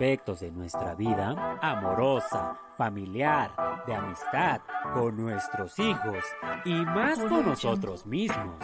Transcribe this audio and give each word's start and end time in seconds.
aspectos 0.00 0.40
de 0.40 0.50
nuestra 0.50 0.94
vida, 0.94 1.58
amorosa, 1.60 2.58
familiar, 2.78 3.50
de 3.86 3.94
amistad, 3.94 4.62
con 4.94 5.14
nuestros 5.14 5.78
hijos 5.78 6.24
y 6.64 6.72
más 6.72 7.18
con 7.18 7.44
nosotros 7.44 8.06
mismos. 8.06 8.56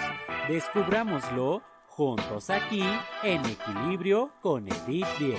Descubrámoslo 0.49 1.63
juntos 1.89 2.49
aquí 2.49 2.83
en 3.23 3.43
Equilibrio 3.45 4.33
con 4.41 4.67
Edith 4.67 5.07
10. 5.19 5.39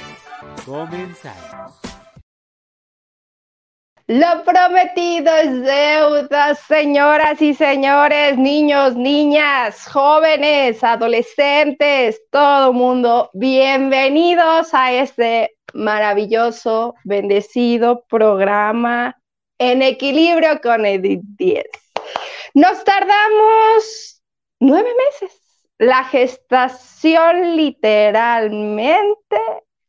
Comenzamos. 0.68 1.82
Lo 4.06 4.44
prometido 4.46 5.36
es 5.36 5.64
deuda, 5.64 6.54
señoras 6.54 7.42
y 7.42 7.56
señores, 7.56 8.38
niños, 8.38 8.96
niñas, 8.96 9.88
jóvenes, 9.88 10.84
adolescentes, 10.84 12.22
todo 12.30 12.72
mundo. 12.72 13.32
Bienvenidos 13.34 14.76
a 14.76 14.94
este 14.94 15.57
maravilloso, 15.74 16.96
bendecido 17.04 18.04
programa 18.10 19.20
en 19.60 19.82
equilibrio 19.82 20.62
con 20.62 20.86
Edith 20.86 21.24
10. 21.38 21.66
Nos 22.54 22.84
tardamos 22.84 24.22
nueve 24.60 24.90
meses. 25.06 25.42
La 25.78 26.04
gestación 26.06 27.56
literalmente 27.56 29.38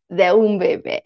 de 0.09 0.33
un 0.33 0.59
bebé. 0.59 1.03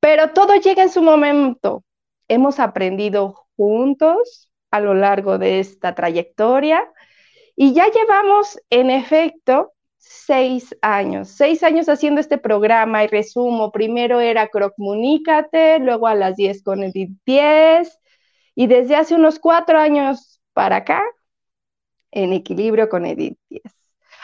Pero 0.00 0.30
todo 0.30 0.54
llega 0.54 0.82
en 0.82 0.90
su 0.90 1.02
momento 1.02 1.82
hemos 2.28 2.60
aprendido 2.60 3.46
juntos 3.56 4.50
a 4.70 4.80
lo 4.80 4.94
largo 4.94 5.38
de 5.38 5.60
esta 5.60 5.94
trayectoria 5.94 6.86
y 7.56 7.72
ya 7.72 7.90
llevamos, 7.90 8.60
en 8.70 8.90
efecto, 8.90 9.72
seis 10.08 10.74
años, 10.80 11.28
seis 11.28 11.62
años 11.62 11.88
haciendo 11.88 12.20
este 12.20 12.38
programa 12.38 13.04
y 13.04 13.08
resumo, 13.08 13.70
primero 13.70 14.20
era 14.20 14.48
Crocmunícate, 14.48 15.78
luego 15.80 16.06
a 16.06 16.14
las 16.14 16.36
10 16.36 16.62
con 16.62 16.82
Edith 16.82 17.10
10 17.26 17.98
y 18.54 18.66
desde 18.66 18.96
hace 18.96 19.14
unos 19.14 19.38
cuatro 19.38 19.78
años 19.78 20.40
para 20.54 20.76
acá, 20.76 21.02
en 22.10 22.32
equilibrio 22.32 22.88
con 22.88 23.06
Edith 23.06 23.38
10. 23.50 23.62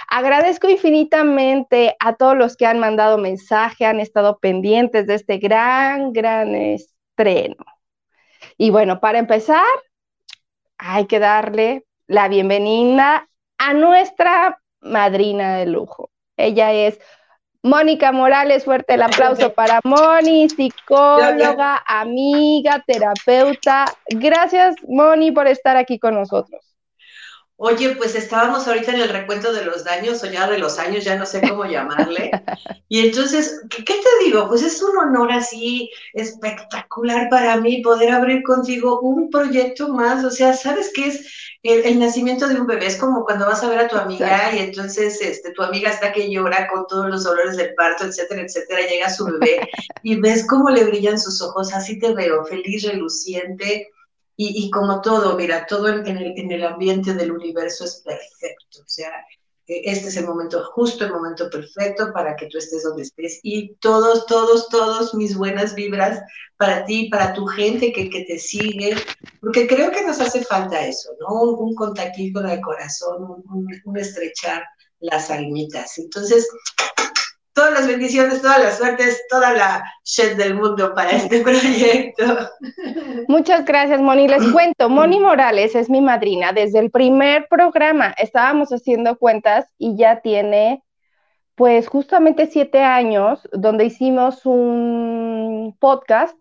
Agradezco 0.09 0.69
infinitamente 0.69 1.97
a 2.01 2.15
todos 2.15 2.37
los 2.37 2.57
que 2.57 2.67
han 2.67 2.79
mandado 2.79 3.19
mensaje, 3.19 3.87
han 3.87 4.01
estado 4.01 4.39
pendientes 4.39 5.07
de 5.07 5.15
este 5.15 5.39
gran, 5.39 6.13
gran 6.13 6.55
estreno. 6.55 7.65
Y 8.57 8.71
bueno, 8.71 9.01
para 9.01 9.19
empezar, 9.19 9.65
hay 10.79 11.07
que 11.07 11.19
darle 11.19 11.87
la 12.07 12.29
bienvenida 12.29 13.29
a 13.59 13.75
nuestra 13.75 14.61
madrina 14.85 15.57
de 15.57 15.67
lujo. 15.67 16.11
Ella 16.37 16.73
es 16.73 17.01
Mónica 17.63 18.13
Morales, 18.13 18.65
fuerte 18.65 18.95
el 18.95 19.03
aplauso 19.03 19.53
para 19.55 19.81
Moni, 19.85 20.49
psicóloga, 20.49 21.83
amiga, 21.87 22.85
terapeuta. 22.87 23.87
Gracias, 24.09 24.77
Moni, 24.87 25.33
por 25.33 25.47
estar 25.47 25.77
aquí 25.77 25.99
con 25.99 26.15
nosotros. 26.15 26.74
Oye, 27.57 27.95
pues 27.95 28.17
estábamos 28.17 28.67
ahorita 28.67 28.93
en 28.93 29.03
el 29.03 29.11
recuento 29.11 29.53
de 29.53 29.65
los 29.65 29.85
daños 29.85 30.25
o 30.25 30.27
ya 30.27 30.51
de 30.51 30.59
los 30.59 30.77
años, 30.81 31.05
ya 31.05 31.17
no 31.17 31.25
sé 31.25 31.41
cómo 31.41 31.65
llamarle. 31.71 32.33
Y 32.89 33.07
entonces, 33.07 33.61
¿qué, 33.71 33.85
te 33.85 34.25
digo? 34.25 34.49
Pues 34.49 34.63
es 34.63 34.83
un 34.83 34.97
honor 34.97 35.31
así 35.31 35.89
espectacular 36.15 37.29
para 37.31 37.57
mí 37.59 37.81
poder 37.81 38.11
abrir 38.11 38.43
contigo 38.43 39.01
un 39.01 39.31
proyecto 39.31 39.89
más. 39.89 40.25
O 40.25 40.33
sea, 40.33 40.53
¿sabes 40.53 40.91
qué 40.95 41.07
es 41.07 41.57
el, 41.63 42.01
nacimiento 42.01 42.49
de 42.49 42.61
un 42.61 42.67
bebé? 42.67 42.87
Es 42.87 42.97
como 42.97 43.25
cuando 43.25 43.47
vas 43.47 43.63
a 43.63 43.69
ver 43.69 43.79
a 43.79 43.89
tu 43.89 43.97
amiga 43.97 44.53
y 44.53 44.59
entonces 44.59 45.21
este, 45.21 45.53
tu 45.53 45.63
amiga 45.63 45.91
está 45.91 46.13
que 46.13 46.29
llora 46.29 46.67
con 46.67 46.89
todos 46.89 47.09
los 47.09 47.23
dolores 47.23 47.57
del 47.57 47.73
parto, 47.75 48.05
etcétera, 48.05 48.43
etcétera. 48.43 48.81
Llega 48.89 49.09
su 49.11 49.27
bebé 49.27 49.69
y 50.03 50.17
ves 50.17 50.45
cómo 50.49 50.71
le 50.71 50.85
brillan 50.85 51.21
sus 51.21 51.41
ojos. 51.41 51.73
Así 51.73 52.01
te 52.01 52.13
veo, 52.13 52.45
feliz, 52.47 52.83
reluciente 52.83 53.94
y, 54.37 54.71
como 54.71 55.01
todo, 55.01 55.37
mira, 55.37 55.65
todo 55.67 55.89
en, 55.89 56.07
el, 56.07 56.37
en, 56.37 56.51
el, 56.51 56.65
ambiente 56.65 57.15
del 57.15 57.31
universo 57.31 57.85
es 57.85 58.03
perfecto. 58.05 58.81
O 58.81 58.89
sea, 58.89 59.13
e, 59.67 59.83
este 59.85 60.09
es 60.09 60.17
el 60.17 60.27
momento 60.27 60.65
justo, 60.73 61.05
el 61.05 61.13
momento 61.13 61.49
perfecto 61.49 62.13
para 62.13 62.35
que 62.35 62.47
tú 62.47 62.59
estés 62.59 62.83
donde 62.83 63.03
estés. 63.03 63.39
Y 63.43 63.75
todos, 63.77 64.27
todos, 64.27 64.69
todos 64.69 65.15
mis 65.15 65.37
buenas 65.37 65.75
vibras 65.75 66.21
para 66.57 66.85
ti, 66.85 67.09
para 67.11 67.33
tu 67.33 67.47
gente 67.47 67.93
que, 67.93 68.11
que 68.11 68.25
te 68.25 68.39
sigue, 68.39 68.97
porque 69.41 69.69
creo 69.69 69.93
que 69.93 70.05
nos 70.05 70.21
hace 70.21 70.45
falta 70.45 70.85
eso, 70.85 71.11
¿no? 71.21 71.43
Un, 71.43 71.69
un 71.69 71.75
con 71.75 71.95
el 72.49 72.61
corazón, 72.61 73.23
un, 73.23 73.69
un 73.85 73.97
estrechar 73.97 74.65
las 74.99 75.31
almitas. 75.31 75.99
Entonces, 75.99 76.49
todas 77.55 77.73
las 77.73 77.87
bendiciones, 77.87 78.43
todas 78.43 78.63
las 78.63 78.77
suertes, 78.77 79.25
toda 79.31 79.53
la 79.53 79.85
shit 80.05 80.37
del 80.37 80.55
mundo 80.55 80.93
para 80.95 81.13
este 81.13 81.41
proyecto. 81.41 82.51
Muchas 83.29 83.65
gracias, 83.65 84.01
Moni. 84.01 84.29
Les 84.29 84.45
cuento, 84.53 84.91
Moni 84.91 85.21
Morales 85.21 85.75
es 85.75 85.89
mi 85.89 86.01
madrina. 86.01 86.53
Desde 86.53 86.81
el 86.81 86.91
primer 86.91 87.47
programa 87.49 88.15
estábamos 88.19 88.71
haciendo 88.71 89.17
cuentas 89.17 89.67
y 89.79 89.97
ya 89.97 90.21
tiene, 90.21 90.83
pues, 91.55 91.89
justamente 91.89 92.47
siete 92.47 92.83
años, 92.83 93.49
donde 93.53 93.85
hicimos 93.85 94.45
un 94.45 95.77
podcast 95.79 96.37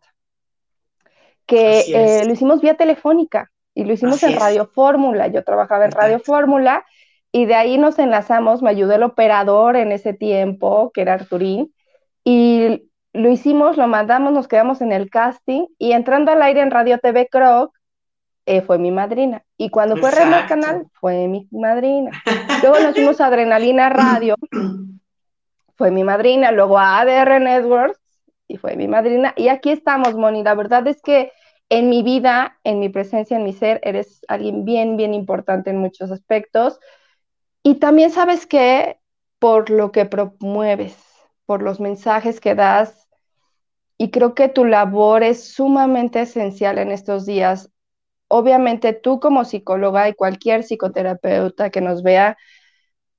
que 1.46 1.82
eh, 1.82 2.26
lo 2.26 2.34
hicimos 2.34 2.62
vía 2.62 2.76
telefónica 2.76 3.52
y 3.76 3.84
lo 3.84 3.94
hicimos 3.94 4.24
en 4.24 4.40
Radio 4.40 4.66
Fórmula. 4.66 5.28
Yo 5.28 5.44
trabajaba 5.44 5.86
en 5.86 5.92
Radio 5.92 6.20
Fórmula 6.20 6.84
y 7.36 7.46
de 7.46 7.56
ahí 7.56 7.80
nos 7.80 7.98
enlazamos, 7.98 8.62
me 8.62 8.70
ayudó 8.70 8.94
el 8.94 9.02
operador 9.02 9.76
en 9.76 9.92
ese 9.92 10.14
tiempo, 10.14 10.92
que 10.94 11.02
era 11.02 11.16
Arturín, 11.16 11.74
y 12.24 12.90
lo 13.12 13.30
hicimos, 13.30 13.76
lo 13.76 13.88
mandamos, 13.88 14.32
nos 14.32 14.48
quedamos 14.48 14.82
en 14.82 14.92
el 14.92 15.10
casting, 15.10 15.66
y 15.80 15.94
entrando 15.94 16.32
al 16.32 16.44
aire 16.44 16.62
en 16.62 16.70
Radio 16.70 17.00
TV 17.00 17.28
Croc, 17.28 17.76
eh, 18.46 18.62
fue 18.62 18.78
mi 18.78 18.92
madrina. 18.92 19.44
Y 19.58 19.72
cuando 19.72 19.98
fue 19.98 20.12
Real 20.12 20.46
Canal, 20.48 20.86
fue 20.94 21.28
mi 21.28 21.48
madrina. 21.52 22.12
Luego 22.62 22.80
nos 22.80 22.94
fuimos 22.94 23.20
a 23.20 23.28
Adrenalina 23.28 23.90
Radio, 23.90 24.36
fue 25.76 25.90
mi 25.90 26.04
madrina. 26.04 26.52
Luego 26.52 26.78
a 26.78 27.00
ADR 27.00 27.42
Networks, 27.42 28.00
y 28.48 28.58
fue 28.58 28.76
mi 28.76 28.88
madrina. 28.88 29.34
Y 29.38 29.48
aquí 29.48 29.72
estamos, 29.72 30.14
Moni. 30.14 30.44
La 30.44 30.54
verdad 30.54 30.86
es 30.88 31.02
que 31.02 31.32
en 31.70 31.90
mi 31.90 32.04
vida, 32.04 32.60
en 32.64 32.80
mi 32.80 32.90
presencia, 32.90 33.38
en 33.38 33.44
mi 33.44 33.54
ser, 33.54 33.80
eres 33.84 34.22
alguien 34.28 34.66
bien, 34.66 34.98
bien 34.98 35.16
importante 35.16 35.72
en 35.72 35.78
muchos 35.78 36.12
aspectos. 36.12 36.80
Y 37.64 37.76
también 37.76 38.12
sabes 38.12 38.46
que 38.46 39.00
por 39.40 39.70
lo 39.70 39.92
que 39.92 40.06
promueves, 40.06 40.96
por 41.46 41.62
los 41.62 41.80
mensajes 41.80 42.40
que 42.40 42.56
das, 42.56 43.08
y 43.98 44.12
creo 44.12 44.36
que 44.36 44.50
tu 44.50 44.66
labor 44.66 45.24
es 45.24 45.54
sumamente 45.54 46.22
esencial 46.22 46.78
en 46.78 46.92
estos 46.92 47.26
días. 47.26 47.72
Obviamente 48.28 48.94
tú 48.94 49.20
como 49.20 49.46
psicóloga 49.46 50.10
y 50.10 50.14
cualquier 50.14 50.64
psicoterapeuta 50.64 51.70
que 51.70 51.82
nos 51.82 52.04
vea, 52.04 52.38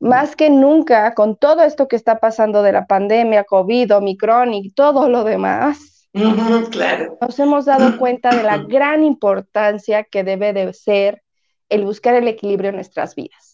más 0.01 0.37
que 0.37 0.51
nunca, 0.51 1.15
con 1.15 1.37
todo 1.37 1.63
esto 1.63 1.89
que 1.89 1.97
está 1.97 2.21
pasando 2.21 2.63
de 2.63 2.73
la 2.73 2.87
pandemia, 2.87 3.45
COVID, 3.45 3.97
Omicron 3.97 4.53
y 4.53 4.71
todo 4.73 5.09
lo 5.09 5.25
demás, 5.25 6.09
claro. 6.71 7.19
nos 7.21 7.39
hemos 7.39 7.65
dado 7.65 7.97
cuenta 7.99 8.31
de 8.31 8.43
la 8.43 8.59
gran 8.69 9.03
importancia 9.05 10.05
que 10.05 10.23
debe 10.23 10.53
de 10.53 10.73
ser 10.73 11.23
el 11.69 11.85
buscar 11.85 12.15
el 12.15 12.29
equilibrio 12.29 12.71
en 12.71 12.77
nuestras 12.77 13.15
vidas. 13.15 13.54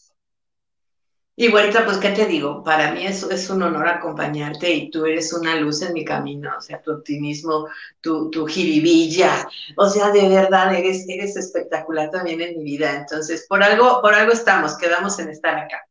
Y 1.40 1.48
Güerita, 1.48 1.86
pues, 1.86 1.96
¿qué 1.96 2.10
te 2.10 2.26
digo? 2.26 2.62
Para 2.62 2.92
mí 2.92 3.06
es, 3.06 3.22
es 3.22 3.48
un 3.48 3.62
honor 3.62 3.88
acompañarte 3.88 4.70
y 4.70 4.90
tú 4.90 5.06
eres 5.06 5.32
una 5.32 5.56
luz 5.56 5.80
en 5.80 5.94
mi 5.94 6.04
camino, 6.04 6.50
o 6.58 6.60
sea, 6.60 6.82
tu 6.82 6.92
optimismo, 6.92 7.66
tu, 8.02 8.28
tu 8.28 8.46
jiribilla, 8.46 9.48
o 9.78 9.88
sea, 9.88 10.10
de 10.10 10.28
verdad, 10.28 10.74
eres, 10.74 11.06
eres 11.08 11.38
espectacular 11.38 12.10
también 12.10 12.42
en 12.42 12.58
mi 12.58 12.64
vida. 12.64 12.94
Entonces, 12.94 13.46
por 13.48 13.62
algo, 13.62 14.02
por 14.02 14.12
algo 14.12 14.34
estamos, 14.34 14.76
quedamos 14.76 15.18
en 15.18 15.30
estar 15.30 15.56
acá. 15.56 15.82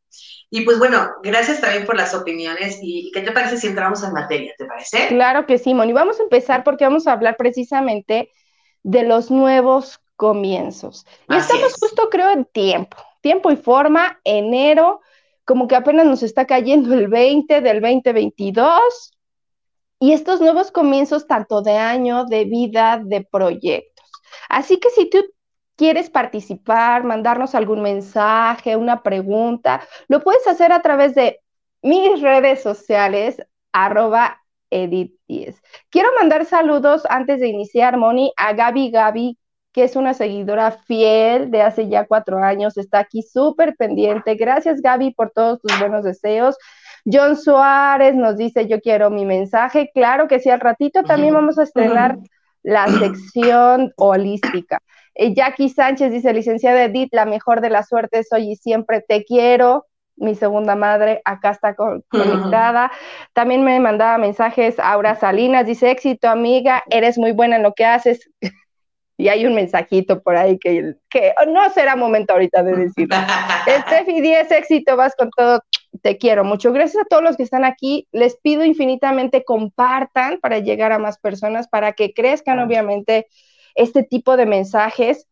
Y 0.50 0.60
pues 0.60 0.78
bueno, 0.78 1.14
gracias 1.24 1.60
también 1.60 1.84
por 1.84 1.96
las 1.96 2.14
opiniones. 2.14 2.78
¿Y 2.80 3.10
qué 3.12 3.20
te 3.22 3.32
parece 3.32 3.56
si 3.56 3.66
entramos 3.66 4.04
en 4.04 4.12
materia? 4.12 4.54
¿Te 4.56 4.66
parece? 4.66 5.08
Claro 5.08 5.46
que 5.46 5.58
sí, 5.58 5.74
Moni. 5.74 5.92
Vamos 5.92 6.20
a 6.20 6.22
empezar 6.22 6.62
porque 6.62 6.84
vamos 6.84 7.08
a 7.08 7.12
hablar 7.12 7.36
precisamente 7.36 8.30
de 8.84 9.02
los 9.02 9.32
nuevos 9.32 9.98
comienzos. 10.14 11.08
Y 11.28 11.34
estamos 11.34 11.74
justo, 11.74 12.08
creo, 12.08 12.30
en 12.30 12.44
tiempo, 12.44 12.98
tiempo 13.20 13.50
y 13.50 13.56
forma, 13.56 14.20
enero 14.22 15.00
como 15.50 15.66
que 15.66 15.74
apenas 15.74 16.06
nos 16.06 16.22
está 16.22 16.46
cayendo 16.46 16.94
el 16.94 17.08
20 17.08 17.60
del 17.60 17.80
2022 17.80 18.70
y 19.98 20.12
estos 20.12 20.40
nuevos 20.40 20.70
comienzos 20.70 21.26
tanto 21.26 21.60
de 21.60 21.76
año, 21.76 22.24
de 22.24 22.44
vida, 22.44 23.02
de 23.04 23.26
proyectos. 23.28 24.06
Así 24.48 24.76
que 24.78 24.90
si 24.90 25.10
tú 25.10 25.18
quieres 25.74 26.08
participar, 26.08 27.02
mandarnos 27.02 27.56
algún 27.56 27.82
mensaje, 27.82 28.76
una 28.76 29.02
pregunta, 29.02 29.84
lo 30.06 30.22
puedes 30.22 30.46
hacer 30.46 30.70
a 30.70 30.82
través 30.82 31.16
de 31.16 31.40
mis 31.82 32.20
redes 32.20 32.62
sociales, 32.62 33.42
arroba 33.72 34.40
edit 34.70 35.18
Quiero 35.88 36.10
mandar 36.16 36.44
saludos 36.44 37.02
antes 37.10 37.40
de 37.40 37.48
iniciar, 37.48 37.96
Moni, 37.96 38.32
a 38.36 38.52
Gaby 38.52 38.92
Gaby 38.92 39.36
que 39.72 39.84
es 39.84 39.96
una 39.96 40.14
seguidora 40.14 40.72
fiel 40.72 41.50
de 41.50 41.62
hace 41.62 41.88
ya 41.88 42.06
cuatro 42.06 42.38
años, 42.38 42.76
está 42.76 42.98
aquí 43.00 43.22
súper 43.22 43.76
pendiente. 43.76 44.34
Gracias, 44.34 44.80
Gaby, 44.82 45.12
por 45.12 45.30
todos 45.30 45.60
tus 45.60 45.78
buenos 45.78 46.04
deseos. 46.04 46.56
John 47.10 47.36
Suárez 47.36 48.14
nos 48.14 48.36
dice, 48.36 48.66
yo 48.66 48.80
quiero 48.80 49.10
mi 49.10 49.24
mensaje. 49.24 49.90
Claro 49.94 50.28
que 50.28 50.40
sí, 50.40 50.50
al 50.50 50.60
ratito 50.60 51.02
también 51.02 51.34
vamos 51.34 51.58
a 51.58 51.62
estrenar 51.62 52.18
la 52.62 52.86
sección 52.98 53.92
holística. 53.96 54.80
Eh, 55.14 55.34
Jackie 55.34 55.68
Sánchez 55.68 56.12
dice, 56.12 56.32
licenciada 56.32 56.84
Edith, 56.84 57.10
la 57.12 57.24
mejor 57.24 57.60
de 57.60 57.70
las 57.70 57.88
suertes 57.88 58.28
hoy 58.32 58.52
y 58.52 58.56
siempre 58.56 59.02
te 59.06 59.24
quiero. 59.24 59.86
Mi 60.16 60.34
segunda 60.34 60.76
madre 60.76 61.22
acá 61.24 61.50
está 61.50 61.74
conectada. 61.74 62.90
También 63.32 63.64
me 63.64 63.80
mandaba 63.80 64.18
mensajes 64.18 64.78
Aura 64.78 65.14
Salinas, 65.14 65.64
dice, 65.64 65.90
éxito 65.90 66.28
amiga, 66.28 66.82
eres 66.90 67.16
muy 67.16 67.32
buena 67.32 67.56
en 67.56 67.62
lo 67.62 67.72
que 67.72 67.86
haces 67.86 68.30
y 69.20 69.28
hay 69.28 69.44
un 69.44 69.54
mensajito 69.54 70.22
por 70.22 70.36
ahí 70.36 70.58
que, 70.58 70.94
que 71.10 71.34
no 71.46 71.68
será 71.70 71.94
momento 71.94 72.32
ahorita 72.32 72.62
de 72.62 72.74
decir. 72.74 73.08
Steffi 73.86 74.20
10, 74.20 74.50
éxito, 74.50 74.96
vas 74.96 75.14
con 75.14 75.30
todo, 75.36 75.60
te 76.00 76.16
quiero 76.16 76.42
mucho. 76.42 76.72
Gracias 76.72 77.04
a 77.04 77.08
todos 77.08 77.22
los 77.22 77.36
que 77.36 77.42
están 77.42 77.64
aquí, 77.64 78.08
les 78.12 78.36
pido 78.36 78.64
infinitamente 78.64 79.44
compartan 79.44 80.40
para 80.40 80.58
llegar 80.58 80.92
a 80.92 80.98
más 80.98 81.18
personas, 81.18 81.68
para 81.68 81.92
que 81.92 82.14
crezcan 82.14 82.60
obviamente 82.60 83.26
este 83.74 84.02
tipo 84.02 84.38
de 84.38 84.46
mensajes 84.46 85.28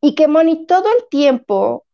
y 0.00 0.14
que, 0.14 0.28
Moni, 0.28 0.66
todo 0.66 0.88
el 0.96 1.08
tiempo 1.10 1.84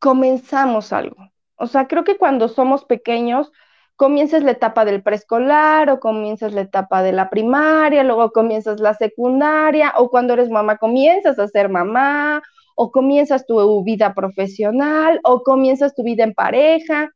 comenzamos 0.00 0.92
algo. 0.92 1.16
O 1.54 1.68
sea, 1.68 1.86
creo 1.86 2.02
que 2.02 2.16
cuando 2.16 2.48
somos 2.48 2.84
pequeños, 2.84 3.52
comienzas 3.96 4.42
la 4.42 4.52
etapa 4.52 4.84
del 4.84 5.02
preescolar 5.02 5.90
o 5.90 6.00
comienzas 6.00 6.52
la 6.52 6.60
etapa 6.60 7.02
de 7.02 7.12
la 7.12 7.30
primaria, 7.30 8.04
luego 8.04 8.30
comienzas 8.30 8.78
la 8.78 8.94
secundaria 8.94 9.94
o 9.96 10.10
cuando 10.10 10.34
eres 10.34 10.50
mamá 10.50 10.76
comienzas 10.76 11.38
a 11.38 11.48
ser 11.48 11.68
mamá 11.68 12.42
o 12.74 12.92
comienzas 12.92 13.46
tu 13.46 13.82
vida 13.82 14.14
profesional 14.14 15.18
o 15.24 15.42
comienzas 15.42 15.94
tu 15.94 16.02
vida 16.02 16.24
en 16.24 16.34
pareja. 16.34 17.10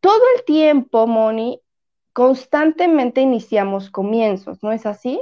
Todo 0.00 0.22
el 0.36 0.44
tiempo, 0.44 1.06
Moni, 1.06 1.60
constantemente 2.12 3.20
iniciamos 3.20 3.90
comienzos, 3.90 4.62
¿no 4.62 4.72
es 4.72 4.86
así? 4.86 5.20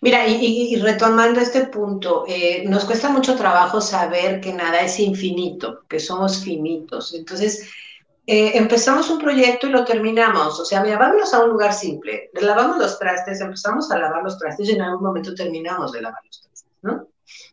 Mira, 0.00 0.26
y, 0.26 0.76
retomando 0.76 1.40
este 1.40 1.66
punto, 1.66 2.24
eh, 2.28 2.64
nos 2.66 2.84
cuesta 2.84 3.08
mucho 3.08 3.36
trabajo 3.36 3.80
saber 3.80 4.40
que 4.40 4.52
nada 4.52 4.80
es 4.80 5.00
infinito, 5.00 5.84
que 5.88 5.98
somos 5.98 6.44
finitos. 6.44 7.14
Entonces, 7.14 7.70
eh, 8.26 8.52
empezamos 8.56 9.10
un 9.10 9.18
proyecto 9.18 9.66
y 9.66 9.70
lo 9.70 9.84
terminamos. 9.84 10.58
O 10.58 10.64
sea, 10.64 10.82
mira, 10.82 10.96
vámonos 10.96 11.34
a 11.34 11.44
un 11.44 11.50
lugar 11.50 11.74
simple. 11.74 12.30
Lavamos 12.34 12.78
los 12.78 12.98
trastes, 12.98 13.40
empezamos 13.40 13.90
a 13.90 13.98
lavar 13.98 14.22
los 14.22 14.38
trastes 14.38 14.68
y 14.68 14.72
en 14.72 14.82
algún 14.82 15.04
momento 15.04 15.34
terminamos 15.34 15.92
de 15.92 16.02
lavar 16.02 16.22
los 16.24 16.40
trastes, 16.40 16.64
¿no? 16.82 17.06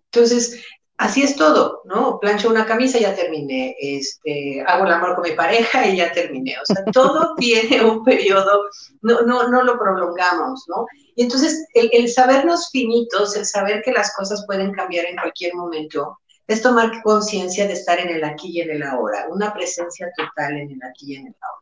Entonces, 0.05 0.63
así 0.97 1.23
es 1.23 1.35
todo, 1.35 1.81
¿no? 1.85 2.19
Plancho 2.19 2.49
una 2.49 2.65
camisa 2.65 2.97
y 2.97 3.01
ya 3.01 3.13
terminé. 3.13 3.75
Este, 3.79 4.63
hago 4.65 4.85
el 4.85 4.93
amor 4.93 5.15
con 5.15 5.29
mi 5.29 5.35
pareja 5.35 5.87
y 5.87 5.97
ya 5.97 6.11
terminé. 6.13 6.55
O 6.61 6.65
sea, 6.65 6.85
todo 6.93 7.35
tiene 7.37 7.83
un 7.83 8.03
periodo, 8.05 8.63
no, 9.01 9.21
no, 9.23 9.49
no 9.49 9.63
lo 9.63 9.77
prolongamos, 9.77 10.63
¿no? 10.67 10.85
Y 11.15 11.23
entonces, 11.23 11.65
el, 11.73 11.89
el 11.91 12.07
sabernos 12.07 12.69
finitos, 12.69 13.35
el 13.35 13.45
saber 13.45 13.81
que 13.83 13.91
las 13.91 14.15
cosas 14.15 14.45
pueden 14.45 14.71
cambiar 14.71 15.05
en 15.05 15.17
cualquier 15.17 15.53
momento, 15.53 16.17
es 16.47 16.61
tomar 16.61 17.01
conciencia 17.03 17.67
de 17.67 17.73
estar 17.73 17.99
en 17.99 18.09
el 18.09 18.23
aquí 18.23 18.49
y 18.51 18.61
en 18.61 18.71
el 18.71 18.83
ahora, 18.83 19.27
una 19.29 19.53
presencia 19.53 20.09
total 20.15 20.57
en 20.57 20.71
el 20.71 20.79
aquí 20.83 21.13
y 21.13 21.15
en 21.15 21.27
el 21.27 21.35
ahora. 21.41 21.61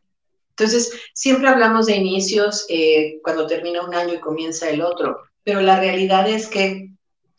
Entonces, 0.52 0.92
siempre 1.14 1.48
hablamos 1.48 1.86
de 1.86 1.96
inicios 1.96 2.66
eh, 2.68 3.20
cuando 3.24 3.48
termina 3.48 3.82
un 3.82 3.96
año 3.96 4.16
y 4.16 4.20
comienza 4.20 4.70
el 4.70 4.82
otro, 4.82 5.22
pero 5.44 5.62
la 5.62 5.80
realidad 5.80 6.30
es 6.30 6.48
que 6.48 6.90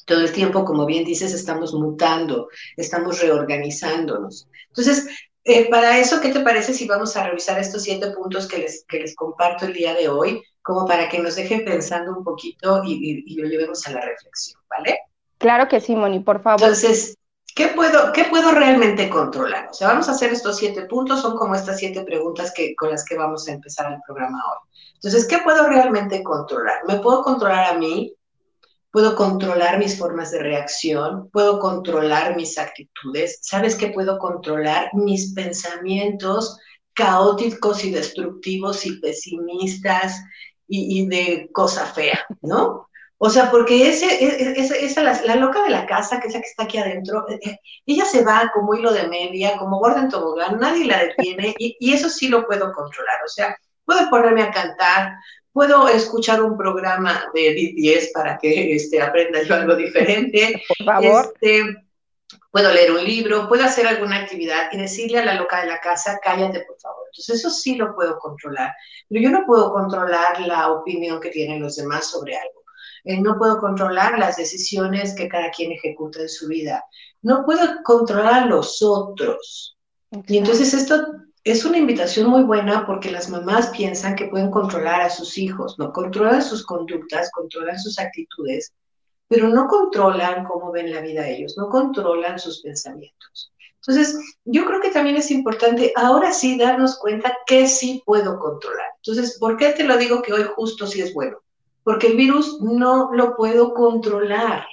todo 0.06 0.23
el 0.23 0.32
tiempo, 0.32 0.64
como 0.64 0.87
bien 0.87 1.04
dices, 1.04 1.35
estamos 1.35 1.75
mutando, 1.75 2.49
estamos 2.76 3.20
reorganizándonos. 3.20 4.49
Entonces, 4.68 5.06
eh, 5.44 5.68
para 5.68 5.99
eso, 5.99 6.20
¿qué 6.20 6.30
te 6.30 6.40
parece 6.40 6.73
si 6.73 6.87
vamos 6.87 7.14
a 7.16 7.28
revisar 7.28 7.59
estos 7.59 7.82
siete 7.82 8.11
puntos 8.12 8.49
que 8.49 8.59
les, 8.59 8.85
que 8.88 9.00
les 9.00 9.14
comparto 9.14 9.66
el 9.66 9.75
día 9.75 9.94
de 9.94 10.09
hoy, 10.09 10.42
como 10.62 10.87
para 10.87 11.09
que 11.09 11.18
nos 11.18 11.37
dejen 11.37 11.64
pensando 11.64 12.12
un 12.16 12.25
poquito 12.25 12.82
y, 12.85 13.23
y 13.26 13.35
lo 13.37 13.49
llevemos 13.49 13.87
a 13.87 13.92
la 13.92 14.00
reflexión, 14.00 14.61
¿vale? 14.68 14.99
Claro 15.38 15.68
que 15.68 15.80
sí, 15.80 15.94
Moni, 15.94 16.20
por 16.20 16.42
favor. 16.42 16.61
Entonces, 16.61 17.16
¿Qué 17.61 17.69
puedo, 17.69 18.11
¿Qué 18.14 18.25
puedo 18.25 18.52
realmente 18.52 19.11
controlar? 19.11 19.69
O 19.71 19.75
sea, 19.75 19.88
vamos 19.88 20.09
a 20.09 20.12
hacer 20.12 20.33
estos 20.33 20.57
siete 20.57 20.87
puntos, 20.87 21.21
son 21.21 21.37
como 21.37 21.55
estas 21.55 21.79
siete 21.79 22.02
preguntas 22.05 22.55
que, 22.57 22.75
con 22.75 22.88
las 22.88 23.05
que 23.05 23.19
vamos 23.19 23.47
a 23.47 23.52
empezar 23.52 23.93
el 23.93 23.99
programa 24.07 24.38
hoy. 24.38 24.71
Entonces, 24.95 25.26
¿qué 25.29 25.40
puedo 25.45 25.69
realmente 25.69 26.23
controlar? 26.23 26.79
¿Me 26.88 27.00
puedo 27.00 27.21
controlar 27.21 27.75
a 27.75 27.76
mí? 27.76 28.14
¿Puedo 28.90 29.14
controlar 29.14 29.79
mis 29.79 29.99
formas 29.99 30.31
de 30.31 30.38
reacción? 30.38 31.29
¿Puedo 31.29 31.59
controlar 31.59 32.35
mis 32.35 32.57
actitudes? 32.57 33.40
¿Sabes 33.43 33.76
qué 33.76 33.88
puedo 33.88 34.19
controlar? 34.19 34.88
Mis 34.95 35.35
pensamientos 35.35 36.59
caóticos 36.95 37.85
y 37.85 37.90
destructivos 37.90 38.87
y 38.87 38.99
pesimistas 39.00 40.19
y, 40.67 41.02
y 41.02 41.07
de 41.09 41.50
cosa 41.52 41.85
fea, 41.85 42.25
¿no? 42.40 42.88
O 43.23 43.29
sea, 43.29 43.50
porque 43.50 43.87
ese, 43.87 44.07
e, 44.07 44.59
e, 44.59 44.85
esa, 44.87 45.03
la, 45.03 45.37
loca 45.37 45.62
de 45.62 45.69
la 45.69 45.85
casa, 45.85 46.19
que 46.19 46.29
es 46.29 46.33
la 46.33 46.41
que 46.41 46.47
está 46.47 46.62
aquí 46.62 46.79
adentro, 46.79 47.29
eh, 47.29 47.39
eh, 47.43 47.59
ella 47.85 48.07
se 48.07 48.25
va 48.25 48.50
como 48.55 48.75
hilo 48.75 48.91
de 48.95 49.09
media, 49.09 49.59
como 49.59 49.79
gorda 49.79 50.00
en 50.00 50.09
tobogán, 50.09 50.59
nadie 50.59 50.87
la 50.87 51.05
detiene 51.05 51.55
y, 51.59 51.77
y, 51.79 51.93
eso 51.93 52.09
sí 52.09 52.29
lo 52.29 52.47
puedo 52.47 52.73
controlar. 52.73 53.19
O 53.23 53.29
sea, 53.29 53.55
puedo 53.85 54.09
ponerme 54.09 54.41
a 54.41 54.50
cantar, 54.50 55.12
puedo 55.53 55.87
escuchar 55.89 56.43
un 56.43 56.57
programa 56.57 57.27
de 57.35 57.73
10 57.77 58.11
para 58.15 58.39
que 58.39 58.75
este, 58.75 59.03
aprenda 59.03 59.43
yo 59.43 59.55
algo 59.55 59.77
diferente. 59.77 60.62
Por 60.79 60.87
favor. 60.87 61.35
Este, 61.35 61.62
puedo 62.50 62.73
leer 62.73 62.93
un 62.93 63.05
libro, 63.05 63.49
puedo 63.49 63.65
hacer 63.65 63.87
alguna 63.87 64.17
actividad 64.17 64.71
y 64.73 64.79
decirle 64.79 65.19
a 65.19 65.27
la 65.27 65.35
loca 65.35 65.61
de 65.61 65.67
la 65.67 65.81
casa, 65.81 66.19
cállate 66.23 66.61
por 66.61 66.81
favor. 66.81 67.05
Entonces 67.12 67.37
eso 67.37 67.50
sí 67.50 67.75
lo 67.77 67.95
puedo 67.95 68.19
controlar, 68.19 68.73
pero 69.11 69.21
yo 69.21 69.31
no 69.31 69.45
puedo 69.45 69.73
controlar 69.73 70.41
la 70.41 70.71
opinión 70.71 71.21
que 71.21 71.29
tienen 71.29 71.61
los 71.61 71.77
demás 71.77 72.11
sobre 72.11 72.35
algo. 72.35 72.60
Eh, 73.04 73.21
no 73.21 73.38
puedo 73.38 73.59
controlar 73.59 74.19
las 74.19 74.37
decisiones 74.37 75.14
que 75.14 75.28
cada 75.28 75.50
quien 75.50 75.73
ejecuta 75.73 76.21
en 76.21 76.28
su 76.28 76.49
vida, 76.49 76.85
no 77.23 77.45
puedo 77.45 77.83
controlar 77.85 78.45
a 78.45 78.47
los 78.47 78.83
otros. 78.83 79.76
Y 80.26 80.38
entonces 80.38 80.75
esto 80.75 81.07
es 81.45 81.64
una 81.64 81.78
invitación 81.78 82.28
muy 82.28 82.42
buena 82.42 82.87
porque 82.87 83.11
las 83.11 83.28
mamás 83.30 83.71
piensan 83.71 84.14
que 84.14 84.26
pueden 84.26 84.50
controlar 84.50 85.00
a 85.00 85.11
sus 85.11 85.38
hijos, 85.38 85.78
no 85.78 85.92
controlan 85.92 86.42
sus 86.42 86.64
conductas, 86.64 87.30
controlan 87.33 87.78
sus 87.78 87.99
actitudes, 87.99 88.73
pero 89.28 89.49
no 89.49 89.66
controlan 89.69 90.45
cómo 90.45 90.73
ven 90.73 90.90
la 90.90 91.00
vida 91.00 91.28
ellos, 91.28 91.54
no 91.57 91.69
controlan 91.69 92.38
sus 92.38 92.61
pensamientos. 92.62 93.52
Entonces, 93.76 94.19
yo 94.45 94.66
creo 94.66 94.80
que 94.80 94.90
también 94.90 95.16
es 95.16 95.30
importante 95.30 95.92
ahora 95.97 96.33
sí 96.33 96.59
darnos 96.59 96.99
cuenta 96.99 97.35
que 97.47 97.66
sí 97.66 98.02
puedo 98.04 98.38
controlar. 98.38 98.88
Entonces, 98.97 99.38
¿por 99.38 99.57
qué 99.57 99.71
te 99.71 99.85
lo 99.85 99.97
digo 99.97 100.21
que 100.21 100.35
hoy 100.35 100.45
justo 100.54 100.87
sí 100.87 101.00
es 101.00 101.14
bueno? 101.14 101.38
Porque 101.82 102.08
el 102.08 102.16
virus 102.16 102.60
no 102.60 103.10
lo 103.12 103.37
puedo 103.37 103.75
controlar. 103.75 104.66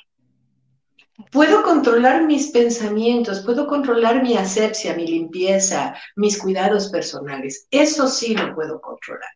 Puedo 1.31 1.63
controlar 1.63 2.25
mis 2.25 2.51
pensamientos, 2.51 3.41
puedo 3.41 3.65
controlar 3.67 4.21
mi 4.21 4.37
asepsia, 4.37 4.95
mi 4.95 5.07
limpieza, 5.07 5.95
mis 6.15 6.37
cuidados 6.37 6.89
personales. 6.89 7.67
Eso 7.71 8.07
sí 8.07 8.35
lo 8.35 8.53
puedo 8.53 8.79
controlar. 8.79 9.29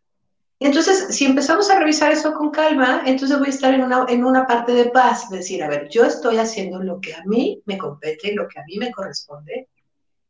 Entonces, 0.60 1.08
si 1.10 1.24
empezamos 1.24 1.68
a 1.70 1.78
revisar 1.80 2.12
eso 2.12 2.32
con 2.34 2.50
calma, 2.50 3.02
entonces 3.04 3.36
voy 3.36 3.48
a 3.48 3.50
estar 3.50 3.74
en 3.74 3.82
una, 3.82 4.06
en 4.08 4.24
una 4.24 4.46
parte 4.46 4.72
de 4.72 4.90
paz, 4.90 5.28
decir, 5.28 5.60
a 5.62 5.68
ver, 5.68 5.88
yo 5.88 6.04
estoy 6.04 6.36
haciendo 6.36 6.80
lo 6.80 7.00
que 7.00 7.14
a 7.14 7.24
mí 7.24 7.60
me 7.66 7.76
compete, 7.76 8.32
lo 8.32 8.46
que 8.46 8.60
a 8.60 8.64
mí 8.64 8.78
me 8.78 8.92
corresponde, 8.92 9.68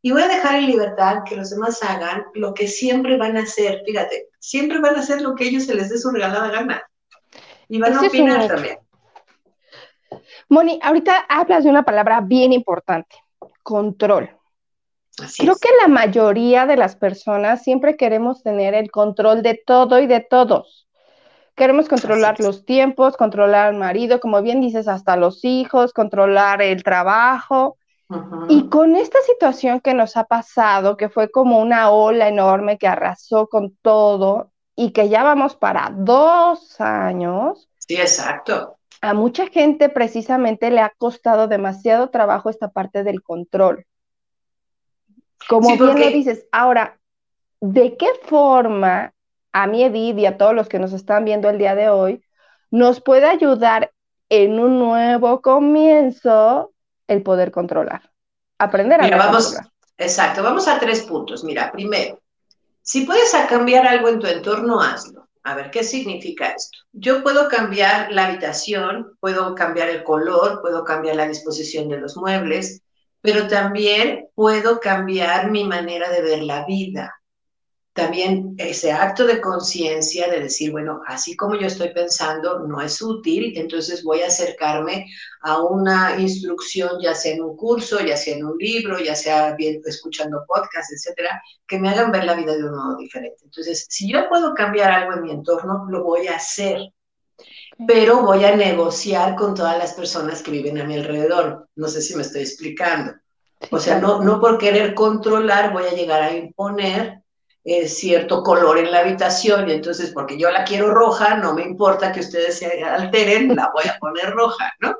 y 0.00 0.10
voy 0.10 0.22
a 0.22 0.28
dejar 0.28 0.56
en 0.56 0.66
libertad 0.66 1.18
que 1.28 1.36
los 1.36 1.50
demás 1.50 1.82
hagan 1.82 2.24
lo 2.34 2.54
que 2.54 2.66
siempre 2.66 3.18
van 3.18 3.36
a 3.36 3.42
hacer. 3.42 3.82
Fíjate, 3.86 4.30
siempre 4.40 4.80
van 4.80 4.96
a 4.96 5.00
hacer 5.00 5.20
lo 5.20 5.34
que 5.34 5.44
ellos 5.44 5.64
se 5.64 5.74
les 5.74 5.90
dé 5.90 5.98
su 5.98 6.10
regalada 6.10 6.50
gana. 6.50 6.82
Y 7.72 7.78
van 7.78 7.94
a 7.94 8.00
opinar 8.02 8.48
también. 8.48 8.78
Moni, 10.50 10.78
ahorita 10.82 11.24
hablas 11.26 11.64
de 11.64 11.70
una 11.70 11.84
palabra 11.84 12.20
bien 12.20 12.52
importante, 12.52 13.16
control. 13.62 14.28
Creo 15.38 15.54
que 15.56 15.70
la 15.80 15.88
mayoría 15.88 16.66
de 16.66 16.76
las 16.76 16.96
personas 16.96 17.62
siempre 17.62 17.96
queremos 17.96 18.42
tener 18.42 18.74
el 18.74 18.90
control 18.90 19.42
de 19.42 19.62
todo 19.66 20.00
y 20.00 20.06
de 20.06 20.20
todos. 20.20 20.86
Queremos 21.56 21.88
controlar 21.88 22.40
los 22.40 22.66
tiempos, 22.66 23.16
controlar 23.16 23.68
al 23.68 23.78
marido, 23.78 24.20
como 24.20 24.42
bien 24.42 24.60
dices, 24.60 24.86
hasta 24.86 25.16
los 25.16 25.42
hijos, 25.42 25.94
controlar 25.94 26.60
el 26.60 26.84
trabajo. 26.84 27.78
Y 28.50 28.68
con 28.68 28.96
esta 28.96 29.18
situación 29.22 29.80
que 29.80 29.94
nos 29.94 30.18
ha 30.18 30.24
pasado, 30.24 30.98
que 30.98 31.08
fue 31.08 31.30
como 31.30 31.58
una 31.58 31.90
ola 31.90 32.28
enorme 32.28 32.76
que 32.76 32.86
arrasó 32.86 33.48
con 33.48 33.74
todo 33.80 34.51
y 34.82 34.90
que 34.90 35.08
ya 35.08 35.22
vamos 35.22 35.54
para 35.54 35.92
dos 35.94 36.80
años. 36.80 37.68
Sí, 37.78 37.94
exacto. 37.94 38.78
A 39.00 39.14
mucha 39.14 39.46
gente 39.46 39.88
precisamente 39.88 40.72
le 40.72 40.80
ha 40.80 40.92
costado 40.98 41.46
demasiado 41.46 42.10
trabajo 42.10 42.50
esta 42.50 42.68
parte 42.68 43.04
del 43.04 43.22
control. 43.22 43.86
Como 45.48 45.76
bien 45.76 46.00
lo 46.00 46.10
dices, 46.10 46.46
ahora, 46.50 46.98
¿de 47.60 47.96
qué 47.96 48.08
forma 48.24 49.12
a 49.52 49.68
mi 49.68 49.84
Edith 49.84 50.18
y 50.18 50.26
a 50.26 50.36
todos 50.36 50.52
los 50.52 50.68
que 50.68 50.80
nos 50.80 50.92
están 50.92 51.24
viendo 51.24 51.48
el 51.48 51.58
día 51.58 51.76
de 51.76 51.88
hoy 51.88 52.24
nos 52.72 53.00
puede 53.00 53.26
ayudar 53.26 53.92
en 54.30 54.58
un 54.58 54.80
nuevo 54.80 55.42
comienzo 55.42 56.72
el 57.06 57.22
poder 57.22 57.52
controlar? 57.52 58.10
Aprender 58.58 59.00
a 59.00 59.04
Mira, 59.04 59.16
vamos, 59.16 59.56
Exacto, 59.96 60.42
vamos 60.42 60.66
a 60.66 60.80
tres 60.80 61.02
puntos. 61.02 61.44
Mira, 61.44 61.70
primero, 61.70 62.20
si 62.82 63.06
puedes 63.06 63.32
cambiar 63.48 63.86
algo 63.86 64.08
en 64.08 64.18
tu 64.18 64.26
entorno, 64.26 64.80
hazlo. 64.80 65.28
A 65.44 65.54
ver, 65.54 65.70
¿qué 65.70 65.82
significa 65.82 66.48
esto? 66.48 66.78
Yo 66.92 67.22
puedo 67.22 67.48
cambiar 67.48 68.12
la 68.12 68.26
habitación, 68.26 69.16
puedo 69.18 69.54
cambiar 69.54 69.88
el 69.88 70.04
color, 70.04 70.60
puedo 70.60 70.84
cambiar 70.84 71.16
la 71.16 71.26
disposición 71.26 71.88
de 71.88 72.00
los 72.00 72.16
muebles, 72.16 72.82
pero 73.20 73.48
también 73.48 74.28
puedo 74.34 74.78
cambiar 74.78 75.50
mi 75.50 75.64
manera 75.64 76.10
de 76.10 76.22
ver 76.22 76.42
la 76.42 76.64
vida. 76.64 77.21
También 77.94 78.54
ese 78.56 78.90
acto 78.90 79.26
de 79.26 79.40
conciencia 79.40 80.28
de 80.30 80.40
decir, 80.40 80.70
bueno, 80.72 81.02
así 81.06 81.36
como 81.36 81.56
yo 81.56 81.66
estoy 81.66 81.92
pensando, 81.92 82.60
no 82.60 82.80
es 82.80 83.02
útil, 83.02 83.52
entonces 83.56 84.02
voy 84.02 84.22
a 84.22 84.28
acercarme 84.28 85.06
a 85.42 85.62
una 85.62 86.18
instrucción, 86.18 86.92
ya 87.02 87.14
sea 87.14 87.34
en 87.34 87.42
un 87.42 87.54
curso, 87.54 88.00
ya 88.00 88.16
sea 88.16 88.36
en 88.36 88.46
un 88.46 88.56
libro, 88.56 88.98
ya 88.98 89.14
sea 89.14 89.54
escuchando 89.84 90.42
podcasts, 90.48 90.92
etcétera, 90.94 91.42
que 91.66 91.78
me 91.78 91.90
hagan 91.90 92.10
ver 92.10 92.24
la 92.24 92.34
vida 92.34 92.56
de 92.56 92.64
un 92.64 92.74
modo 92.74 92.96
diferente. 92.96 93.44
Entonces, 93.44 93.86
si 93.90 94.10
yo 94.10 94.28
puedo 94.28 94.54
cambiar 94.54 94.90
algo 94.90 95.12
en 95.12 95.22
mi 95.22 95.30
entorno, 95.30 95.86
lo 95.90 96.02
voy 96.02 96.28
a 96.28 96.36
hacer 96.36 96.92
pero 97.86 98.22
voy 98.22 98.44
a 98.44 98.56
negociar 98.56 99.34
con 99.34 99.54
todas 99.54 99.78
las 99.78 99.94
personas 99.94 100.42
que 100.42 100.50
viven 100.50 100.80
a 100.80 100.84
mi 100.84 100.94
alrededor. 100.94 101.68
No 101.74 101.88
sé 101.88 102.00
si 102.00 102.14
me 102.14 102.22
estoy 102.22 102.42
explicando. 102.42 103.14
O 103.70 103.78
sea, 103.78 103.98
no, 103.98 104.22
no 104.22 104.40
por 104.40 104.58
querer 104.58 104.94
controlar 104.94 105.72
voy 105.72 105.84
a 105.84 105.94
llegar 105.94 106.22
a 106.22 106.36
imponer 106.36 107.21
eh, 107.64 107.88
cierto 107.88 108.42
color 108.42 108.78
en 108.78 108.90
la 108.90 109.00
habitación 109.00 109.68
y 109.68 109.72
entonces 109.72 110.10
porque 110.12 110.36
yo 110.36 110.50
la 110.50 110.64
quiero 110.64 110.92
roja, 110.92 111.36
no 111.36 111.54
me 111.54 111.62
importa 111.62 112.12
que 112.12 112.20
ustedes 112.20 112.58
se 112.58 112.82
alteren, 112.82 113.54
la 113.54 113.70
voy 113.72 113.84
a 113.84 113.98
poner 113.98 114.32
roja, 114.32 114.72
¿no? 114.80 114.94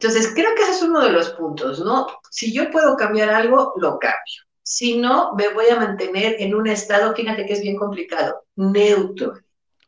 Entonces, 0.00 0.32
creo 0.32 0.54
que 0.54 0.62
ese 0.62 0.72
es 0.72 0.82
uno 0.82 1.00
de 1.00 1.10
los 1.10 1.30
puntos, 1.30 1.80
¿no? 1.80 2.06
Si 2.30 2.52
yo 2.52 2.70
puedo 2.70 2.96
cambiar 2.96 3.30
algo, 3.30 3.72
lo 3.78 3.98
cambio. 3.98 4.42
Si 4.62 4.96
no, 4.96 5.34
me 5.34 5.48
voy 5.48 5.66
a 5.70 5.76
mantener 5.76 6.36
en 6.38 6.54
un 6.54 6.68
estado, 6.68 7.14
fíjate 7.14 7.46
que 7.46 7.54
es 7.54 7.62
bien 7.62 7.76
complicado, 7.76 8.44
neutro. 8.54 9.34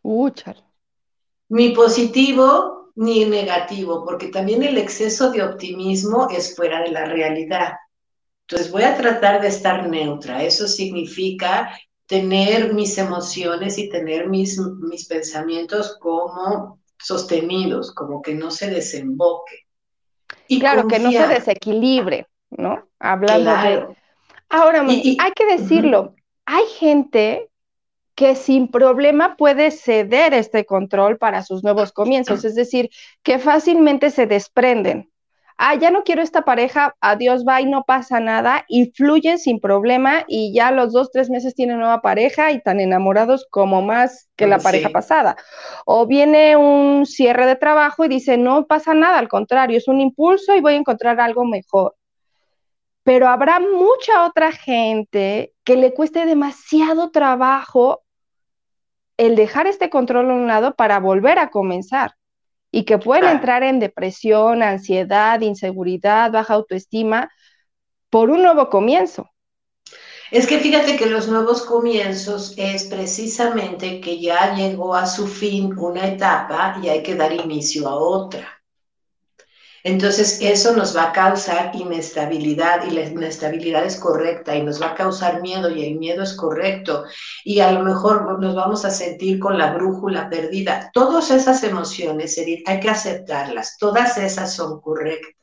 Uh, 0.02 0.30
ni 1.50 1.70
positivo 1.70 2.92
ni 2.96 3.24
negativo, 3.24 4.04
porque 4.04 4.28
también 4.28 4.62
el 4.62 4.78
exceso 4.78 5.30
de 5.30 5.42
optimismo 5.42 6.28
es 6.28 6.56
fuera 6.56 6.82
de 6.82 6.90
la 6.90 7.04
realidad. 7.04 7.74
Entonces 8.48 8.72
voy 8.72 8.82
a 8.82 8.96
tratar 8.96 9.40
de 9.40 9.48
estar 9.48 9.88
neutra. 9.88 10.42
Eso 10.42 10.66
significa 10.66 11.70
tener 12.10 12.74
mis 12.74 12.98
emociones 12.98 13.78
y 13.78 13.88
tener 13.88 14.28
mis, 14.28 14.58
mis 14.58 15.06
pensamientos 15.06 15.96
como 16.00 16.80
sostenidos, 16.98 17.94
como 17.94 18.20
que 18.20 18.34
no 18.34 18.50
se 18.50 18.68
desemboque. 18.68 19.68
Y 20.48 20.58
claro, 20.58 20.88
que 20.88 20.98
no 20.98 21.12
se 21.12 21.28
desequilibre, 21.28 22.26
¿no? 22.50 22.84
Hablando 22.98 23.50
de... 23.52 23.96
Ahora, 24.48 24.84
hay 24.88 25.32
que 25.36 25.46
decirlo, 25.56 26.16
hay 26.46 26.66
gente 26.80 27.48
que 28.16 28.34
sin 28.34 28.66
problema 28.66 29.36
puede 29.36 29.70
ceder 29.70 30.34
este 30.34 30.66
control 30.66 31.16
para 31.16 31.44
sus 31.44 31.62
nuevos 31.62 31.92
comienzos, 31.92 32.44
es 32.44 32.56
decir, 32.56 32.90
que 33.22 33.38
fácilmente 33.38 34.10
se 34.10 34.26
desprenden. 34.26 35.09
Ah, 35.62 35.74
ya 35.74 35.90
no 35.90 36.04
quiero 36.04 36.22
esta 36.22 36.40
pareja, 36.40 36.96
adiós, 37.02 37.44
va 37.46 37.60
y 37.60 37.66
no 37.66 37.84
pasa 37.84 38.18
nada, 38.18 38.64
y 38.66 38.92
fluyen 38.92 39.38
sin 39.38 39.60
problema 39.60 40.24
y 40.26 40.54
ya 40.54 40.70
los 40.70 40.90
dos, 40.90 41.10
tres 41.10 41.28
meses 41.28 41.54
tienen 41.54 41.78
nueva 41.78 42.00
pareja 42.00 42.50
y 42.50 42.62
tan 42.62 42.80
enamorados 42.80 43.46
como 43.50 43.82
más 43.82 44.30
que 44.36 44.46
la 44.46 44.58
pareja 44.58 44.88
pasada. 44.88 45.36
O 45.84 46.06
viene 46.06 46.56
un 46.56 47.04
cierre 47.04 47.44
de 47.44 47.56
trabajo 47.56 48.06
y 48.06 48.08
dice, 48.08 48.38
no 48.38 48.66
pasa 48.66 48.94
nada, 48.94 49.18
al 49.18 49.28
contrario, 49.28 49.76
es 49.76 49.86
un 49.86 50.00
impulso 50.00 50.56
y 50.56 50.62
voy 50.62 50.72
a 50.72 50.76
encontrar 50.76 51.20
algo 51.20 51.44
mejor 51.44 51.94
pero 53.02 53.28
habrá 53.28 53.60
mucha 53.60 54.26
otra 54.26 54.52
gente 54.52 55.52
que 55.64 55.76
le 55.76 55.94
cueste 55.94 56.26
demasiado 56.26 57.10
trabajo 57.10 58.02
el 59.16 59.36
dejar 59.36 59.66
este 59.66 59.90
control 59.90 60.30
a 60.30 60.34
un 60.34 60.46
lado 60.46 60.74
para 60.74 61.00
volver 61.00 61.38
a 61.38 61.50
comenzar 61.50 62.14
y 62.70 62.84
que 62.84 62.98
pueden 62.98 63.28
entrar 63.28 63.62
en 63.62 63.80
depresión, 63.80 64.62
ansiedad, 64.62 65.40
inseguridad, 65.40 66.30
baja 66.30 66.54
autoestima 66.54 67.30
por 68.10 68.30
un 68.30 68.42
nuevo 68.42 68.68
comienzo. 68.68 69.30
Es 70.30 70.46
que 70.46 70.58
fíjate 70.58 70.96
que 70.96 71.06
los 71.06 71.26
nuevos 71.26 71.62
comienzos 71.62 72.54
es 72.56 72.84
precisamente 72.84 74.00
que 74.00 74.20
ya 74.20 74.54
llegó 74.54 74.94
a 74.94 75.06
su 75.06 75.26
fin 75.26 75.76
una 75.76 76.06
etapa 76.06 76.78
y 76.82 76.88
hay 76.88 77.02
que 77.02 77.16
dar 77.16 77.32
inicio 77.32 77.88
a 77.88 77.96
otra. 77.96 78.59
Entonces, 79.84 80.38
eso 80.40 80.76
nos 80.76 80.96
va 80.96 81.04
a 81.04 81.12
causar 81.12 81.70
inestabilidad 81.74 82.84
y 82.86 82.90
la 82.90 83.02
inestabilidad 83.02 83.84
es 83.84 83.96
correcta 83.96 84.54
y 84.54 84.62
nos 84.62 84.80
va 84.80 84.88
a 84.88 84.94
causar 84.94 85.40
miedo 85.40 85.70
y 85.70 85.84
el 85.84 85.98
miedo 85.98 86.22
es 86.22 86.34
correcto 86.34 87.04
y 87.44 87.60
a 87.60 87.72
lo 87.72 87.82
mejor 87.82 88.38
nos 88.40 88.54
vamos 88.54 88.84
a 88.84 88.90
sentir 88.90 89.38
con 89.38 89.58
la 89.58 89.72
brújula 89.72 90.28
perdida. 90.28 90.90
Todas 90.92 91.30
esas 91.30 91.62
emociones, 91.62 92.36
Edith, 92.38 92.68
hay 92.68 92.80
que 92.80 92.90
aceptarlas. 92.90 93.76
Todas 93.78 94.18
esas 94.18 94.54
son 94.54 94.80
correctas 94.80 95.40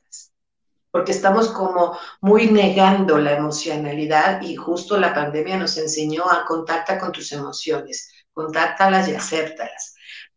porque 0.98 1.12
estamos 1.12 1.50
como 1.50 1.96
muy 2.22 2.48
negando 2.48 3.20
la 3.20 3.34
emocionalidad 3.34 4.42
y 4.42 4.56
justo 4.56 4.98
la 4.98 5.14
pandemia 5.14 5.58
nos 5.58 5.78
enseñó 5.78 6.24
a 6.28 6.44
contactar 6.44 6.98
con 6.98 7.12
tus 7.12 7.32
emociones, 7.34 8.10
contáctalas 8.32 9.08
y 9.08 9.14
acéptalas. 9.14 9.87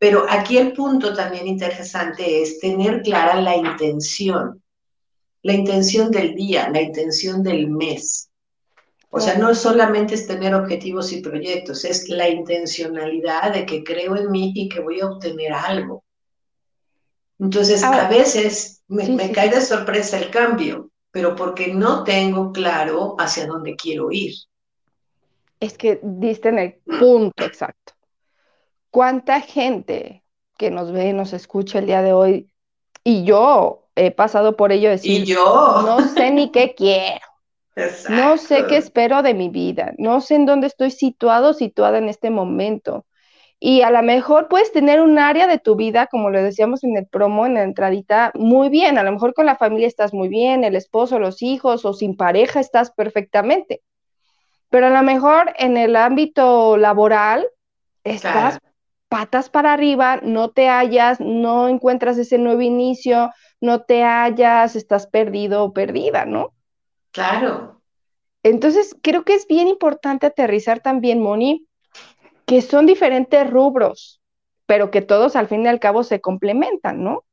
Pero 0.01 0.25
aquí 0.27 0.57
el 0.57 0.73
punto 0.73 1.13
también 1.13 1.47
interesante 1.47 2.41
es 2.41 2.59
tener 2.59 3.03
clara 3.03 3.39
la 3.39 3.55
intención, 3.55 4.63
la 5.43 5.53
intención 5.53 6.11
del 6.11 6.35
día, 6.35 6.71
la 6.71 6.81
intención 6.81 7.43
del 7.43 7.69
mes. 7.69 8.31
O 9.11 9.21
sea, 9.21 9.37
no 9.37 9.55
solamente 9.55 10.15
es 10.15 10.27
tener 10.27 10.55
objetivos 10.55 11.13
y 11.13 11.21
proyectos, 11.21 11.85
es 11.85 12.09
la 12.09 12.31
intencionalidad 12.31 13.53
de 13.53 13.67
que 13.67 13.85
creo 13.85 14.17
en 14.17 14.31
mí 14.31 14.55
y 14.57 14.71
que 14.71 14.81
voy 14.81 15.01
a 15.01 15.07
obtener 15.07 15.53
algo. 15.53 16.03
Entonces, 17.39 17.83
a 17.83 18.09
veces 18.09 18.83
me, 18.89 19.31
cae 19.33 19.51
de 19.51 19.61
sorpresa 19.61 20.19
el 20.19 20.31
cambio, 20.31 20.91
pero 21.11 21.37
porque 21.37 21.75
no 21.75 22.05
tengo 22.05 22.53
claro 22.53 23.17
hacia 23.19 23.47
dónde 23.47 23.77
quiero 23.77 24.11
ir. 24.11 24.33
Es 25.59 25.77
que 25.77 26.01
diste 26.03 26.49
en 26.49 26.59
el 26.59 26.75
punto 26.99 27.45
exacto. 27.45 27.93
¿Cuánta 28.91 29.41
gente 29.41 30.25
que 30.59 30.71
nos 30.71 30.93
ve, 30.93 31.13
nos 31.13 31.33
escucha 31.33 31.79
el 31.79 31.87
día 31.87 32.03
de 32.03 32.13
hoy, 32.13 32.51
y 33.05 33.25
yo 33.25 33.89
he 33.95 34.11
pasado 34.11 34.57
por 34.57 34.73
ello 34.73 34.91
decir, 34.91 35.25
yo? 35.25 35.83
no 35.87 36.07
sé 36.09 36.31
ni 36.31 36.51
qué 36.51 36.75
quiero, 36.77 37.25
no 38.09 38.37
sé 38.37 38.67
qué 38.67 38.77
espero 38.77 39.23
de 39.23 39.35
mi 39.35 39.49
vida, 39.49 39.95
no 39.99 40.21
sé 40.21 40.35
en 40.35 40.47
dónde 40.47 40.67
estoy 40.67 40.91
situado, 40.91 41.55
situada 41.55 41.99
en 41.99 42.09
este 42.09 42.31
momento. 42.31 43.07
Y 43.63 43.83
a 43.83 43.91
lo 43.91 44.03
mejor 44.03 44.49
puedes 44.49 44.73
tener 44.73 45.03
un 45.03 45.19
área 45.19 45.47
de 45.47 45.59
tu 45.59 45.77
vida, 45.77 46.07
como 46.07 46.31
lo 46.31 46.43
decíamos 46.43 46.83
en 46.83 46.97
el 46.97 47.07
promo, 47.07 47.45
en 47.45 47.55
la 47.55 47.63
entradita, 47.63 48.33
muy 48.35 48.71
bien. 48.71 48.97
A 48.97 49.03
lo 49.03 49.13
mejor 49.13 49.35
con 49.35 49.45
la 49.45 49.57
familia 49.57 49.87
estás 49.87 50.15
muy 50.15 50.29
bien, 50.29 50.65
el 50.65 50.77
esposo, 50.77 51.19
los 51.19 51.43
hijos 51.43 51.85
o 51.85 51.93
sin 51.93 52.17
pareja 52.17 52.59
estás 52.59 52.91
perfectamente. 52.91 53.83
Pero 54.71 54.87
a 54.87 54.91
lo 54.91 55.03
mejor 55.03 55.53
en 55.59 55.77
el 55.77 55.95
ámbito 55.95 56.79
laboral 56.79 57.47
estás 58.03 58.61
patas 59.11 59.51
para 59.51 59.73
arriba, 59.73 60.21
no 60.23 60.51
te 60.51 60.69
hallas, 60.69 61.19
no 61.21 61.69
encuentras 61.69 62.17
ese 62.17 62.39
nuevo 62.39 62.63
inicio, 62.63 63.31
no 63.61 63.83
te 63.83 64.05
hallas, 64.05 64.77
estás 64.77 65.09
perdido 65.09 65.65
o 65.65 65.73
perdida, 65.73 66.25
¿no? 66.25 66.55
Claro. 67.11 67.83
Entonces, 68.45 68.97
creo 69.03 69.25
que 69.25 69.35
es 69.35 69.49
bien 69.49 69.67
importante 69.67 70.27
aterrizar 70.27 70.79
también, 70.79 71.21
Moni, 71.21 71.67
que 72.47 72.63
son 72.63 72.87
diferentes 72.87 73.51
rubros, 73.51 74.21
pero 74.65 74.93
que 74.93 75.03
todos 75.03 75.35
al 75.35 75.49
fin 75.49 75.65
y 75.65 75.69
al 75.69 75.81
cabo 75.81 76.05
se 76.05 76.21
complementan, 76.21 77.03
¿no? 77.03 77.25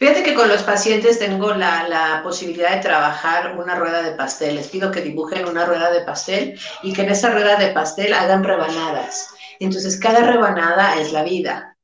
Fíjate 0.00 0.24
que 0.24 0.34
con 0.34 0.48
los 0.48 0.64
pacientes 0.64 1.20
tengo 1.20 1.54
la, 1.54 2.20
posibilidad 2.24 2.74
de 2.74 2.82
trabajar 2.82 3.56
una 3.56 3.76
rueda 3.76 4.02
de 4.02 4.12
pastel. 4.12 4.56
Les 4.56 4.68
pido 4.68 4.90
que 4.90 5.00
dibujen 5.00 5.46
una 5.46 5.64
rueda 5.64 5.92
de 5.92 6.00
pastel 6.00 6.58
y 6.82 6.92
que 6.92 7.02
en 7.02 7.10
esa 7.10 7.30
rueda 7.30 7.56
de 7.56 7.68
pastel 7.68 8.14
hagan 8.14 8.42
rebanadas. 8.42 9.34
Entonces, 9.60 10.00
cada 10.00 10.24
rebanada 10.24 11.00
es 11.00 11.12
la 11.12 11.22
vida. 11.22 11.76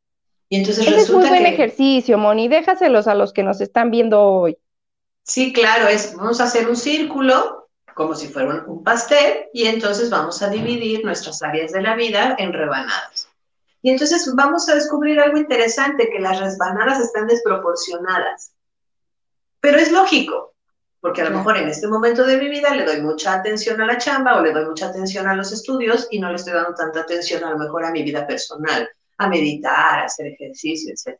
Y 0.48 0.56
entonces 0.56 0.86
es 0.86 1.10
muy 1.10 1.28
buen 1.28 1.46
ejercicio, 1.46 2.18
Moni. 2.18 2.48
Déjaselos 2.48 3.06
a 3.06 3.14
los 3.14 3.32
que 3.32 3.42
nos 3.42 3.60
están 3.60 3.90
viendo 3.90 4.22
hoy. 4.22 4.58
Sí, 5.22 5.52
claro, 5.52 5.88
es, 5.88 6.14
vamos 6.14 6.40
a 6.40 6.44
hacer 6.44 6.68
un 6.68 6.76
círculo 6.76 7.68
como 7.94 8.14
si 8.14 8.28
fuera 8.28 8.64
un 8.66 8.84
pastel 8.84 9.46
y 9.52 9.66
entonces 9.66 10.10
vamos 10.10 10.42
a 10.42 10.50
dividir 10.50 11.04
nuestras 11.04 11.42
áreas 11.42 11.72
de 11.72 11.82
la 11.82 11.96
vida 11.96 12.36
en 12.38 12.52
rebanadas. 12.52 13.28
Y 13.82 13.90
entonces 13.90 14.30
vamos 14.34 14.68
a 14.68 14.74
descubrir 14.74 15.18
algo 15.18 15.38
interesante, 15.38 16.10
que 16.10 16.20
las 16.20 16.38
rebanadas 16.38 17.00
están 17.00 17.26
desproporcionadas. 17.26 18.52
Pero 19.60 19.78
es 19.78 19.90
lógico, 19.90 20.54
porque 21.06 21.22
a 21.22 21.30
lo 21.30 21.36
mejor 21.36 21.56
en 21.56 21.68
este 21.68 21.86
momento 21.86 22.26
de 22.26 22.36
mi 22.36 22.48
vida 22.48 22.74
le 22.74 22.84
doy 22.84 23.00
mucha 23.00 23.34
atención 23.34 23.80
a 23.80 23.86
la 23.86 23.96
chamba 23.96 24.36
o 24.36 24.42
le 24.42 24.50
doy 24.50 24.64
mucha 24.64 24.86
atención 24.86 25.28
a 25.28 25.36
los 25.36 25.52
estudios 25.52 26.08
y 26.10 26.18
no 26.18 26.30
le 26.30 26.34
estoy 26.34 26.52
dando 26.52 26.74
tanta 26.74 27.02
atención 27.02 27.44
a 27.44 27.50
lo 27.50 27.58
mejor 27.58 27.84
a 27.84 27.92
mi 27.92 28.02
vida 28.02 28.26
personal, 28.26 28.90
a 29.18 29.28
meditar, 29.28 30.00
a 30.00 30.06
hacer 30.06 30.26
ejercicio, 30.26 30.92
etc. 30.92 31.16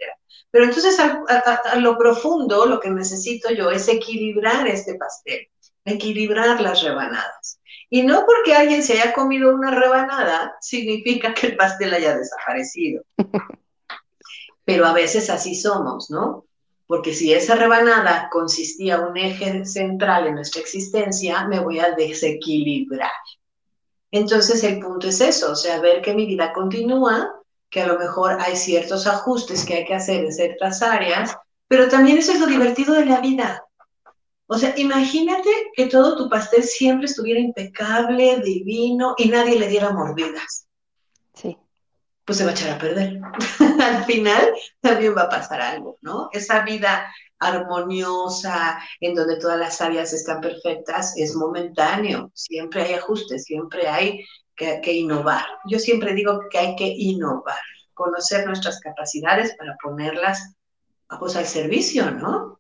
Pero 0.50 0.64
entonces 0.64 0.98
a, 0.98 1.76
lo 1.76 1.96
profundo 1.96 2.66
lo 2.66 2.80
que 2.80 2.90
necesito 2.90 3.52
yo 3.52 3.70
es 3.70 3.86
equilibrar 3.86 4.66
este 4.66 4.96
pastel, 4.96 5.46
equilibrar 5.84 6.60
las 6.60 6.82
rebanadas. 6.82 7.60
Y 7.88 8.02
no 8.02 8.26
porque 8.26 8.54
alguien 8.56 8.82
se 8.82 8.94
haya 8.94 9.12
comido 9.12 9.54
una 9.54 9.70
rebanada 9.70 10.56
significa 10.60 11.32
que 11.32 11.46
el 11.46 11.56
pastel 11.56 11.94
haya 11.94 12.16
desaparecido. 12.16 13.04
Pero 14.64 14.84
a 14.84 14.92
veces 14.92 15.30
así 15.30 15.54
somos, 15.54 16.10
¿no? 16.10 16.45
Porque 16.86 17.12
si 17.12 17.32
esa 17.32 17.56
rebanada 17.56 18.28
consistía 18.30 19.00
un 19.00 19.16
eje 19.16 19.64
central 19.64 20.28
en 20.28 20.36
nuestra 20.36 20.60
existencia, 20.60 21.46
me 21.48 21.60
voy 21.60 21.80
a 21.80 21.92
desequilibrar. 21.92 23.10
Entonces 24.12 24.62
el 24.62 24.78
punto 24.78 25.08
es 25.08 25.20
eso, 25.20 25.52
o 25.52 25.56
sea, 25.56 25.80
ver 25.80 26.00
que 26.00 26.14
mi 26.14 26.26
vida 26.26 26.52
continúa, 26.52 27.32
que 27.70 27.82
a 27.82 27.86
lo 27.86 27.98
mejor 27.98 28.38
hay 28.40 28.56
ciertos 28.56 29.06
ajustes 29.06 29.64
que 29.64 29.74
hay 29.74 29.84
que 29.84 29.94
hacer 29.94 30.24
en 30.24 30.32
ciertas 30.32 30.80
áreas, 30.82 31.36
pero 31.68 31.88
también 31.88 32.18
eso 32.18 32.32
es 32.32 32.40
lo 32.40 32.46
divertido 32.46 32.94
de 32.94 33.06
la 33.06 33.20
vida. 33.20 33.62
O 34.46 34.56
sea, 34.56 34.74
imagínate 34.76 35.50
que 35.74 35.86
todo 35.86 36.16
tu 36.16 36.30
pastel 36.30 36.62
siempre 36.62 37.06
estuviera 37.06 37.40
impecable, 37.40 38.40
divino 38.40 39.14
y 39.18 39.28
nadie 39.28 39.58
le 39.58 39.66
diera 39.66 39.90
mordidas. 39.90 40.65
Pues 42.26 42.38
se 42.38 42.44
va 42.44 42.50
a 42.50 42.54
echar 42.54 42.70
a 42.72 42.78
perder. 42.78 43.20
Al 43.80 44.04
final 44.04 44.52
también 44.80 45.16
va 45.16 45.22
a 45.22 45.28
pasar 45.28 45.60
algo, 45.62 45.96
¿no? 46.02 46.28
Esa 46.32 46.62
vida 46.62 47.06
armoniosa, 47.38 48.78
en 49.00 49.14
donde 49.14 49.38
todas 49.38 49.58
las 49.58 49.80
áreas 49.80 50.12
están 50.12 50.40
perfectas, 50.40 51.16
es 51.16 51.34
momentáneo. 51.34 52.30
Siempre 52.34 52.82
hay 52.82 52.94
ajustes, 52.94 53.44
siempre 53.44 53.88
hay 53.88 54.24
que, 54.56 54.92
innovar. 54.92 55.44
Yo 55.66 55.78
siempre 55.78 56.14
digo 56.14 56.40
que 56.50 56.58
hay 56.58 56.76
que 56.76 56.86
innovar, 56.86 57.60
conocer 57.94 58.46
nuestras 58.46 58.80
capacidades 58.80 59.54
para 59.56 59.76
ponerlas 59.82 60.56
pues, 61.18 61.36
al 61.36 61.46
servicio, 61.46 62.10
¿no? 62.10 62.58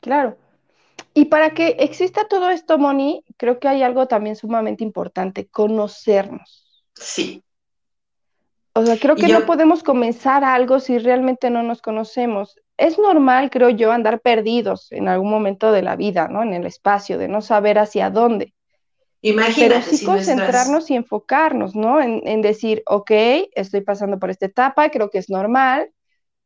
Claro. 0.00 0.36
Y 1.12 1.26
para 1.26 1.50
que 1.54 1.76
exista 1.78 2.26
todo 2.26 2.50
esto, 2.50 2.78
Moni, 2.78 3.24
creo 3.36 3.60
que 3.60 3.68
hay 3.68 3.82
algo 3.82 4.08
también 4.08 4.36
sumamente 4.36 4.82
importante, 4.82 5.46
conocernos. 5.46 6.88
Sí. 6.94 7.42
O 8.74 8.84
sea, 8.84 8.98
creo 8.98 9.16
que 9.16 9.28
no 9.28 9.46
podemos 9.46 9.82
comenzar 9.82 10.44
algo 10.44 10.80
si 10.80 10.98
realmente 10.98 11.48
no 11.48 11.62
nos 11.62 11.80
conocemos. 11.80 12.56
Es 12.76 12.98
normal, 12.98 13.50
creo 13.50 13.70
yo, 13.70 13.92
andar 13.92 14.20
perdidos 14.20 14.90
en 14.90 15.08
algún 15.08 15.30
momento 15.30 15.70
de 15.70 15.82
la 15.82 15.94
vida, 15.94 16.28
¿no? 16.28 16.42
En 16.42 16.54
el 16.54 16.66
espacio, 16.66 17.16
de 17.16 17.28
no 17.28 17.40
saber 17.40 17.78
hacia 17.78 18.10
dónde. 18.10 18.52
Imagínate. 19.22 19.80
Pero 19.80 19.96
sí 19.96 20.04
concentrarnos 20.04 20.90
y 20.90 20.96
enfocarnos, 20.96 21.76
¿no? 21.76 22.00
En, 22.00 22.26
en, 22.26 22.42
decir, 22.42 22.82
ok, 22.86 23.10
estoy 23.54 23.80
pasando 23.80 24.18
por 24.18 24.30
esta 24.30 24.46
etapa, 24.46 24.90
creo 24.90 25.08
que 25.08 25.18
es 25.18 25.30
normal, 25.30 25.90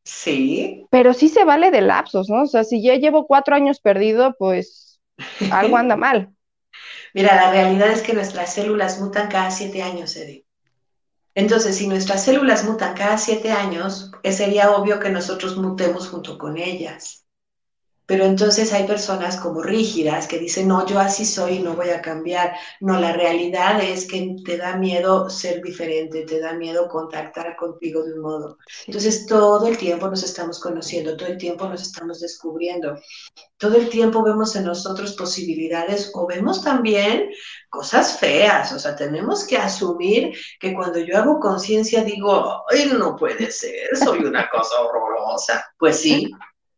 Sí. 0.09 0.87
Pero 0.91 1.13
sí 1.13 1.29
se 1.29 1.45
vale 1.45 1.71
de 1.71 1.83
lapsos, 1.83 2.31
¿no? 2.31 2.45
O 2.45 2.47
sea, 2.47 2.65
si 2.65 2.83
ya 2.83 2.95
llevo 2.95 3.27
cuatro 3.27 3.55
años 3.55 3.79
perdido, 3.79 4.35
pues 4.39 5.01
algo 5.53 5.77
anda 5.77 5.97
mal. 5.99 6.33
Mira, 7.13 7.37
la 7.37 7.51
realidad 7.51 7.91
es 7.91 8.01
que 8.01 8.15
nuestras 8.15 8.55
células 8.55 9.01
mutan 9.01 9.29
cada 9.29 9.51
siete 9.51 9.83
años, 9.83 10.17
Eddie. 10.17 10.47
Entonces, 11.39 11.77
si 11.77 11.87
nuestras 11.87 12.25
células 12.25 12.65
mutan 12.65 12.95
cada 12.95 13.17
siete 13.17 13.53
años, 13.53 14.11
eh, 14.25 14.33
sería 14.33 14.73
obvio 14.73 14.99
que 14.99 15.09
nosotros 15.09 15.57
mutemos 15.57 16.09
junto 16.09 16.37
con 16.37 16.59
ellas. 16.59 17.28
Pero 18.09 18.25
entonces 18.25 18.73
hay 18.73 18.87
personas 18.87 19.37
como 19.37 19.63
rígidas 19.63 20.27
que 20.27 20.39
dicen, 20.39 20.67
no, 20.67 20.87
yo 20.87 20.99
así 20.99 21.27
soy 21.27 21.57
y 21.57 21.59
no 21.59 21.75
voy 21.75 21.91
a 21.91 22.01
cambiar. 22.01 22.57
No, 22.81 22.99
la 22.99 23.13
realidad 23.13 23.83
es 23.83 24.07
que 24.09 24.35
te 24.47 24.57
da 24.57 24.77
miedo 24.79 25.29
ser 25.29 25.61
diferente, 25.61 26.23
te 26.23 26.41
da 26.41 26.55
miedo 26.55 26.89
contactar 26.89 27.55
contigo 27.55 28.03
de 28.03 28.15
un 28.15 28.21
modo. 28.21 28.57
Entonces 28.87 29.27
todo 29.27 29.69
el 29.69 29.77
tiempo 29.77 30.09
nos 30.09 30.23
estamos 30.23 30.59
conociendo, 30.59 31.19
todo 31.19 31.29
el 31.29 31.37
tiempo 31.37 31.69
nos 31.69 31.83
estamos 31.83 32.21
descubriendo, 32.21 32.99
todo 33.59 33.77
el 33.77 33.91
tiempo 33.91 34.23
vemos 34.23 34.57
en 34.57 34.65
nosotros 34.65 35.13
posibilidades 35.13 36.11
o 36.15 36.27
vemos 36.27 36.65
también 36.65 37.29
cosas 37.69 38.19
feas. 38.19 38.73
O 38.73 38.79
sea, 38.79 38.97
tenemos 38.97 39.47
que 39.47 39.59
asumir 39.59 40.33
que 40.59 40.73
cuando 40.73 40.99
yo 40.99 41.19
hago 41.19 41.39
conciencia 41.39 42.03
digo, 42.05 42.65
ay, 42.71 42.91
no 42.99 43.17
puede 43.17 43.51
ser, 43.51 43.95
soy 44.03 44.21
una 44.21 44.49
cosa 44.49 44.81
horrorosa. 44.81 45.63
Pues 45.79 46.01
sí, 46.01 46.31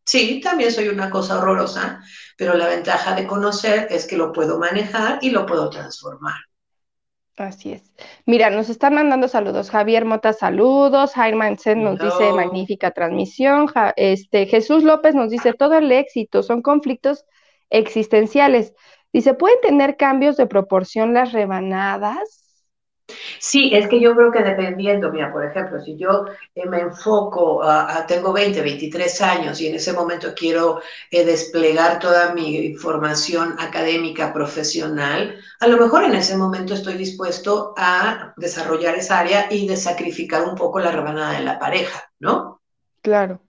Sí, 0.05 0.41
también 0.41 0.71
soy 0.71 0.87
una 0.89 1.09
cosa 1.09 1.37
horrorosa, 1.37 2.03
pero 2.37 2.55
la 2.55 2.67
ventaja 2.67 3.15
de 3.15 3.27
conocer 3.27 3.87
es 3.89 4.07
que 4.07 4.17
lo 4.17 4.31
puedo 4.31 4.57
manejar 4.59 5.19
y 5.21 5.29
lo 5.29 5.45
puedo 5.45 5.69
transformar. 5.69 6.35
Así 7.37 7.71
es. 7.71 7.91
Mira, 8.25 8.49
nos 8.49 8.69
están 8.69 8.93
mandando 8.93 9.27
saludos. 9.27 9.69
Javier 9.69 10.05
Mota, 10.05 10.33
saludos. 10.33 11.13
Jaime 11.13 11.57
nos 11.75 11.99
dice 11.99 12.33
magnífica 12.33 12.91
transmisión. 12.91 13.67
este, 13.95 14.45
Jesús 14.45 14.83
López 14.83 15.15
nos 15.15 15.29
dice 15.29 15.53
todo 15.53 15.75
el 15.75 15.91
éxito, 15.91 16.43
son 16.43 16.61
conflictos 16.61 17.25
existenciales. 17.69 18.73
Dice, 19.13 19.33
¿pueden 19.33 19.59
tener 19.61 19.97
cambios 19.97 20.37
de 20.37 20.47
proporción 20.47 21.13
las 21.13 21.31
rebanadas? 21.31 22.40
Sí, 23.39 23.71
es 23.73 23.87
que 23.87 23.99
yo 23.99 24.15
creo 24.15 24.31
que 24.31 24.43
dependiendo, 24.43 25.11
mira, 25.11 25.31
por 25.31 25.45
ejemplo, 25.45 25.81
si 25.81 25.97
yo 25.97 26.25
eh, 26.55 26.65
me 26.67 26.79
enfoco, 26.79 27.63
a, 27.63 28.05
tengo 28.07 28.33
20, 28.33 28.61
23 28.61 29.21
años 29.21 29.61
y 29.61 29.67
en 29.67 29.75
ese 29.75 29.93
momento 29.93 30.33
quiero 30.35 30.81
eh, 31.09 31.25
desplegar 31.25 31.99
toda 31.99 32.33
mi 32.33 32.75
formación 32.75 33.55
académica, 33.59 34.33
profesional, 34.33 35.39
a 35.59 35.67
lo 35.67 35.77
mejor 35.77 36.03
en 36.03 36.15
ese 36.15 36.37
momento 36.37 36.73
estoy 36.73 36.95
dispuesto 36.95 37.73
a 37.77 38.33
desarrollar 38.37 38.95
esa 38.95 39.19
área 39.19 39.47
y 39.49 39.67
de 39.67 39.77
sacrificar 39.77 40.43
un 40.43 40.55
poco 40.55 40.79
la 40.79 40.91
rebanada 40.91 41.33
de 41.33 41.45
la 41.45 41.59
pareja, 41.59 42.11
¿no? 42.19 42.61
Claro. 43.01 43.41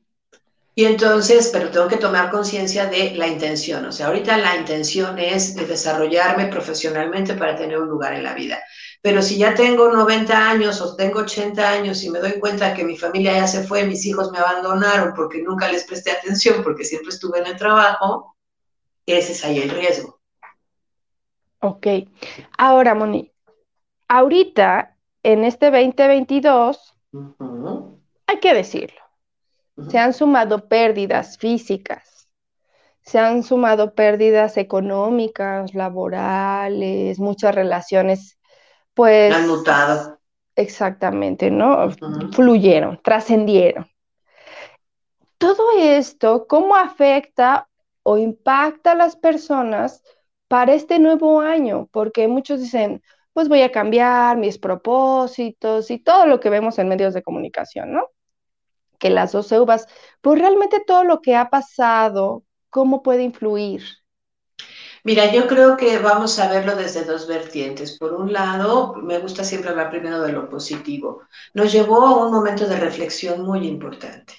Y 0.75 0.87
entonces, 0.87 1.51
pero 1.53 1.70
tengo 1.70 1.87
que 1.87 1.98
tomar 1.98 2.31
conciencia 2.31 2.87
de 2.87 3.14
la 3.14 3.27
intención. 3.27 3.85
O 3.85 3.92
sea, 3.92 4.07
ahorita 4.07 4.38
la 4.38 4.57
intención 4.57 5.18
es 5.18 5.55
de 5.55 5.66
desarrollarme 5.66 6.46
profesionalmente 6.46 7.35
para 7.35 7.57
tener 7.57 7.79
un 7.79 7.88
lugar 7.88 8.14
en 8.14 8.22
la 8.22 8.33
vida. 8.33 8.62
Pero 9.03 9.21
si 9.21 9.37
ya 9.37 9.53
tengo 9.55 9.91
90 9.91 10.51
años 10.51 10.81
o 10.81 10.95
tengo 10.95 11.21
80 11.21 11.69
años 11.69 12.05
y 12.05 12.11
me 12.11 12.21
doy 12.21 12.38
cuenta 12.38 12.73
que 12.73 12.85
mi 12.85 12.97
familia 12.97 13.33
ya 13.33 13.49
se 13.49 13.65
fue, 13.65 13.85
mis 13.85 14.07
hijos 14.07 14.31
me 14.31 14.38
abandonaron 14.38 15.12
porque 15.15 15.43
nunca 15.43 15.71
les 15.71 15.85
presté 15.85 16.12
atención, 16.12 16.62
porque 16.62 16.85
siempre 16.85 17.11
estuve 17.11 17.41
en 17.41 17.49
el 17.49 17.57
trabajo, 17.57 18.37
ese 19.05 19.33
es 19.33 19.45
ahí 19.45 19.59
el 19.59 19.71
riesgo. 19.71 20.21
Ok. 21.59 21.87
Ahora, 22.57 22.95
Moni, 22.95 23.33
ahorita, 24.07 24.97
en 25.25 25.45
este 25.45 25.73
2022, 25.73 26.95
hay 28.27 28.38
que 28.41 28.55
decirlo, 28.55 29.01
se 29.88 29.99
han 29.99 30.15
sumado 30.15 30.69
pérdidas 30.69 31.38
físicas, 31.38 32.29
se 33.01 33.19
han 33.19 33.43
sumado 33.43 33.97
pérdidas 33.97 34.57
económicas, 34.57 35.75
laborales, 35.75 37.19
muchas 37.19 37.53
relaciones 37.53 38.38
pues... 38.95 39.35
Han 39.35 39.49
mutado. 39.49 40.19
Exactamente, 40.55 41.51
¿no? 41.51 41.91
Fluyeron, 42.33 43.01
trascendieron. 43.03 43.87
Todo 45.39 45.79
esto, 45.79 46.47
¿cómo 46.47 46.77
afecta 46.77 47.69
o 48.03 48.19
impacta 48.19 48.93
a 48.93 48.95
las 48.95 49.17
personas 49.17 50.03
para 50.49 50.75
este 50.75 50.99
nuevo 50.99 51.41
año? 51.41 51.89
Porque 51.91 52.29
muchos 52.29 52.61
dicen, 52.61 53.03
pues 53.33 53.49
voy 53.49 53.63
a 53.63 53.73
cambiar 53.73 54.37
mis 54.37 54.59
propósitos 54.59 55.91
y 55.91 55.99
todo 55.99 56.27
lo 56.27 56.39
que 56.39 56.51
vemos 56.51 56.79
en 56.79 56.89
medios 56.89 57.15
de 57.15 57.23
comunicación, 57.23 57.93
¿no? 57.93 58.09
Que 58.99 59.11
las 59.11 59.33
dos 59.33 59.51
uvas, 59.53 59.87
pues 60.21 60.39
realmente 60.39 60.81
todo 60.87 61.03
lo 61.03 61.21
que 61.23 61.35
ha 61.35 61.49
pasado, 61.49 62.45
¿cómo 62.71 63.03
puede 63.03 63.23
influir? 63.23 63.83
Mira, 65.05 65.33
yo 65.33 65.49
creo 65.49 65.77
que 65.77 65.99
vamos 65.99 66.38
a 66.38 66.49
verlo 66.49 66.77
desde 66.77 67.05
dos 67.05 67.27
vertientes. 67.27 67.99
Por 67.99 68.12
un 68.12 68.33
lado, 68.33 68.95
me 68.95 69.19
gusta 69.19 69.43
siempre 69.43 69.71
hablar 69.71 69.91
primero 69.91 70.23
de 70.23 70.31
lo 70.33 70.49
positivo. 70.49 71.23
Nos 71.55 71.73
llevó 71.73 72.07
a 72.07 72.27
un 72.27 72.33
momento 72.33 72.69
de 72.69 72.77
reflexión 72.77 73.43
muy 73.43 73.67
importante. 73.67 74.35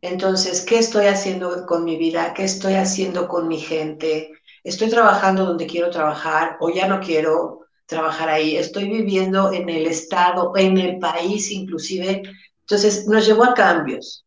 Entonces, 0.00 0.62
¿qué 0.64 0.78
estoy 0.78 1.04
haciendo 1.06 1.66
con 1.66 1.84
mi 1.84 1.98
vida? 1.98 2.32
¿Qué 2.32 2.44
estoy 2.44 2.74
haciendo 2.74 3.28
con 3.28 3.46
mi 3.46 3.60
gente? 3.60 4.32
¿Estoy 4.64 4.88
trabajando 4.88 5.44
donde 5.44 5.66
quiero 5.66 5.90
trabajar 5.90 6.56
o 6.60 6.70
ya 6.70 6.88
no 6.88 7.00
quiero 7.00 7.66
trabajar 7.84 8.30
ahí? 8.30 8.56
¿Estoy 8.56 8.88
viviendo 8.88 9.52
en 9.52 9.68
el 9.68 9.86
estado, 9.86 10.52
en 10.56 10.78
el 10.78 10.98
país 10.98 11.50
inclusive? 11.50 12.22
Entonces, 12.62 13.06
nos 13.06 13.26
llevó 13.26 13.44
a 13.44 13.52
cambios 13.52 14.24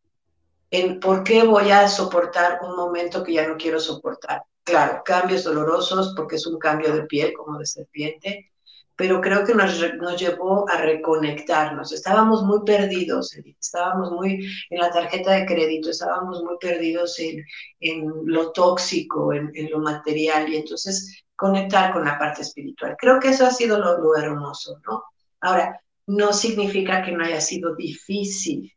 en 0.70 1.00
por 1.00 1.24
qué 1.24 1.42
voy 1.42 1.72
a 1.72 1.88
soportar 1.88 2.60
un 2.62 2.76
momento 2.76 3.24
que 3.24 3.32
ya 3.32 3.48
no 3.48 3.56
quiero 3.56 3.80
soportar 3.80 4.44
claro, 4.64 5.02
cambios 5.04 5.44
dolorosos 5.44 6.14
porque 6.16 6.36
es 6.36 6.46
un 6.46 6.58
cambio 6.58 6.94
de 6.94 7.04
piel 7.04 7.32
como 7.34 7.58
de 7.58 7.66
serpiente, 7.66 8.50
pero 8.96 9.20
creo 9.20 9.44
que 9.44 9.54
nos, 9.54 9.78
nos 9.96 10.20
llevó 10.20 10.68
a 10.68 10.78
reconectarnos. 10.78 11.92
Estábamos 11.92 12.42
muy 12.44 12.60
perdidos, 12.64 13.36
estábamos 13.60 14.12
muy 14.12 14.48
en 14.70 14.78
la 14.78 14.90
tarjeta 14.90 15.32
de 15.32 15.46
crédito, 15.46 15.90
estábamos 15.90 16.42
muy 16.42 16.56
perdidos 16.60 17.18
en, 17.18 17.44
en 17.80 18.06
lo 18.24 18.52
tóxico, 18.52 19.32
en, 19.32 19.50
en, 19.54 19.70
lo 19.70 19.80
material, 19.80 20.48
y 20.48 20.56
entonces 20.56 21.24
conectar 21.34 21.92
con 21.92 22.04
la 22.04 22.18
parte 22.18 22.42
espiritual. 22.42 22.96
Creo 22.98 23.18
que 23.18 23.30
eso 23.30 23.44
ha 23.44 23.50
sido 23.50 23.78
lo, 23.78 23.98
lo 23.98 24.16
hermoso, 24.16 24.80
¿no? 24.86 25.02
Ahora, 25.40 25.80
no 26.06 26.32
significa 26.32 27.02
que 27.02 27.12
no 27.12 27.24
haya 27.24 27.40
sido 27.40 27.74
difícil. 27.74 28.72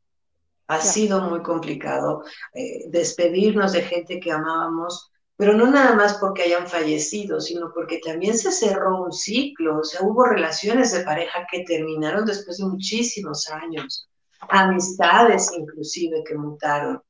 Ha 0.68 0.82
sido 0.82 1.22
muy 1.22 1.42
complicado 1.42 2.24
eh, 2.54 2.86
despedirnos 2.90 3.72
de 3.72 3.84
gente 3.84 4.20
que 4.20 4.32
amábamos, 4.32 5.12
pero 5.38 5.54
no 5.54 5.68
nada 5.70 5.96
más 5.96 6.16
porque 6.16 6.42
hayan 6.42 6.68
fallecido, 6.68 7.40
sino 7.40 7.72
porque 7.72 8.00
también 8.04 8.36
se 8.38 8.52
cerró 8.52 9.04
un 9.04 9.14
ciclo, 9.14 9.80
o 9.80 9.84
sea, 9.84 10.02
hubo 10.02 10.26
relaciones 10.26 10.92
de 10.92 11.02
pareja 11.02 11.46
que 11.50 11.64
terminaron 11.64 12.26
después 12.26 12.58
de 12.58 12.66
muchísimos 12.66 13.48
años, 13.50 14.10
amistades 14.50 15.52
inclusive 15.56 16.24
que 16.28 16.36
mutaron. 16.36 17.02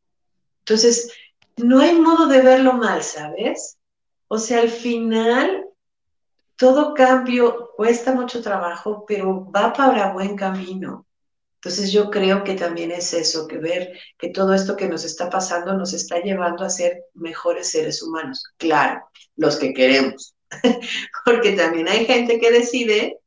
Entonces, 0.60 1.10
no 1.56 1.80
hay 1.80 1.96
modo 2.00 2.28
de 2.28 2.42
verlo 2.42 2.74
mal, 2.74 3.02
¿sabes? 3.02 3.78
O 4.28 4.38
sea, 4.38 4.60
al 4.60 4.70
final, 4.70 5.66
todo 6.58 6.94
cambio 6.94 7.72
cuesta 7.78 8.14
mucho 8.14 8.42
trabajo, 8.42 9.06
pero 9.08 9.50
va 9.50 9.72
para 9.72 10.12
buen 10.12 10.36
camino. 10.36 11.07
Entonces 11.68 11.92
yo 11.92 12.10
creo 12.10 12.46
que 12.46 12.54
también 12.54 12.92
es 12.92 13.14
eso, 13.14 13.46
que 13.46 13.58
ver 13.58 13.92
que 14.18 14.30
todo 14.30 14.54
esto 14.54 14.78
que 14.78 14.88
nos 14.88 15.04
está 15.04 15.30
pasando 15.30 15.74
nos 15.74 15.92
está 15.92 16.18
llevando 16.22 16.64
a 16.64 16.70
ser 16.70 17.04
mejores 17.14 17.72
seres 17.72 18.02
humanos. 18.02 18.42
Claro, 18.56 19.02
los 19.36 19.58
que 19.58 19.74
queremos, 19.74 20.34
porque 21.26 21.52
también 21.52 21.90
hay 21.90 22.06
gente 22.06 22.40
que 22.40 22.52
decide 22.52 23.18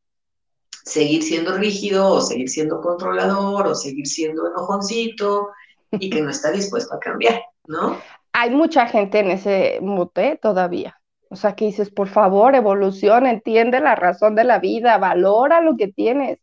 seguir 0.71 1.23
siendo 1.23 1.59
rígido 1.59 2.09
o 2.09 2.23
seguir 2.23 2.49
siendo 2.49 2.81
controlador 2.81 3.67
o 3.67 3.75
seguir 3.75 4.07
siendo 4.07 4.47
enojoncito 4.47 5.51
y 5.91 6.09
que 6.09 6.23
no 6.23 6.31
está 6.31 6.51
dispuesto 6.51 6.95
a 6.95 6.99
cambiar, 6.99 7.43
¿no? 7.67 8.01
Hay 8.33 8.49
mucha 8.49 8.87
gente 8.87 9.19
en 9.19 9.33
ese 9.33 9.81
mute 9.83 10.39
todavía. 10.41 10.99
O 11.29 11.37
sea, 11.37 11.55
que 11.55 11.67
dices, 11.67 11.91
por 11.91 12.09
favor, 12.09 12.55
evoluciona, 12.55 13.31
entiende 13.31 13.81
la 13.81 13.97
razón 13.97 14.35
de 14.35 14.45
la 14.45 14.61
vida, 14.61 14.97
valora 14.97 15.61
lo 15.61 15.77
que 15.77 15.89
tienes. 15.89 16.39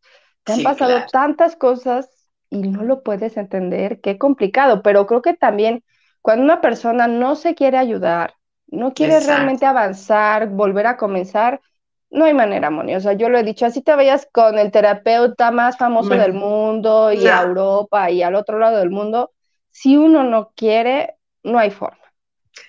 Te 0.47 0.53
han 0.53 0.63
pasado 0.63 1.05
tantas 1.05 1.55
cosas 1.57 2.09
y 2.49 2.63
no 2.63 2.83
lo 2.83 3.03
puedes 3.03 3.37
entender, 3.37 4.01
qué 4.01 4.17
complicado, 4.17 4.81
pero 4.83 5.07
creo 5.07 5.21
que 5.21 5.35
también 5.35 5.83
cuando 6.23 6.43
una 6.45 6.61
persona 6.61 7.07
no 7.07 7.35
se 7.35 7.55
quiere 7.55 7.77
ayudar, 7.77 8.35
no 8.67 8.93
quiere 8.95 9.19
realmente 9.21 9.65
avanzar, 9.67 10.49
volver 10.49 10.87
a 10.87 10.97
comenzar, 10.97 11.61
no 12.09 12.25
hay 12.25 12.33
manera, 12.33 12.69
Moni. 12.69 12.95
O 12.95 12.99
sea, 13.01 13.13
yo 13.13 13.29
lo 13.29 13.37
he 13.37 13.43
dicho, 13.43 13.65
así 13.65 13.81
te 13.81 13.95
vayas 13.95 14.27
con 14.31 14.57
el 14.59 14.71
terapeuta 14.71 15.51
más 15.51 15.77
famoso 15.77 16.15
del 16.17 16.33
mundo 16.33 17.11
y 17.13 17.27
a 17.27 17.41
Europa 17.41 18.09
y 18.11 18.23
al 18.23 18.35
otro 18.35 18.59
lado 18.59 18.77
del 18.79 18.89
mundo, 18.91 19.31
si 19.71 19.97
uno 19.97 20.23
no 20.23 20.51
quiere, 20.55 21.17
no 21.43 21.59
hay 21.59 21.71
forma. 21.71 21.99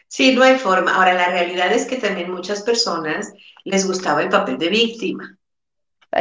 Sí, 0.08 0.34
no 0.34 0.42
hay 0.42 0.58
forma. 0.58 0.94
Ahora, 0.96 1.14
la 1.14 1.30
realidad 1.30 1.72
es 1.72 1.86
que 1.86 1.96
también 1.96 2.30
muchas 2.30 2.62
personas 2.62 3.32
les 3.64 3.86
gustaba 3.86 4.22
el 4.22 4.28
papel 4.28 4.58
de 4.58 4.68
víctima. 4.68 5.38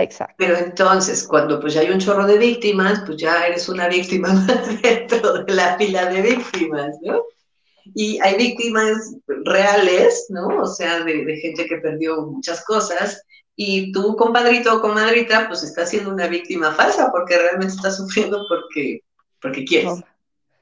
Exacto. 0.01 0.35
Pero 0.37 0.57
entonces, 0.57 1.27
cuando 1.27 1.59
pues 1.59 1.73
ya 1.73 1.81
hay 1.81 1.89
un 1.89 1.99
chorro 1.99 2.25
de 2.25 2.37
víctimas, 2.37 3.03
pues 3.05 3.17
ya 3.17 3.47
eres 3.47 3.67
una 3.69 3.87
víctima 3.87 4.33
más 4.33 4.81
dentro 4.81 5.43
de 5.43 5.53
la 5.53 5.77
fila 5.77 6.05
de 6.05 6.21
víctimas, 6.21 6.95
¿no? 7.01 7.23
Y 7.95 8.19
hay 8.21 8.35
víctimas 8.35 9.15
reales, 9.45 10.25
¿no? 10.29 10.47
O 10.61 10.67
sea, 10.67 11.03
de, 11.03 11.37
gente 11.41 11.65
que 11.65 11.77
perdió 11.77 12.21
muchas 12.23 12.63
cosas, 12.65 13.21
y 13.59 13.91
tú, 13.91 14.15
compadrito 14.15 14.75
o 14.75 14.81
comadrita, 14.81 15.47
pues 15.47 15.63
estás 15.63 15.89
siendo 15.89 16.11
una 16.11 16.27
víctima 16.27 16.73
falsa 16.73 17.11
porque 17.11 17.37
realmente 17.37 17.73
estás 17.73 17.97
sufriendo 17.97 18.45
porque, 18.47 19.01
porque 19.41 19.65
quieres. 19.65 20.03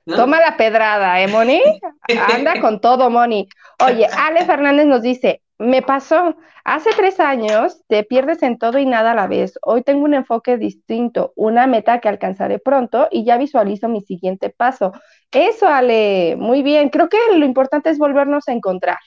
Toma 0.06 0.40
la 0.40 0.56
pedrada, 0.56 1.20
¿eh, 1.22 1.28
Moni? 1.28 1.62
Anda 2.34 2.62
con 2.62 2.80
todo, 2.80 3.10
Moni. 3.10 3.50
Oye, 3.84 4.08
Ale 4.08 4.46
Fernández 4.46 4.86
nos 4.86 5.02
dice, 5.02 5.42
me 5.58 5.82
pasó, 5.82 6.36
hace 6.64 6.90
tres 6.96 7.20
años 7.20 7.82
te 7.88 8.04
pierdes 8.04 8.44
en 8.44 8.58
todo 8.58 8.78
y 8.78 8.86
nada 8.86 9.12
a 9.12 9.16
la 9.16 9.28
vez. 9.28 9.58
Hoy 9.62 9.84
tengo 9.84 10.04
un 10.04 10.14
enfoque 10.14 10.58
distinto, 10.58 11.34
una 11.36 11.68
meta 11.68 12.00
que 12.00 12.10
alcanzaré 12.10 12.60
pronto 12.60 13.08
y 13.12 13.24
ya 13.26 13.38
visualizo 13.38 13.88
mi 13.88 14.02
siguiente 14.02 14.50
paso. 14.50 14.92
Eso, 15.32 15.68
Ale, 15.68 16.36
muy 16.38 16.62
bien. 16.62 16.90
Creo 16.90 17.10
que 17.10 17.18
lo 17.34 17.46
importante 17.46 17.90
es 17.90 17.98
volvernos 17.98 18.48
a 18.48 18.54
encontrar. 18.54 18.98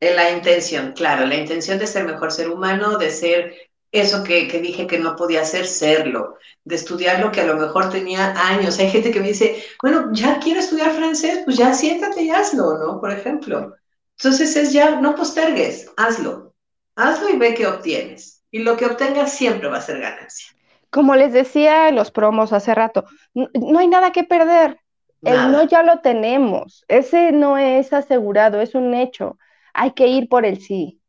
La 0.00 0.30
intención, 0.30 0.92
claro, 0.92 1.24
la 1.26 1.36
intención 1.36 1.78
de 1.78 1.86
ser 1.86 2.04
mejor 2.04 2.30
ser 2.32 2.50
humano, 2.50 2.98
de 2.98 3.10
ser 3.10 3.54
eso 3.90 4.24
que, 4.24 4.48
que, 4.48 4.60
dije 4.60 4.86
que 4.86 4.98
no 4.98 5.14
podía 5.14 5.42
hacer, 5.42 5.66
serlo, 5.66 6.36
de 6.64 6.74
estudiar 6.74 7.20
lo 7.20 7.30
que 7.30 7.40
a 7.40 7.46
lo 7.46 7.56
mejor 7.56 7.90
tenía 7.90 8.34
años. 8.48 8.78
Hay 8.80 8.90
gente 8.90 9.12
que 9.12 9.20
me 9.20 9.28
dice, 9.28 9.64
bueno, 9.80 10.10
ya 10.12 10.40
quiero 10.40 10.58
estudiar 10.60 10.90
francés, 10.92 11.42
pues 11.44 11.56
ya 11.56 11.72
siéntate 11.72 12.22
y 12.22 12.30
hazlo, 12.30 12.76
¿no? 12.78 13.00
Por 13.00 13.12
ejemplo. 13.12 13.76
Entonces 14.18 14.56
es 14.56 14.72
ya, 14.72 15.00
no 15.00 15.14
postergues, 15.14 15.90
hazlo, 15.96 16.54
hazlo 16.96 17.28
y 17.28 17.36
ve 17.36 17.54
qué 17.54 17.66
obtienes. 17.66 18.44
Y 18.50 18.60
lo 18.60 18.76
que 18.76 18.86
obtengas 18.86 19.32
siempre 19.32 19.68
va 19.68 19.78
a 19.78 19.82
ser 19.82 20.00
ganancia. 20.00 20.54
Como 20.90 21.16
les 21.16 21.32
decía 21.32 21.88
en 21.88 21.96
los 21.96 22.12
promos 22.12 22.52
hace 22.52 22.72
rato, 22.74 23.04
no, 23.34 23.78
hay 23.78 23.88
nada 23.88 24.12
que 24.12 24.22
perder. 24.22 24.78
El 25.22 25.50
no 25.50 25.64
ya 25.64 25.82
lo 25.82 26.00
tenemos. 26.00 26.84
Ese 26.86 27.32
no 27.32 27.56
es 27.56 27.92
asegurado, 27.92 28.60
es 28.60 28.74
un 28.74 28.94
hecho. 28.94 29.38
Hay 29.72 29.92
que 29.92 30.06
ir 30.06 30.28
por 30.28 30.44
el 30.44 30.60
sí. 30.60 31.00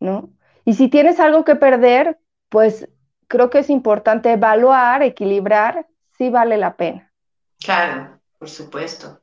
¿No? 0.00 0.30
Y 0.64 0.74
si 0.74 0.88
tienes 0.88 1.20
algo 1.20 1.44
que 1.44 1.54
perder, 1.54 2.18
pues 2.48 2.88
creo 3.28 3.50
que 3.50 3.60
es 3.60 3.70
importante 3.70 4.32
evaluar, 4.32 5.02
equilibrar 5.02 5.86
si 6.16 6.30
vale 6.30 6.56
la 6.56 6.76
pena. 6.76 7.12
Claro, 7.62 8.20
por 8.38 8.48
supuesto. 8.48 9.21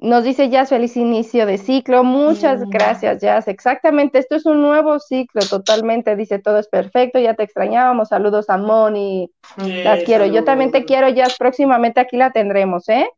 Nos 0.00 0.22
dice 0.22 0.48
Jazz, 0.48 0.68
feliz 0.68 0.96
inicio 0.96 1.44
de 1.44 1.58
ciclo. 1.58 2.04
Muchas 2.04 2.60
mm. 2.60 2.70
gracias, 2.70 3.20
Jazz. 3.20 3.48
Exactamente, 3.48 4.18
esto 4.18 4.36
es 4.36 4.46
un 4.46 4.62
nuevo 4.62 5.00
ciclo 5.00 5.42
totalmente. 5.48 6.14
Dice, 6.14 6.38
todo 6.38 6.58
es 6.58 6.68
perfecto, 6.68 7.18
ya 7.18 7.34
te 7.34 7.42
extrañábamos. 7.42 8.08
Saludos 8.08 8.48
a 8.48 8.58
Moni. 8.58 9.32
Las 9.56 10.04
quiero. 10.04 10.26
Yo 10.26 10.44
también 10.44 10.70
te 10.70 10.84
quiero, 10.84 11.08
Jazz. 11.08 11.36
Próximamente 11.36 12.00
aquí 12.00 12.16
la 12.16 12.30
tendremos, 12.30 12.88
¿eh? 12.88 13.10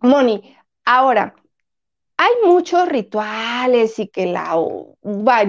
Moni, 0.00 0.56
ahora, 0.86 1.34
hay 2.16 2.30
muchos 2.44 2.88
rituales 2.88 3.98
y 3.98 4.08
que 4.08 4.26
la, 4.26 4.56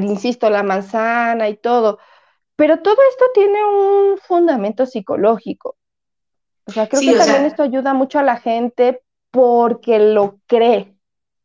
insisto, 0.02 0.50
la 0.50 0.64
manzana 0.64 1.48
y 1.48 1.56
todo, 1.56 2.00
pero 2.58 2.80
todo 2.82 2.98
esto 3.10 3.26
tiene 3.34 3.64
un 3.64 4.18
fundamento 4.18 4.86
psicológico. 4.86 5.78
O 6.66 6.72
sea, 6.72 6.88
creo 6.90 7.02
que 7.02 7.18
también 7.18 7.46
esto 7.46 7.64
ayuda 7.64 7.94
mucho 7.94 8.20
a 8.20 8.24
la 8.24 8.36
gente 8.36 9.02
porque 9.32 10.00
lo 10.00 10.40
cree. 10.46 10.96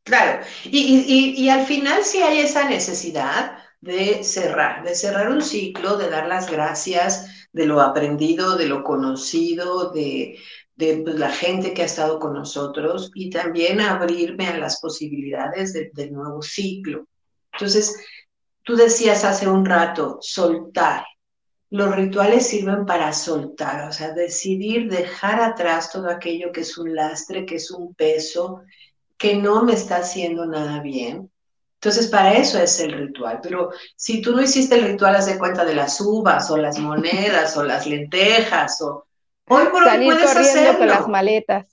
Claro, 0.05 0.44
y, 0.64 1.49
al 1.49 1.64
final 1.64 2.05
sí 2.05 2.18
hay 2.23 2.40
esa 2.40 2.68
necesidad 2.68 3.59
de 3.81 4.23
cerrar, 4.23 4.85
de 4.85 4.94
cerrar 4.94 5.31
un 5.31 5.40
ciclo, 5.40 5.97
de 5.97 6.11
dar 6.11 6.27
las 6.27 6.51
gracias 6.51 7.49
de 7.53 7.66
lo 7.66 7.81
aprendido, 7.81 8.57
de 8.57 8.66
lo 8.66 8.85
conocido, 8.85 9.90
de, 9.92 10.38
pues, 10.77 11.14
la 11.14 11.31
gente 11.31 11.73
que 11.73 11.83
ha 11.83 11.87
estado 11.87 12.18
con 12.18 12.35
nosotros 12.35 13.12
y 13.14 13.31
también 13.31 13.81
abrirme 13.81 14.49
a 14.49 14.59
las 14.59 14.81
posibilidades 14.81 15.73
del 15.73 16.12
nuevo 16.12 16.42
ciclo. 16.42 17.07
Entonces, 17.53 17.97
tú 18.62 18.77
decías 18.77 19.25
hace 19.25 19.49
un 19.49 19.64
rato, 19.64 20.18
soltar 20.20 21.05
los 21.75 21.97
rituales 21.97 22.47
sirven 22.47 22.87
para 22.87 23.13
soltar, 23.13 23.89
o 23.89 23.93
sea, 23.93 24.13
decidir 24.13 24.89
dejar 24.89 25.41
atrás 25.41 25.91
todo 25.91 26.09
aquello 26.09 26.53
que 26.53 26.61
es 26.61 26.79
un 26.79 26.95
lastre, 26.95 27.45
que 27.45 27.57
es 27.57 27.69
un 27.73 27.93
peso, 27.95 28.63
que 29.17 29.35
no 29.35 29.65
me 29.65 29.73
está 29.73 29.97
haciendo 29.97 30.47
nada 30.47 30.81
bien. 30.81 31.29
Entonces, 31.81 32.07
para 32.07 32.35
eso 32.35 32.61
es 32.61 32.79
el 32.79 32.93
ritual. 32.93 33.41
Pero 33.43 33.71
si 33.97 34.23
tú 34.23 34.37
no 34.37 34.43
hiciste 34.43 34.77
el 34.77 34.85
ritual, 34.85 35.17
haz 35.17 35.27
de 35.27 35.37
cuenta 35.37 35.65
de 35.65 35.75
las 35.75 36.01
uvas 36.01 36.49
o 36.49 36.57
las 36.57 36.79
monedas 36.79 37.57
o 37.57 37.65
las 37.65 37.89
lentejas 37.89 38.81
o... 38.81 39.09
Hoy 39.49 39.67
por 39.73 39.83
hoy 39.83 40.07
puedes 40.07 40.37
hacerlo. 40.37 40.79
con 40.79 40.87
las 40.87 41.09
maletas. 41.09 41.67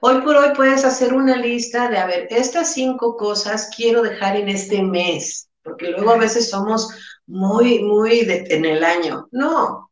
hoy 0.00 0.22
por 0.22 0.34
hoy 0.36 0.54
puedes 0.56 0.82
hacer 0.82 1.12
una 1.12 1.36
lista 1.36 1.90
de, 1.90 1.98
a 1.98 2.06
ver, 2.06 2.26
estas 2.30 2.72
cinco 2.72 3.18
cosas 3.18 3.70
quiero 3.76 4.00
dejar 4.00 4.36
en 4.36 4.48
este 4.48 4.82
mes, 4.82 5.50
porque 5.66 5.90
luego 5.90 6.12
a 6.12 6.18
veces 6.18 6.48
somos 6.48 6.88
muy, 7.26 7.80
muy 7.82 8.20
en 8.20 8.64
el 8.64 8.84
año. 8.84 9.28
No, 9.32 9.90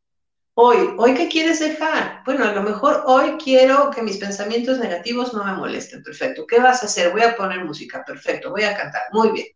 hoy, 0.54 0.94
hoy 0.96 1.14
qué 1.14 1.28
quieres 1.28 1.58
dejar? 1.58 2.22
Bueno, 2.24 2.44
a 2.44 2.52
lo 2.52 2.62
mejor 2.62 3.02
hoy 3.06 3.36
quiero 3.42 3.90
que 3.90 4.02
mis 4.02 4.18
pensamientos 4.18 4.78
negativos 4.78 5.34
no 5.34 5.44
me 5.44 5.52
molesten. 5.52 6.02
Perfecto. 6.02 6.46
¿Qué 6.46 6.60
vas 6.60 6.82
a 6.82 6.86
hacer? 6.86 7.10
Voy 7.12 7.22
a 7.22 7.36
poner 7.36 7.64
música. 7.64 8.04
Perfecto. 8.06 8.50
Voy 8.50 8.62
a 8.62 8.76
cantar. 8.76 9.02
Muy 9.12 9.32
bien. 9.32 9.46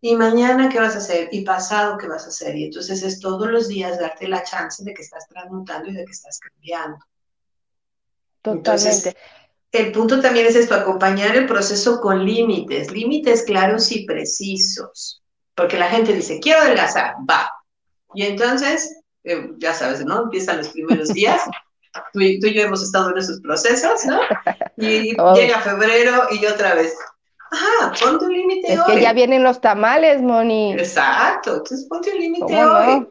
¿Y 0.00 0.16
mañana 0.16 0.68
qué 0.68 0.78
vas 0.78 0.94
a 0.94 0.98
hacer? 0.98 1.28
¿Y 1.32 1.44
pasado 1.44 1.98
qué 1.98 2.06
vas 2.06 2.24
a 2.24 2.28
hacer? 2.28 2.56
Y 2.56 2.64
entonces 2.64 3.02
es 3.02 3.20
todos 3.20 3.48
los 3.48 3.68
días 3.68 3.98
darte 3.98 4.28
la 4.28 4.42
chance 4.42 4.82
de 4.84 4.94
que 4.94 5.02
estás 5.02 5.26
transmutando 5.28 5.90
y 5.90 5.94
de 5.94 6.04
que 6.04 6.12
estás 6.12 6.38
cambiando. 6.38 6.98
Totalmente. 8.40 9.16
el 9.72 9.92
punto 9.92 10.20
también 10.20 10.46
es 10.46 10.54
esto, 10.54 10.74
acompañar 10.74 11.36
el 11.36 11.46
proceso 11.46 12.00
con 12.00 12.24
límites, 12.24 12.90
límites 12.92 13.42
claros 13.42 13.90
y 13.90 14.06
precisos. 14.06 15.17
Porque 15.58 15.76
la 15.76 15.88
gente 15.88 16.12
dice, 16.12 16.38
quiero 16.38 16.60
adelgazar, 16.60 17.16
va. 17.28 17.52
Y 18.14 18.22
entonces, 18.22 19.00
eh, 19.24 19.50
ya 19.58 19.74
sabes, 19.74 20.04
¿no? 20.04 20.22
Empiezan 20.22 20.58
los 20.58 20.68
primeros 20.68 21.12
días. 21.12 21.42
Tú 22.12 22.20
y, 22.20 22.40
yo 22.40 22.62
hemos 22.62 22.80
estado 22.80 23.10
en 23.10 23.18
esos 23.18 23.40
procesos, 23.40 24.04
¿no? 24.04 24.20
Y 24.76 25.16
oh. 25.20 25.34
llega 25.34 25.58
febrero 25.58 26.28
y 26.30 26.46
otra 26.46 26.74
vez, 26.74 26.96
Ajá, 27.50 27.92
ponte 28.00 28.26
un 28.26 28.34
límite 28.34 28.78
hoy. 28.78 28.84
Es 28.86 28.94
que 28.94 29.02
ya 29.02 29.12
vienen 29.12 29.42
los 29.42 29.60
tamales, 29.60 30.22
Moni. 30.22 30.74
Exacto, 30.74 31.56
entonces 31.56 31.86
ponte 31.88 32.12
un 32.12 32.20
límite 32.20 32.64
hoy. 32.64 33.08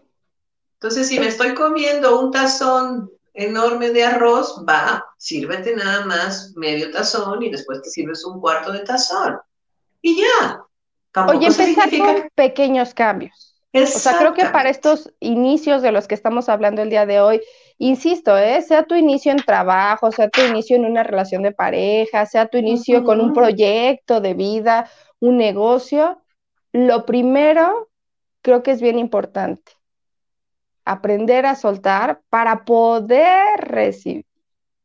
Entonces, 0.75 1.07
si 1.09 1.19
me 1.19 1.27
estoy 1.27 1.53
comiendo 1.53 2.17
un 2.19 2.31
tazón 2.31 3.11
enorme 3.33 3.89
de 3.89 4.05
arroz, 4.05 4.63
va, 4.67 5.03
sírvete 5.17 5.75
nada 5.75 6.05
más 6.05 6.53
medio 6.55 6.91
tazón 6.91 7.43
y 7.43 7.49
después 7.49 7.81
te 7.81 7.89
sirves 7.89 8.23
un 8.23 8.39
cuarto 8.39 8.71
de 8.71 8.79
tazón. 8.81 9.37
Y 10.01 10.21
ya. 10.21 10.66
Oye, 11.27 11.47
empezar 11.47 11.89
con 11.97 12.29
pequeños 12.35 12.93
cambios. 12.93 13.55
O 13.73 13.85
sea, 13.85 14.17
creo 14.17 14.33
que 14.33 14.45
para 14.45 14.69
estos 14.69 15.13
inicios 15.19 15.81
de 15.81 15.91
los 15.91 16.07
que 16.07 16.15
estamos 16.15 16.49
hablando 16.49 16.81
el 16.81 16.89
día 16.89 17.05
de 17.05 17.21
hoy, 17.21 17.41
insisto, 17.77 18.37
¿eh? 18.37 18.61
sea 18.61 18.83
tu 18.83 18.95
inicio 18.95 19.31
en 19.31 19.37
trabajo, 19.37 20.11
sea 20.11 20.29
tu 20.29 20.41
inicio 20.41 20.75
en 20.75 20.85
una 20.85 21.03
relación 21.03 21.43
de 21.43 21.51
pareja, 21.51 22.25
sea 22.25 22.47
tu 22.47 22.57
inicio 22.57 23.03
con 23.03 23.21
un 23.21 23.33
proyecto 23.33 24.19
de 24.21 24.33
vida, 24.33 24.89
un 25.19 25.37
negocio, 25.37 26.21
lo 26.71 27.05
primero 27.05 27.89
creo 28.41 28.63
que 28.63 28.71
es 28.71 28.81
bien 28.81 28.97
importante, 28.97 29.73
aprender 30.85 31.45
a 31.45 31.55
soltar 31.55 32.21
para 32.29 32.65
poder 32.65 33.59
recibir. 33.59 34.25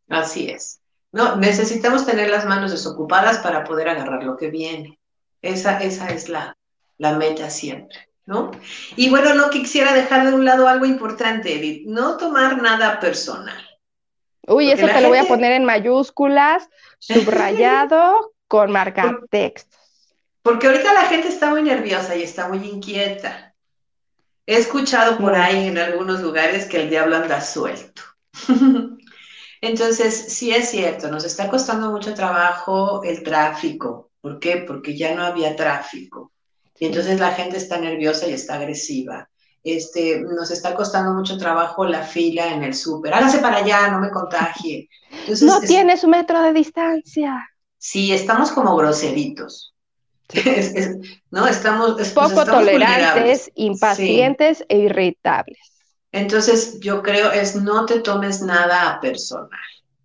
Así 0.08 0.50
es. 0.50 0.80
No, 1.12 1.36
necesitamos 1.36 2.04
tener 2.06 2.30
las 2.30 2.44
manos 2.46 2.70
desocupadas 2.70 3.38
para 3.38 3.64
poder 3.64 3.88
agarrar 3.88 4.24
lo 4.24 4.36
que 4.36 4.50
viene. 4.50 4.98
Esa, 5.42 5.82
esa 5.82 6.08
es 6.08 6.28
la, 6.28 6.56
la 6.98 7.18
meta 7.18 7.50
siempre. 7.50 8.12
¿no? 8.26 8.52
Y 8.96 9.10
bueno, 9.10 9.34
no 9.34 9.50
quisiera 9.50 9.92
dejar 9.92 10.26
de 10.26 10.34
un 10.34 10.44
lado 10.44 10.68
algo 10.68 10.86
importante, 10.86 11.54
Edith, 11.56 11.86
no 11.86 12.16
tomar 12.16 12.62
nada 12.62 13.00
personal. 13.00 13.62
Uy, 14.46 14.70
eso 14.70 14.86
te 14.86 15.00
lo 15.00 15.08
voy 15.08 15.18
a 15.18 15.28
poner 15.28 15.52
en 15.52 15.64
mayúsculas, 15.64 16.68
subrayado, 16.98 18.34
con 18.48 18.70
marcar 18.70 19.18
textos. 19.30 19.78
Porque 20.42 20.66
ahorita 20.66 20.92
la 20.92 21.02
gente 21.02 21.28
está 21.28 21.50
muy 21.50 21.62
nerviosa 21.62 22.16
y 22.16 22.22
está 22.22 22.48
muy 22.48 22.66
inquieta. 22.66 23.54
He 24.44 24.56
escuchado 24.56 25.18
por 25.18 25.34
ahí 25.36 25.68
en 25.68 25.78
algunos 25.78 26.20
lugares 26.20 26.66
que 26.66 26.82
el 26.82 26.90
diablo 26.90 27.16
anda 27.16 27.40
suelto. 27.40 28.02
Entonces, 29.60 30.34
sí 30.34 30.52
es 30.52 30.70
cierto, 30.70 31.08
nos 31.08 31.24
está 31.24 31.48
costando 31.48 31.92
mucho 31.92 32.12
trabajo 32.14 33.02
el 33.04 33.22
tráfico. 33.22 34.10
¿Por 34.22 34.38
qué? 34.38 34.64
Porque 34.66 34.96
ya 34.96 35.14
no 35.14 35.24
había 35.24 35.54
tráfico. 35.56 36.32
Y 36.78 36.86
entonces 36.86 37.20
la 37.20 37.32
gente 37.32 37.58
está 37.58 37.76
nerviosa 37.78 38.26
y 38.26 38.32
está 38.32 38.54
agresiva. 38.54 39.28
Este, 39.62 40.20
nos 40.20 40.50
está 40.50 40.74
costando 40.74 41.12
mucho 41.12 41.36
trabajo 41.36 41.84
la 41.84 42.02
fila 42.02 42.52
en 42.54 42.62
el 42.62 42.74
súper. 42.74 43.12
Hágase 43.12 43.38
para 43.38 43.58
allá, 43.58 43.88
no 43.88 44.00
me 44.00 44.10
contagie. 44.10 44.88
no 45.42 45.60
tienes 45.60 46.02
un 46.04 46.10
metro 46.10 46.40
de 46.40 46.52
distancia. 46.52 47.48
Sí, 47.78 48.12
estamos 48.12 48.50
como 48.52 48.74
groseritos. 48.76 49.74
no, 51.30 51.46
estamos 51.46 51.94
pues, 51.94 52.12
poco 52.12 52.44
tolerantes, 52.44 53.50
impacientes 53.54 54.64
e 54.68 54.78
irritables. 54.78 55.58
Entonces, 56.12 56.78
yo 56.80 57.02
creo 57.02 57.32
es 57.32 57.56
no 57.56 57.86
te 57.86 58.00
tomes 58.00 58.40
nada 58.42 59.00
personal. 59.00 59.50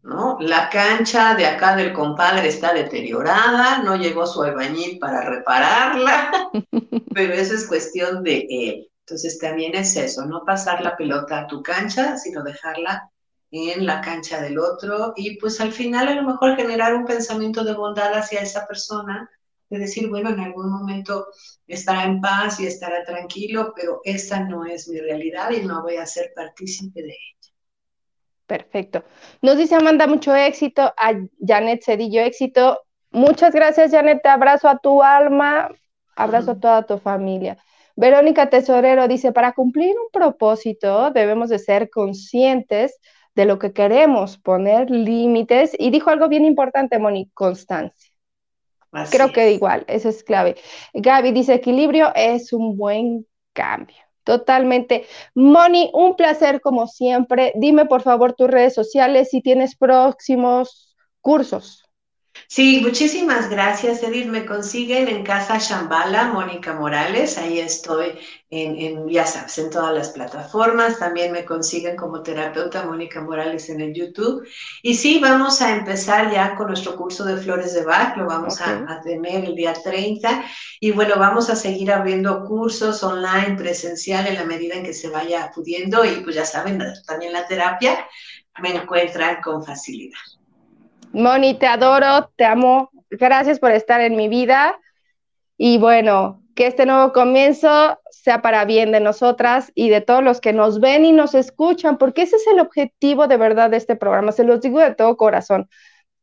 ¿No? 0.08 0.38
La 0.40 0.70
cancha 0.70 1.36
de 1.36 1.46
acá 1.46 1.76
del 1.76 1.92
compadre 1.92 2.48
está 2.48 2.74
deteriorada, 2.74 3.84
no 3.84 3.98
llegó 3.98 4.26
su 4.26 4.42
albañil 4.42 5.00
para 5.00 5.22
repararla, 5.22 6.32
pero 7.14 7.34
eso 7.34 7.54
es 7.54 7.68
cuestión 7.68 8.24
de 8.24 8.48
él. 8.50 8.90
Entonces 9.02 9.38
también 9.38 9.76
es 9.76 9.96
eso, 9.98 10.26
no 10.26 10.44
pasar 10.46 10.82
la 10.82 10.96
pelota 10.96 11.42
a 11.42 11.48
tu 11.48 11.62
cancha, 11.62 12.18
sino 12.18 12.42
dejarla 12.42 13.12
en 13.52 13.86
la 13.86 14.02
cancha 14.02 14.42
del 14.42 14.60
otro 14.60 15.14
y 15.16 15.38
pues 15.38 15.60
al 15.62 15.72
final 15.72 16.08
a 16.08 16.16
lo 16.16 16.24
mejor 16.24 16.56
generar 16.56 16.94
un 16.96 17.06
pensamiento 17.06 17.64
de 17.64 17.74
bondad 17.74 18.14
hacia 18.14 18.42
esa 18.42 18.66
persona, 18.66 19.30
de 19.70 19.80
decir, 19.80 20.10
bueno, 20.10 20.30
en 20.30 20.40
algún 20.40 20.70
momento 20.70 21.28
estará 21.68 22.06
en 22.06 22.22
paz 22.22 22.62
y 22.62 22.68
estará 22.68 23.04
tranquilo, 23.04 23.74
pero 23.76 24.00
esa 24.06 24.40
no 24.40 24.66
es 24.66 24.88
mi 24.88 25.00
realidad 25.00 25.52
y 25.52 25.66
no 25.66 25.82
voy 25.82 25.98
a 25.98 26.06
ser 26.06 26.32
partícipe 26.34 27.02
de 27.02 27.10
ella. 27.10 27.37
Perfecto. 28.48 29.04
Nos 29.42 29.58
dice 29.58 29.76
Amanda 29.76 30.08
mucho 30.08 30.34
éxito, 30.34 30.82
a 30.82 31.14
Janet 31.46 31.84
Cedillo 31.84 32.22
éxito. 32.22 32.80
Muchas 33.12 33.54
gracias, 33.54 33.92
Janet. 33.92 34.22
Te 34.24 34.30
abrazo 34.30 34.70
a 34.70 34.78
tu 34.78 35.04
alma, 35.04 35.70
abrazo 36.16 36.52
a 36.52 36.60
toda 36.60 36.84
tu 36.84 36.98
familia. 36.98 37.58
Verónica 37.98 38.50
Tesorero 38.50 39.08
dice, 39.08 39.34
para 39.34 39.52
cumplir 39.54 39.96
un 39.98 40.10
propósito 40.14 41.12
debemos 41.12 41.50
de 41.50 41.60
ser 41.60 41.90
conscientes 41.90 43.00
de 43.36 43.46
lo 43.46 43.60
que 43.60 43.74
queremos, 43.74 44.38
poner 44.38 44.90
límites. 44.90 45.76
Y 45.78 45.90
dijo 45.90 46.10
algo 46.10 46.30
bien 46.30 46.46
importante, 46.46 47.00
Moni, 47.00 47.30
constancia. 47.34 48.12
Creo 49.12 49.32
que 49.34 49.52
igual, 49.52 49.84
eso 49.88 50.10
es 50.10 50.24
clave. 50.24 50.56
Gaby 50.94 51.32
dice, 51.32 51.54
equilibrio 51.54 52.12
es 52.16 52.54
un 52.54 52.78
buen 52.78 53.28
cambio. 53.54 54.07
Totalmente. 54.28 55.06
Moni, 55.36 55.90
un 55.94 56.18
placer 56.18 56.60
como 56.60 56.88
siempre. 56.88 57.54
Dime 57.56 57.86
por 57.86 58.02
favor 58.02 58.34
tus 58.34 58.50
redes 58.50 58.74
sociales 58.76 59.30
si 59.30 59.42
tienes 59.42 59.78
próximos 59.78 60.98
cursos. 61.22 61.87
Sí, 62.48 62.80
muchísimas 62.82 63.50
gracias, 63.50 64.04
Edith. 64.04 64.28
Me 64.28 64.46
consiguen 64.46 65.08
en 65.08 65.24
Casa 65.24 65.58
Shambhala, 65.58 66.32
Mónica 66.32 66.74
Morales. 66.74 67.38
Ahí 67.38 67.60
estoy 67.60 68.20
en, 68.50 68.78
en, 68.78 69.10
ya 69.10 69.26
sabes, 69.26 69.58
en 69.58 69.70
todas 69.70 69.94
las 69.94 70.10
plataformas. 70.10 71.00
También 71.00 71.32
me 71.32 71.44
consiguen 71.44 71.96
como 71.96 72.22
terapeuta 72.22 72.86
Mónica 72.86 73.22
Morales 73.22 73.70
en 73.70 73.82
el 73.82 73.94
YouTube. 73.94 74.48
Y 74.82 74.96
sí, 74.96 75.20
vamos 75.20 75.62
a 75.62 75.76
empezar 75.76 76.32
ya 76.32 76.56
con 76.56 76.68
nuestro 76.68 76.96
curso 76.96 77.26
de 77.26 77.38
flores 77.38 77.74
de 77.74 77.84
Bach. 77.84 78.16
Lo 78.16 78.28
vamos 78.28 78.62
a, 78.62 78.86
a, 78.88 79.02
tener 79.02 79.44
el 79.44 79.56
día 79.56 79.74
30. 79.74 80.44
Y 80.80 80.92
bueno, 80.92 81.16
vamos 81.18 81.50
a 81.50 81.56
seguir 81.56 81.92
abriendo 81.92 82.46
cursos 82.46 83.04
online, 83.04 83.56
presencial, 83.58 84.28
en 84.28 84.36
la 84.36 84.46
medida 84.46 84.76
en 84.76 84.84
que 84.84 84.94
se 84.94 85.10
vaya 85.10 85.52
pudiendo. 85.54 86.06
Y 86.06 86.22
pues 86.22 86.36
ya 86.36 86.46
saben, 86.46 86.82
también 87.06 87.34
la 87.34 87.46
terapia 87.48 88.08
me 88.60 88.76
encuentran 88.76 89.42
con 89.42 89.64
facilidad. 89.64 90.18
Moni, 91.18 91.56
te 91.56 91.66
adoro, 91.66 92.32
te 92.36 92.46
amo. 92.46 92.92
Gracias 93.10 93.60
por 93.60 93.72
estar 93.72 94.02
en 94.02 94.16
mi 94.16 94.28
vida. 94.28 94.80
Y 95.58 95.80
bueno, 95.80 96.44
que 96.56 96.68
este 96.68 96.86
nuevo 96.86 97.12
comienzo 97.12 98.00
sea 98.12 98.42
para 98.44 98.66
bien 98.66 98.92
de 98.92 99.00
nosotras 99.00 99.72
y 99.74 99.90
de 99.90 100.02
todos 100.02 100.24
los 100.24 100.42
que 100.42 100.54
nos 100.54 100.80
ven 100.80 101.06
y 101.06 101.12
nos 101.12 101.34
escuchan, 101.34 101.98
porque 101.98 102.22
ese 102.22 102.36
es 102.36 102.46
el 102.48 102.60
objetivo 102.60 103.28
de 103.28 103.38
verdad 103.38 103.72
de 103.72 103.78
este 103.78 103.96
programa. 103.96 104.32
Se 104.32 104.44
los 104.44 104.62
digo 104.62 104.80
de 104.80 104.94
todo 104.94 105.18
corazón. 105.18 105.68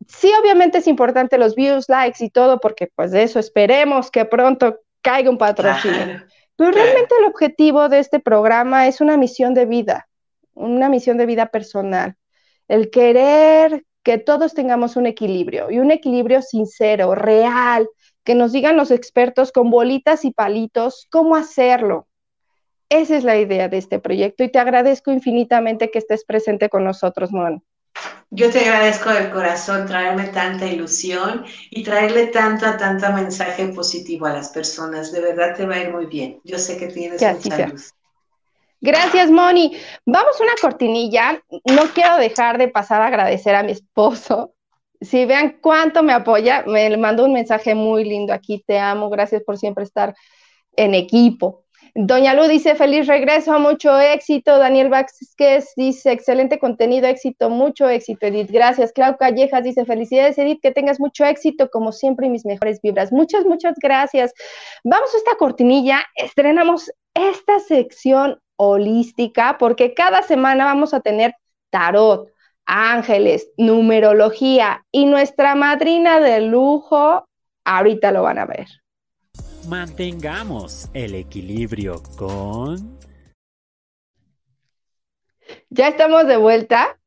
Sí, 0.07 0.30
obviamente 0.40 0.78
es 0.78 0.87
importante 0.87 1.38
los 1.38 1.57
views, 1.57 1.88
likes 1.88 2.24
y 2.24 2.30
todo, 2.30 2.61
porque 2.61 2.88
pues 2.94 3.11
de 3.11 3.24
eso 3.24 3.40
esperemos 3.40 4.12
que 4.12 4.24
pronto 4.24 4.78
caiga 5.02 5.28
un 5.28 5.38
patrocinio. 5.38 6.22
Pero 6.57 6.70
realmente 6.70 7.14
el 7.18 7.24
objetivo 7.24 7.88
de 7.88 7.98
este 7.98 8.20
programa 8.20 8.87
es 8.87 9.00
una 9.00 9.16
misión 9.16 9.54
de 9.54 9.66
vida, 9.66 10.09
una 10.52 10.88
misión 10.88 11.16
de 11.16 11.26
vida 11.26 11.46
personal. 11.46 12.14
El 12.68 12.90
querer 12.90 13.85
que 14.04 14.18
todos 14.18 14.54
tengamos 14.54 14.96
un 14.96 15.06
equilibrio 15.06 15.70
y 15.70 15.78
un 15.78 15.90
equilibrio 15.90 16.42
sincero, 16.42 17.14
real, 17.14 17.88
que 18.22 18.34
nos 18.34 18.52
digan 18.52 18.76
los 18.76 18.90
expertos 18.90 19.50
con 19.50 19.70
bolitas 19.70 20.24
y 20.24 20.30
palitos 20.30 21.08
cómo 21.10 21.34
hacerlo. 21.34 22.06
Esa 22.90 23.16
es 23.16 23.24
la 23.24 23.38
idea 23.38 23.68
de 23.68 23.78
este 23.78 23.98
proyecto 23.98 24.44
y 24.44 24.52
te 24.52 24.58
agradezco 24.58 25.10
infinitamente 25.10 25.90
que 25.90 25.98
estés 25.98 26.24
presente 26.24 26.68
con 26.68 26.84
nosotros, 26.84 27.32
Mon. 27.32 27.64
Yo 28.30 28.50
te 28.50 28.60
agradezco 28.60 29.10
del 29.10 29.30
corazón 29.30 29.86
traerme 29.86 30.24
tanta 30.28 30.66
ilusión 30.66 31.44
y 31.70 31.82
traerle 31.82 32.26
tanta, 32.26 32.76
tanta 32.76 33.10
mensaje 33.10 33.68
positivo 33.68 34.26
a 34.26 34.34
las 34.34 34.50
personas. 34.50 35.12
De 35.12 35.20
verdad 35.20 35.56
te 35.56 35.64
va 35.64 35.76
a 35.76 35.82
ir 35.82 35.92
muy 35.92 36.06
bien. 36.06 36.40
Yo 36.44 36.58
sé 36.58 36.76
que 36.76 36.88
tienes 36.88 37.22
mucha 37.22 37.68
luz. 37.68 37.93
Gracias, 38.85 39.31
Moni. 39.31 39.75
Vamos 40.05 40.38
a 40.38 40.44
una 40.44 40.53
cortinilla. 40.61 41.42
No 41.75 41.85
quiero 41.94 42.16
dejar 42.18 42.59
de 42.59 42.68
pasar 42.68 43.01
a 43.01 43.07
agradecer 43.07 43.55
a 43.55 43.62
mi 43.62 43.73
esposo. 43.73 44.53
si 45.01 45.25
vean 45.25 45.57
cuánto 45.62 46.03
me 46.03 46.12
apoya, 46.12 46.64
me 46.66 46.94
mandó 46.99 47.25
un 47.25 47.33
mensaje 47.33 47.75
muy 47.75 48.05
lindo 48.05 48.35
aquí, 48.35 48.62
te 48.66 48.79
amo, 48.79 49.09
gracias 49.09 49.42
por 49.42 49.57
siempre 49.57 49.85
estar 49.85 50.14
en 50.77 50.94
equipo. 50.94 51.64
Doña 51.94 52.35
Lu 52.35 52.47
dice, 52.47 52.75
feliz 52.75 53.07
regreso, 53.07 53.59
mucho 53.59 53.99
éxito. 53.99 54.59
Daniel 54.59 54.90
Vázquez 54.90 55.73
dice, 55.77 56.12
excelente 56.12 56.59
contenido, 56.59 57.07
éxito, 57.07 57.49
mucho 57.49 57.88
éxito, 57.88 58.27
Edith. 58.27 58.51
Gracias. 58.51 58.92
Clau 58.92 59.16
Callejas 59.16 59.64
dice, 59.64 59.87
felicidades, 59.87 60.37
Edith, 60.37 60.61
que 60.61 60.73
tengas 60.73 61.01
mucho 61.01 61.25
éxito, 61.25 61.70
como 61.70 61.92
siempre, 61.92 62.27
y 62.27 62.31
mis 62.31 62.44
mejores 62.44 62.83
vibras. 62.83 63.12
Muchas, 63.12 63.47
muchas 63.47 63.77
gracias. 63.81 64.35
Vamos 64.85 65.14
a 65.14 65.16
esta 65.16 65.37
cortinilla, 65.37 66.05
estrenamos 66.16 66.90
esta 67.14 67.61
sección 67.61 68.40
holística, 68.56 69.56
porque 69.58 69.94
cada 69.94 70.22
semana 70.22 70.64
vamos 70.64 70.94
a 70.94 71.00
tener 71.00 71.34
tarot, 71.70 72.28
ángeles, 72.66 73.50
numerología 73.56 74.84
y 74.90 75.06
nuestra 75.06 75.54
madrina 75.54 76.20
de 76.20 76.40
lujo, 76.40 77.28
ahorita 77.64 78.12
lo 78.12 78.22
van 78.22 78.38
a 78.38 78.46
ver. 78.46 78.68
Mantengamos 79.68 80.88
el 80.92 81.14
equilibrio 81.14 82.02
con... 82.16 82.98
Ya 85.70 85.88
estamos 85.88 86.26
de 86.26 86.36
vuelta. 86.36 86.98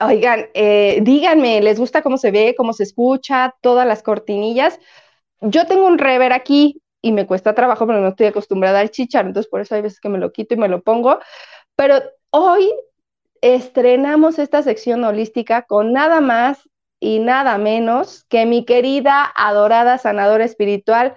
Oigan, 0.00 0.46
eh, 0.52 0.98
díganme, 1.02 1.60
¿les 1.62 1.78
gusta 1.78 2.02
cómo 2.02 2.18
se 2.18 2.30
ve, 2.30 2.54
cómo 2.56 2.72
se 2.72 2.82
escucha, 2.82 3.54
todas 3.62 3.86
las 3.86 4.02
cortinillas? 4.02 4.78
Yo 5.40 5.66
tengo 5.66 5.86
un 5.86 5.98
rever 5.98 6.32
aquí 6.32 6.82
y 7.06 7.12
me 7.12 7.24
cuesta 7.24 7.54
trabajo, 7.54 7.86
pero 7.86 8.00
no 8.00 8.08
estoy 8.08 8.26
acostumbrada 8.26 8.80
al 8.80 8.90
chichar, 8.90 9.26
entonces 9.26 9.48
por 9.48 9.60
eso 9.60 9.76
hay 9.76 9.82
veces 9.82 10.00
que 10.00 10.08
me 10.08 10.18
lo 10.18 10.32
quito 10.32 10.54
y 10.54 10.56
me 10.56 10.66
lo 10.66 10.82
pongo. 10.82 11.20
Pero 11.76 12.02
hoy 12.30 12.68
estrenamos 13.40 14.40
esta 14.40 14.64
sección 14.64 15.04
holística 15.04 15.62
con 15.62 15.92
nada 15.92 16.20
más 16.20 16.68
y 16.98 17.20
nada 17.20 17.58
menos 17.58 18.24
que 18.28 18.44
mi 18.44 18.64
querida, 18.64 19.32
adorada 19.36 19.98
sanadora 19.98 20.44
espiritual, 20.44 21.14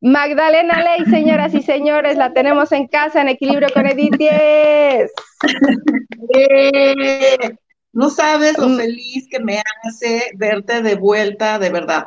Magdalena 0.00 0.80
Ley, 0.80 1.06
señoras 1.06 1.54
y 1.54 1.62
señores, 1.62 2.16
la 2.16 2.32
tenemos 2.32 2.70
en 2.70 2.86
casa 2.86 3.20
en 3.20 3.28
equilibrio 3.28 3.68
con 3.74 3.84
Edith 3.84 4.16
10. 4.16 5.10
Eh, 6.34 7.50
no 7.92 8.10
sabes 8.10 8.58
lo 8.58 8.76
feliz 8.76 9.26
que 9.28 9.40
me 9.40 9.60
hace 9.82 10.30
verte 10.36 10.82
de 10.82 10.94
vuelta, 10.94 11.58
de 11.58 11.70
verdad. 11.70 12.06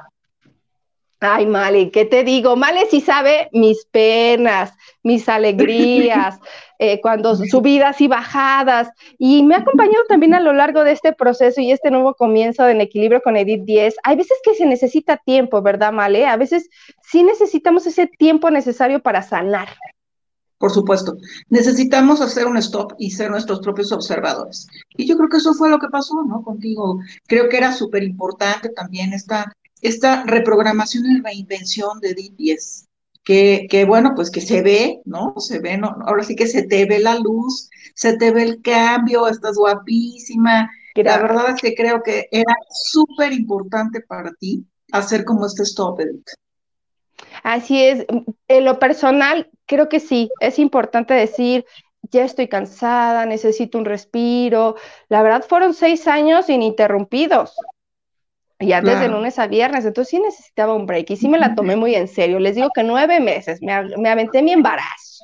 Ay, 1.21 1.45
Male, 1.45 1.91
¿qué 1.91 2.05
te 2.05 2.23
digo? 2.23 2.55
Male 2.55 2.87
sí 2.89 3.01
sabe 3.01 3.49
mis 3.51 3.85
penas, 3.85 4.71
mis 5.03 5.27
alegrías, 5.27 6.39
eh, 6.79 7.01
cuando 7.01 7.35
subidas 7.35 7.99
y 7.99 8.07
bajadas. 8.07 8.89
Y 9.17 9.43
me 9.43 9.55
ha 9.55 9.57
acompañado 9.57 10.05
también 10.07 10.33
a 10.33 10.39
lo 10.39 10.53
largo 10.53 10.85
de 10.85 10.93
este 10.93 11.11
proceso 11.11 11.59
y 11.59 11.71
este 11.71 11.91
nuevo 11.91 12.13
comienzo 12.15 12.69
en 12.69 12.79
equilibrio 12.79 13.21
con 13.21 13.35
Edith 13.35 13.63
10. 13.65 13.95
Hay 14.03 14.15
veces 14.15 14.37
que 14.43 14.55
se 14.55 14.65
necesita 14.65 15.17
tiempo, 15.17 15.61
¿verdad, 15.61 15.91
Male? 15.91 16.25
A 16.25 16.37
veces 16.37 16.69
sí 17.03 17.23
necesitamos 17.23 17.85
ese 17.85 18.07
tiempo 18.07 18.49
necesario 18.49 19.01
para 19.01 19.21
sanar. 19.21 19.67
Por 20.57 20.71
supuesto, 20.71 21.17
necesitamos 21.49 22.21
hacer 22.21 22.45
un 22.45 22.57
stop 22.57 22.93
y 22.97 23.11
ser 23.11 23.29
nuestros 23.29 23.59
propios 23.59 23.91
observadores. 23.91 24.67
Y 24.89 25.05
yo 25.05 25.17
creo 25.17 25.29
que 25.29 25.37
eso 25.37 25.53
fue 25.53 25.69
lo 25.69 25.79
que 25.79 25.87
pasó, 25.87 26.21
¿no? 26.25 26.43
Contigo. 26.43 26.99
Creo 27.27 27.49
que 27.49 27.57
era 27.57 27.73
súper 27.73 28.03
importante 28.03 28.69
también 28.69 29.13
esta 29.13 29.53
esta 29.81 30.23
reprogramación 30.23 31.05
y 31.05 31.21
reinvención 31.21 31.99
de 31.99 32.13
DPS, 32.13 32.85
que, 33.23 33.67
que 33.69 33.85
bueno, 33.85 34.13
pues 34.15 34.31
que 34.31 34.41
se 34.41 34.61
ve, 34.61 35.01
¿no? 35.05 35.35
Se 35.37 35.59
ve, 35.59 35.77
¿no? 35.77 35.95
ahora 36.05 36.23
sí 36.23 36.35
que 36.35 36.47
se 36.47 36.63
te 36.63 36.85
ve 36.85 36.99
la 36.99 37.15
luz, 37.15 37.69
se 37.95 38.17
te 38.17 38.31
ve 38.31 38.43
el 38.43 38.61
cambio, 38.61 39.27
estás 39.27 39.57
guapísima. 39.57 40.69
La 40.95 41.17
verdad 41.17 41.51
es 41.55 41.61
que 41.61 41.75
creo 41.75 42.01
que 42.03 42.27
era 42.31 42.55
súper 42.69 43.31
importante 43.31 44.01
para 44.01 44.31
ti 44.39 44.65
hacer 44.91 45.23
como 45.23 45.45
este 45.45 45.63
stop, 45.63 45.99
Edith. 46.01 46.27
Así 47.43 47.83
es, 47.83 48.05
en 48.47 48.65
lo 48.65 48.79
personal, 48.79 49.49
creo 49.65 49.87
que 49.87 49.99
sí, 49.99 50.29
es 50.41 50.59
importante 50.59 51.13
decir, 51.13 51.65
ya 52.11 52.23
estoy 52.23 52.47
cansada, 52.47 53.25
necesito 53.25 53.77
un 53.77 53.85
respiro. 53.85 54.75
La 55.09 55.21
verdad, 55.21 55.45
fueron 55.47 55.73
seis 55.73 56.07
años 56.07 56.49
ininterrumpidos. 56.49 57.55
Y 58.59 58.73
antes 58.73 58.99
de 58.99 59.07
lunes 59.07 59.39
a 59.39 59.47
viernes, 59.47 59.85
entonces 59.85 60.09
sí 60.09 60.19
necesitaba 60.19 60.73
un 60.73 60.85
break 60.85 61.09
y 61.11 61.15
sí 61.15 61.29
me 61.29 61.39
la 61.39 61.55
tomé 61.55 61.77
muy 61.77 61.95
en 61.95 62.09
serio. 62.09 62.39
Les 62.39 62.55
digo 62.55 62.69
que 62.75 62.83
nueve 62.83 63.21
meses, 63.21 63.61
me, 63.61 63.81
me 63.97 64.09
aventé 64.09 64.41
mi 64.41 64.51
embarazo. 64.51 65.23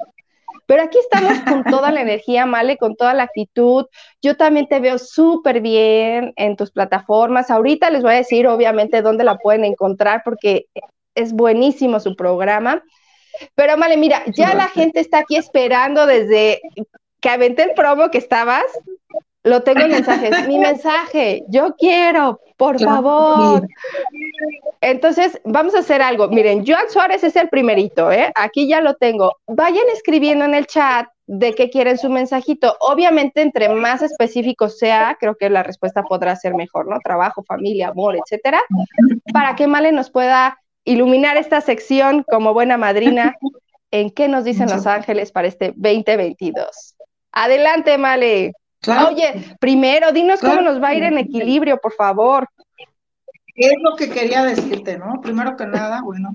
Pero 0.67 0.81
aquí 0.83 0.97
estamos 0.97 1.39
con 1.41 1.63
toda 1.63 1.91
la 1.91 2.01
energía, 2.01 2.45
Male, 2.45 2.77
con 2.77 2.95
toda 2.95 3.13
la 3.13 3.23
actitud. 3.23 3.86
Yo 4.21 4.38
también 4.38 4.67
te 4.67 4.79
veo 4.79 4.97
súper 4.97 5.61
bien 5.61 6.33
en 6.38 6.55
tus 6.55 6.71
plataformas. 6.71 7.51
Ahorita 7.51 7.89
les 7.89 8.03
voy 8.03 8.13
a 8.13 8.17
decir, 8.17 8.47
obviamente, 8.47 9.01
dónde 9.01 9.23
la 9.23 9.38
pueden 9.38 9.65
encontrar 9.65 10.21
porque 10.23 10.67
es 11.13 11.33
buenísimo 11.33 11.99
su 11.99 12.15
programa. 12.15 12.83
Pero, 13.53 13.77
Male, 13.77 13.97
mira, 13.97 14.23
ya 14.27 14.55
la 14.55 14.67
gente 14.67 15.01
está 15.01 15.19
aquí 15.19 15.36
esperando 15.36 16.07
desde 16.07 16.61
que 17.19 17.29
aventé 17.29 17.63
el 17.63 17.73
promo 17.73 18.09
que 18.09 18.17
estabas. 18.17 18.63
Lo 19.45 19.61
tengo 19.61 19.81
en 19.81 19.91
mensajes. 19.91 20.31
Mi 20.47 20.57
mensaje, 20.57 21.43
yo 21.47 21.75
quiero, 21.77 22.41
por 22.57 22.79
favor. 22.79 23.67
Entonces, 24.81 25.39
vamos 25.45 25.75
a 25.75 25.79
hacer 25.79 26.01
algo. 26.01 26.27
Miren, 26.29 26.65
Joan 26.65 26.89
Suárez 26.89 27.23
es 27.23 27.35
el 27.35 27.47
primerito, 27.49 28.11
¿eh? 28.11 28.31
Aquí 28.33 28.67
ya 28.67 28.81
lo 28.81 28.95
tengo. 28.95 29.33
Vayan 29.45 29.85
escribiendo 29.93 30.45
en 30.45 30.55
el 30.55 30.65
chat 30.65 31.07
de 31.27 31.53
qué 31.53 31.69
quieren 31.69 31.99
su 31.99 32.09
mensajito. 32.09 32.75
Obviamente, 32.79 33.43
entre 33.43 33.69
más 33.69 34.01
específico 34.01 34.67
sea, 34.67 35.15
creo 35.19 35.35
que 35.35 35.51
la 35.51 35.61
respuesta 35.61 36.01
podrá 36.01 36.35
ser 36.35 36.55
mejor, 36.55 36.87
¿no? 36.87 36.97
Trabajo, 37.03 37.43
familia, 37.43 37.89
amor, 37.89 38.15
etcétera. 38.15 38.63
Para 39.31 39.55
que 39.55 39.67
Male 39.67 39.91
nos 39.91 40.09
pueda 40.09 40.57
iluminar 40.85 41.37
esta 41.37 41.61
sección 41.61 42.25
como 42.27 42.55
buena 42.55 42.77
madrina 42.77 43.35
en 43.91 44.09
qué 44.09 44.27
nos 44.27 44.43
dicen 44.43 44.71
los 44.71 44.87
ángeles 44.87 45.31
para 45.31 45.47
este 45.47 45.71
2022. 45.75 46.95
Adelante, 47.31 47.99
Male. 47.99 48.53
Oye, 48.88 49.55
primero, 49.59 50.11
dinos 50.11 50.39
cómo 50.39 50.61
nos 50.61 50.81
va 50.81 50.89
a 50.89 50.95
ir 50.95 51.03
en 51.03 51.17
equilibrio, 51.17 51.77
por 51.77 51.93
favor. 51.93 52.47
Es 53.55 53.73
lo 53.81 53.95
que 53.95 54.09
quería 54.09 54.43
decirte, 54.43 54.97
¿no? 54.97 55.21
Primero 55.21 55.55
que 55.55 55.65
nada, 55.65 56.01
bueno, 56.01 56.31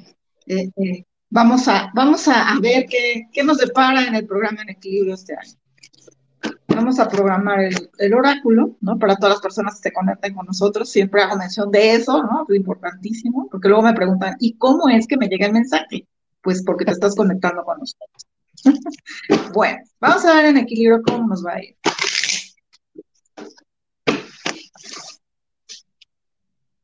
eh, 0.47 0.71
eh, 0.77 1.05
vamos, 1.29 1.69
a, 1.69 1.91
vamos 1.95 2.27
a, 2.29 2.55
ver 2.61 2.87
qué, 2.87 3.29
qué, 3.33 3.45
nos 3.45 3.59
depara 3.59 4.07
en 4.07 4.15
el 4.15 4.27
programa 4.27 4.63
en 4.63 4.71
equilibrio 4.71 5.15
este 5.15 5.35
año. 5.35 5.61
Vamos 6.69 6.99
a 6.99 7.09
programar 7.09 7.61
el, 7.99 8.15
oráculo, 8.15 8.77
¿no? 8.81 8.99
Para 8.99 9.17
todas 9.17 9.35
las 9.35 9.43
personas 9.43 9.75
que 9.77 9.89
se 9.89 9.93
conecten 9.93 10.35
con 10.35 10.47
nosotros, 10.47 10.89
siempre 10.89 11.21
hago 11.21 11.37
mención 11.37 11.71
de 11.71 11.95
eso, 11.95 12.23
¿no? 12.23 12.47
Es 12.49 12.57
importantísimo, 12.57 13.49
porque 13.51 13.69
luego 13.69 13.83
me 13.83 13.93
preguntan, 13.93 14.37
¿y 14.41 14.57
cómo 14.57 14.89
es 14.89 15.07
que 15.07 15.19
me 15.19 15.29
llega 15.29 15.47
el 15.47 15.53
mensaje? 15.53 16.07
Pues 16.41 16.63
porque 16.65 16.87
te 16.87 16.93
estás 16.93 17.15
conectando 17.15 17.65
con 17.65 17.79
nosotros. 17.81 18.27
bueno, 19.53 19.79
vamos 20.01 20.25
a 20.25 20.35
ver 20.37 20.47
en 20.47 20.57
equilibrio 20.59 21.03
cómo 21.03 21.27
nos 21.27 21.45
va 21.45 21.55
a 21.55 21.63
ir. 21.63 21.77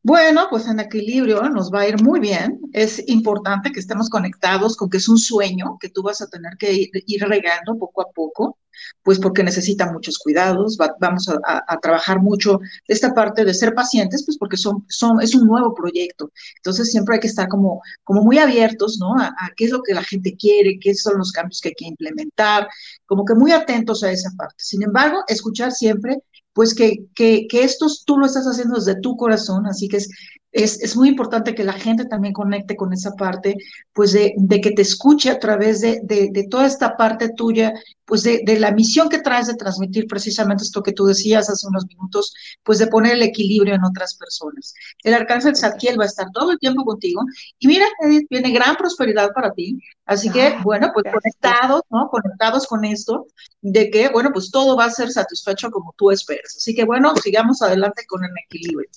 Bueno, 0.07 0.47
pues 0.49 0.69
en 0.69 0.79
equilibrio 0.79 1.43
nos 1.49 1.73
va 1.73 1.81
a 1.81 1.89
ir 1.89 2.01
muy 2.01 2.21
bien. 2.21 2.61
Es 2.73 3.03
importante 3.09 3.73
que 3.73 3.81
estemos 3.81 4.09
conectados 4.09 4.77
con 4.77 4.89
que 4.89 4.99
es 4.99 5.09
un 5.09 5.19
sueño 5.19 5.79
que 5.81 5.89
tú 5.89 6.05
vas 6.05 6.23
a 6.23 6.29
tener 6.29 6.53
que 6.61 6.89
ir, 7.07 7.23
regando 7.23 7.77
poco 7.77 8.03
a 8.03 8.13
poco, 8.13 8.57
pues 9.03 9.19
porque 9.19 9.43
necesita 9.43 9.91
muchos 9.93 10.19
cuidados. 10.19 10.77
vamos 11.01 11.29
a, 11.29 11.79
trabajar 11.83 12.21
mucho 12.23 12.61
esta 12.87 13.15
parte 13.15 13.45
de 13.45 13.53
ser 13.53 13.75
pacientes, 13.75 14.25
pues 14.25 14.39
porque 14.39 14.57
son, 14.57 14.85
es 15.21 15.35
un 15.35 15.45
nuevo 15.45 15.75
proyecto. 15.75 16.31
Entonces 16.59 16.93
siempre 16.93 17.17
hay 17.17 17.21
que 17.21 17.27
estar 17.27 17.49
como, 17.49 17.83
como 18.05 18.23
muy 18.23 18.39
abiertos, 18.39 18.99
¿no? 19.01 19.19
A, 19.19 19.27
a 19.27 19.51
qué 19.57 19.65
es 19.65 19.73
lo 19.73 19.83
que 19.83 19.93
la 19.93 20.05
gente 20.05 20.37
quiere, 20.37 20.79
qué 20.81 20.95
son 20.95 21.19
los 21.19 21.33
cambios 21.33 21.61
que 21.61 21.71
hay 21.71 21.75
que 21.75 21.87
implementar, 21.87 22.69
como 23.07 23.25
que 23.25 23.35
muy 23.35 23.51
atentos 23.51 24.05
a 24.05 24.13
esa 24.13 24.31
parte. 24.37 24.55
Sin 24.59 24.85
embargo, 24.85 25.25
escuchar 25.27 25.73
siempre 25.73 26.23
pues 26.57 26.75
que, 26.75 27.05
que, 27.15 27.47
que 27.49 27.65
esto 27.65 27.87
tú 28.07 28.17
lo 28.17 28.25
estás 28.25 28.47
haciendo 28.47 28.77
desde 28.77 28.99
tu 28.99 29.15
corazón, 29.19 29.67
así 29.67 29.89
que 29.89 29.99
es 29.99 30.09
es, 30.53 30.97
muy 30.97 31.09
importante 31.11 31.55
que 31.55 31.65
la 31.65 31.75
gente 31.75 32.07
también 32.07 32.33
conecte 32.33 32.77
con 32.77 32.93
esa 32.93 33.13
parte, 33.13 33.57
pues 33.93 34.13
de, 34.13 34.35
que 34.63 34.71
te 34.71 34.83
escuche 34.83 35.31
a 35.31 35.39
través 35.39 35.81
de, 35.81 36.47
toda 36.51 36.67
esta 36.67 36.97
parte 36.97 37.31
tuya, 37.37 37.75
pues 38.05 38.23
de, 38.23 38.43
la 38.59 38.71
misión 38.71 39.09
que 39.09 39.19
traes 39.19 39.49
de 39.49 39.55
transmitir 39.55 40.07
precisamente 40.07 40.65
esto 40.65 40.83
que 40.83 40.93
tú 40.93 41.05
decías 41.05 41.51
hace 41.51 41.67
unos 41.67 41.87
minutos, 41.87 42.33
pues 42.63 42.79
de 42.79 42.87
poner 42.87 43.13
el 43.13 43.23
equilibrio 43.23 43.75
en 43.75 43.85
otras 43.85 44.15
personas. 44.15 44.73
El 45.03 45.15
arcángel 45.15 45.57
Zadkiel 45.57 45.99
va 46.01 46.05
a 46.05 46.09
estar 46.09 46.31
todo 46.33 46.53
el 46.53 46.59
tiempo 46.59 46.85
contigo 46.85 47.23
y 47.59 47.67
mira, 47.67 47.87
Edith, 48.03 48.27
viene 48.31 48.51
gran 48.51 48.77
prosperidad 48.77 49.33
para 49.33 49.53
ti. 49.53 49.79
Así 50.07 50.31
que, 50.31 50.43
ah, 50.43 50.61
bueno, 50.63 50.93
pues 50.95 51.05
conectados, 51.13 51.83
¿no? 51.91 52.09
Conectados 52.09 52.69
con 52.69 52.85
esto, 52.85 53.27
de 53.61 53.91
que, 53.91 54.09
bueno, 54.09 54.31
pues 54.33 54.53
todo 54.53 54.77
va 54.77 54.85
a 54.85 54.91
ser 54.91 55.11
satisfecho 55.11 55.69
como 55.71 55.93
tú 55.99 56.13
esperas. 56.13 56.55
Así 56.57 56.77
que, 56.77 56.85
bueno, 56.85 57.13
sigamos 57.17 57.61
adelante 57.61 58.05
con 58.07 58.25
el 58.25 58.31
equilibrio. 58.47 58.89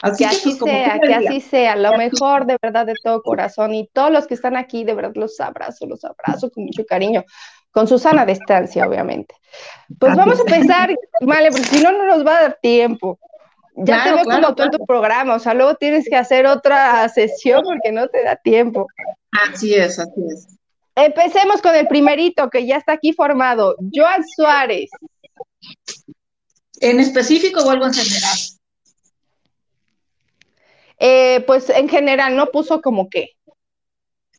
Así 0.00 0.24
que, 0.24 0.56
pues, 0.58 0.58
sea, 0.58 0.98
que 1.06 1.14
así 1.14 1.40
sea, 1.40 1.76
lo 1.76 1.96
mejor 1.96 2.46
de 2.46 2.56
verdad 2.60 2.86
de 2.86 2.94
todo 3.02 3.22
corazón 3.22 3.74
y 3.74 3.88
todos 3.92 4.10
los 4.10 4.26
que 4.26 4.34
están 4.34 4.56
aquí, 4.56 4.84
de 4.84 4.94
verdad 4.94 5.12
los 5.14 5.40
abrazo, 5.40 5.86
los 5.86 6.04
abrazo 6.04 6.50
con 6.50 6.64
mucho 6.64 6.84
cariño, 6.86 7.24
con 7.70 7.88
su 7.88 7.98
sana 7.98 8.24
distancia, 8.24 8.86
obviamente. 8.86 9.34
Pues 9.98 10.16
vamos 10.16 10.38
a 10.38 10.42
empezar, 10.42 10.94
vale, 11.20 11.50
porque 11.50 11.66
si 11.66 11.82
no, 11.82 11.92
no 11.92 12.06
nos 12.06 12.26
va 12.26 12.38
a 12.38 12.42
dar 12.42 12.58
tiempo. 12.60 13.18
Ya 13.76 14.04
te 14.04 14.12
veo 14.12 14.24
como 14.24 14.54
todo 14.54 14.70
tu 14.70 14.86
programa, 14.86 15.34
o 15.34 15.38
sea, 15.40 15.52
luego 15.52 15.74
tienes 15.74 16.08
que 16.08 16.16
hacer 16.16 16.46
otra 16.46 17.08
sesión 17.08 17.62
porque 17.64 17.90
no 17.90 18.06
te 18.08 18.22
da 18.22 18.36
tiempo. 18.36 18.86
Así 19.48 19.74
es, 19.74 19.98
así 19.98 20.20
es. 20.32 20.46
Empecemos 20.94 21.60
con 21.60 21.74
el 21.74 21.88
primerito 21.88 22.50
que 22.50 22.66
ya 22.66 22.76
está 22.76 22.92
aquí 22.92 23.12
formado, 23.12 23.74
Joan 23.92 24.22
Suárez. 24.36 24.90
¿En 26.80 27.00
específico 27.00 27.64
o 27.64 27.70
algo 27.70 27.86
en 27.86 27.94
general? 27.94 28.38
Eh, 31.06 31.44
pues 31.46 31.68
en 31.68 31.86
general, 31.86 32.34
no 32.34 32.46
puso 32.46 32.80
como 32.80 33.10
que. 33.10 33.36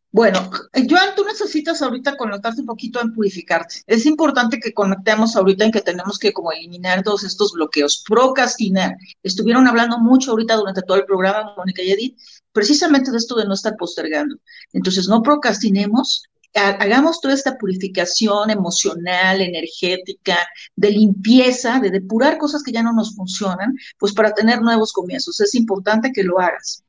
Bueno, 0.10 0.50
Joan, 0.74 1.14
tú 1.16 1.24
necesitas 1.24 1.80
ahorita 1.84 2.18
conectarte 2.18 2.62
un 2.62 2.66
poquito 2.66 3.00
en 3.00 3.14
purificarte. 3.14 3.84
Es 3.86 4.08
importante 4.08 4.60
que 4.60 4.74
conectemos 4.74 5.36
ahorita 5.36 5.66
en 5.66 5.72
que 5.72 5.82
tenemos 5.82 6.18
que 6.18 6.34
como 6.34 6.52
eliminar 6.52 7.04
todos 7.04 7.24
estos 7.24 7.52
bloqueos, 7.52 8.04
procrastinar. 8.08 8.96
Estuvieron 9.22 9.68
hablando 9.68 10.00
mucho 10.00 10.32
ahorita 10.32 10.56
durante 10.56 10.82
todo 10.82 10.98
el 10.98 11.06
programa, 11.06 11.54
Mónica 11.56 11.84
y 11.84 11.92
Edith, 11.92 12.18
precisamente 12.52 13.12
de 13.12 13.18
esto 13.18 13.36
de 13.36 13.46
no 13.46 13.54
estar 13.54 13.76
postergando. 13.78 14.38
Entonces, 14.74 15.08
no 15.08 15.22
procrastinemos, 15.22 16.24
hagamos 16.56 17.20
toda 17.20 17.34
esta 17.34 17.58
purificación 17.58 18.50
emocional, 18.50 19.42
energética, 19.42 20.38
de 20.76 20.92
limpieza, 20.92 21.80
de 21.80 21.92
depurar 21.92 22.38
cosas 22.38 22.64
que 22.64 22.72
ya 22.72 22.82
no 22.82 22.94
nos 22.94 23.16
funcionan, 23.16 23.76
pues 23.98 24.14
para 24.14 24.34
tener 24.34 24.62
nuevos 24.62 24.94
comienzos. 24.94 25.40
Es 25.42 25.54
importante 25.56 26.12
que 26.14 26.24
lo 26.24 26.40
hagas. 26.40 26.84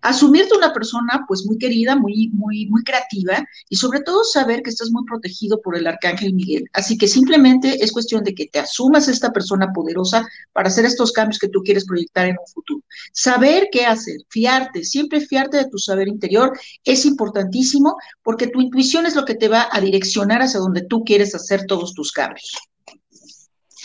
Asumirte 0.00 0.56
una 0.56 0.72
persona 0.72 1.24
pues 1.28 1.46
muy 1.46 1.58
querida, 1.58 1.94
muy, 1.94 2.28
muy, 2.32 2.66
muy 2.66 2.82
creativa 2.82 3.44
y 3.68 3.76
sobre 3.76 4.00
todo 4.00 4.24
saber 4.24 4.62
que 4.62 4.70
estás 4.70 4.90
muy 4.90 5.04
protegido 5.04 5.60
por 5.62 5.76
el 5.76 5.86
arcángel 5.86 6.34
Miguel. 6.34 6.68
Así 6.72 6.98
que 6.98 7.06
simplemente 7.06 7.84
es 7.84 7.92
cuestión 7.92 8.24
de 8.24 8.34
que 8.34 8.48
te 8.48 8.58
asumas 8.58 9.06
esta 9.06 9.32
persona 9.32 9.72
poderosa 9.72 10.26
para 10.52 10.68
hacer 10.68 10.84
estos 10.84 11.12
cambios 11.12 11.38
que 11.38 11.48
tú 11.48 11.62
quieres 11.62 11.86
proyectar 11.86 12.26
en 12.26 12.36
un 12.38 12.52
futuro. 12.52 12.82
Saber 13.12 13.68
qué 13.70 13.86
hacer, 13.86 14.16
fiarte, 14.28 14.82
siempre 14.84 15.20
fiarte 15.20 15.58
de 15.58 15.68
tu 15.68 15.78
saber 15.78 16.08
interior 16.08 16.58
es 16.84 17.04
importantísimo 17.04 17.96
porque 18.24 18.48
tu 18.48 18.60
intuición 18.60 19.06
es 19.12 19.16
lo 19.16 19.24
que 19.24 19.34
te 19.34 19.48
va 19.48 19.68
a 19.70 19.80
direccionar 19.80 20.42
hacia 20.42 20.60
donde 20.60 20.82
tú 20.82 21.04
quieres 21.04 21.34
hacer 21.34 21.66
todos 21.66 21.94
tus 21.94 22.12
cambios. 22.12 22.58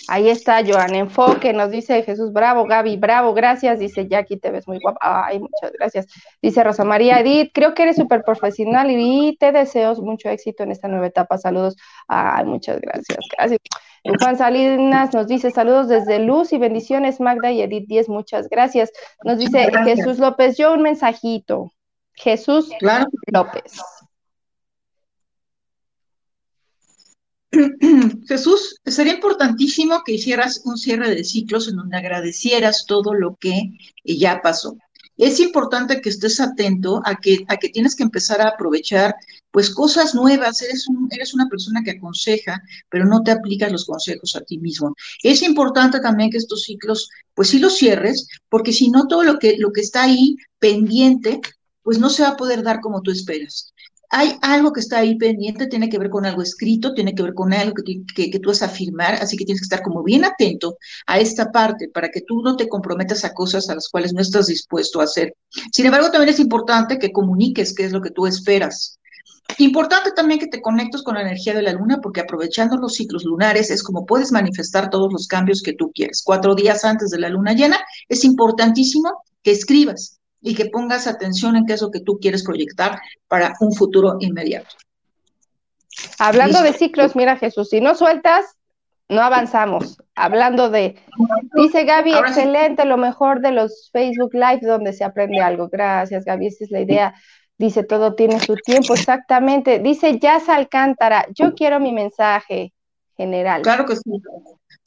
Ahí 0.09 0.30
está 0.30 0.63
Joan 0.65 0.95
Enfoque, 0.95 1.51
nos 1.51 1.69
dice 1.69 2.01
Jesús 2.01 2.32
Bravo, 2.32 2.65
Gaby 2.65 2.95
Bravo, 2.95 3.34
gracias, 3.34 3.78
dice 3.78 4.07
Jackie, 4.07 4.38
te 4.38 4.51
ves 4.51 4.65
muy 4.65 4.80
guapa, 4.80 5.25
ay, 5.28 5.39
muchas 5.39 5.73
gracias. 5.73 6.07
Dice 6.41 6.63
Rosa 6.63 6.86
María 6.86 7.19
Edith, 7.19 7.51
creo 7.53 7.73
que 7.73 7.84
eres 7.84 7.97
súper 7.97 8.23
profesional 8.23 8.89
y 8.89 9.36
te 9.38 9.51
deseo 9.51 9.93
mucho 9.95 10.30
éxito 10.30 10.63
en 10.63 10.71
esta 10.71 10.88
nueva 10.88 11.07
etapa, 11.07 11.38
saludos, 11.38 11.75
ay, 12.07 12.45
muchas 12.45 12.80
gracias, 12.80 13.17
gracias. 13.38 13.59
Juan 14.21 14.38
Salinas 14.38 15.13
nos 15.13 15.28
dice 15.28 15.51
saludos 15.51 15.89
desde 15.89 16.19
Luz 16.19 16.53
y 16.53 16.57
bendiciones, 16.57 17.19
Magda 17.19 17.51
y 17.51 17.61
Edith 17.61 17.89
10, 17.89 18.07
muchas 18.07 18.47
gracias. 18.47 18.91
Nos 19.25 19.38
dice 19.39 19.69
Jesús 19.84 20.19
López, 20.19 20.57
yo 20.57 20.73
un 20.73 20.84
mensajito. 20.84 21.73
Jesús 22.13 22.69
López. 23.28 23.82
Jesús, 28.28 28.80
sería 28.86 29.14
importantísimo 29.14 30.02
que 30.06 30.14
hicieras 30.14 30.62
un 30.66 30.78
cierre 30.78 31.16
de 31.16 31.24
ciclos 31.24 31.68
en 31.68 31.78
donde 31.78 31.98
agradecieras 31.98 32.86
todo 32.86 33.14
lo 33.14 33.38
que 33.39 33.72
ya 34.04 34.41
pasó. 34.41 34.78
Es 35.18 35.39
importante 35.39 36.00
que 36.00 36.10
estés 36.10 36.39
atento 36.39 37.02
a 37.04 37.16
que, 37.16 37.39
a 37.48 37.58
que 37.58 37.70
tienes 37.70 37.95
que 37.95 38.04
empezar 38.04 38.39
a 38.39 38.50
aprovechar 38.50 39.16
pues 39.50 39.72
cosas 39.72 40.14
nuevas. 40.14 40.62
Eres, 40.62 40.88
un, 40.88 41.08
eres 41.10 41.34
una 41.34 41.48
persona 41.50 41.82
que 41.84 41.91
aconseja, 41.91 42.62
pero 42.89 43.06
no 43.06 43.24
te 43.24 43.32
aplicas 43.32 43.72
los 43.72 43.86
consejos 43.86 44.36
a 44.36 44.41
ti 44.41 44.60
mismo. 44.60 44.93
Es 45.24 45.41
importante 45.41 46.00
también 46.00 46.30
que 46.30 46.38
estos 46.38 46.64
ciclos, 46.64 47.10
pues 47.34 47.48
sí 47.50 47.58
los 47.58 47.78
cierres, 47.78 48.28
porque 48.50 48.74
si 48.74 48.91
no 48.91 49.08
todo 49.08 49.24
lo 49.24 49.39
que, 49.39 49.58
lo 49.58 49.72
que 49.72 49.82
está 49.82 50.04
ahí 50.04 50.36
pendiente, 50.60 51.41
pues 51.82 51.98
no 51.98 52.10
se 52.10 52.22
va 52.22 52.30
a 52.30 52.38
poder 52.38 52.62
dar 52.62 52.80
como 52.80 53.02
tú 53.02 53.10
esperas 53.10 53.74
hay 54.10 54.38
algo 54.41 54.72
que 54.72 54.80
está 54.80 54.99
ahí 54.99 55.18
pendiente, 55.18 55.68
tiene 55.68 55.89
que 55.89 55.97
ver 55.97 56.10
con 56.10 56.26
algo 56.26 56.41
escrito, 56.41 56.93
tiene 56.93 57.14
que 57.14 57.24
ver 57.24 57.34
con 57.34 57.53
algo 57.53 57.74
que, 57.76 58.39
tú 58.39 58.49
vas 58.49 58.62
a 58.62 58.68
afirmar, 58.68 59.16
así 59.16 59.36
que 59.36 59.45
tienes 59.45 59.62
que 59.62 59.66
estar 59.66 59.82
como 59.82 60.03
bien 60.03 60.24
atento 60.24 60.78
a 61.05 61.20
esta 61.20 61.51
parte 61.51 61.89
para 61.89 62.10
que 62.10 62.22
tú 62.22 62.41
no 62.41 62.55
te 62.55 62.70
comprometas 62.70 63.26
a 63.26 63.34
cosas 63.34 63.70
a 63.70 63.76
las 63.76 63.89
cuales 63.89 64.14
no 64.14 64.22
estás 64.22 64.47
dispuesto 64.47 65.01
a 65.01 65.05
hacer. 65.05 65.36
Sin 65.72 65.86
embargo, 65.86 66.10
también 66.10 66.30
es 66.30 66.39
importante 66.39 66.99
que 66.99 67.12
comuniques 67.12 67.74
qué 67.74 67.86
es 67.86 67.91
lo 67.91 68.01
que 68.01 68.12
tú 68.12 68.26
esperas. 68.28 68.97
Importante 69.60 70.12
también 70.12 70.39
que 70.39 70.47
te 70.47 70.62
conectes 70.62 71.01
con 71.01 71.16
la 71.16 71.22
energía 71.22 71.53
de 71.53 71.62
la 71.62 71.74
luna, 71.74 71.99
porque 72.01 72.22
aprovechando 72.22 72.78
los 72.78 72.95
ciclos 72.95 73.24
lunares 73.24 73.72
es 73.72 73.82
como 73.82 74.05
puedes 74.05 74.32
manifestar 74.32 74.89
todos 74.89 75.12
los 75.12 75.28
cambios 75.28 75.62
que 75.62 75.74
tú 75.74 75.91
quieres. 75.93 76.22
Cuatro 76.24 76.53
días 76.53 76.84
antes 76.86 77.10
de 77.10 77.20
la 77.20 77.30
luna 77.30 77.53
llena 77.53 77.78
es 78.10 78.24
importantísimo 78.24 79.24
que 79.41 79.51
escribas, 79.51 80.16
y 80.41 80.55
que 80.55 80.65
pongas 80.65 81.07
atención 81.07 81.55
en 81.55 81.65
qué 81.65 81.73
es 81.73 81.81
lo 81.81 81.91
que 81.91 81.99
tú 81.99 82.19
quieres 82.19 82.43
proyectar 82.43 82.99
para 83.27 83.53
un 83.59 83.73
futuro 83.73 84.17
inmediato. 84.19 84.75
Hablando 86.19 86.61
de 86.61 86.73
ciclos, 86.73 87.15
mira 87.15 87.38
Jesús, 87.38 87.69
si 87.69 87.81
no 87.81 87.95
sueltas, 87.95 88.45
no 89.09 89.21
avanzamos. 89.21 89.97
Hablando 90.15 90.69
de, 90.69 90.95
dice 91.55 91.85
Gaby, 91.85 92.13
excelente, 92.13 92.85
lo 92.85 92.97
mejor 92.97 93.41
de 93.41 93.51
los 93.51 93.89
Facebook 93.91 94.33
Live 94.33 94.61
donde 94.61 94.93
se 94.93 95.03
aprende 95.03 95.41
algo. 95.41 95.69
Gracias, 95.69 96.25
Gaby, 96.25 96.47
esa 96.47 96.65
es 96.65 96.71
la 96.71 96.81
idea. 96.81 97.15
Dice, 97.57 97.83
todo 97.83 98.13
tiene 98.13 98.39
su 98.39 98.55
tiempo, 98.55 98.93
exactamente. 98.93 99.79
Dice 99.79 100.19
Jazz 100.19 100.47
Alcántara, 100.49 101.25
yo 101.33 101.55
quiero 101.55 101.79
mi 101.79 101.91
mensaje 101.91 102.73
general. 103.18 103.61
Claro 103.63 103.86
que 103.86 103.95
sí. 103.95 104.22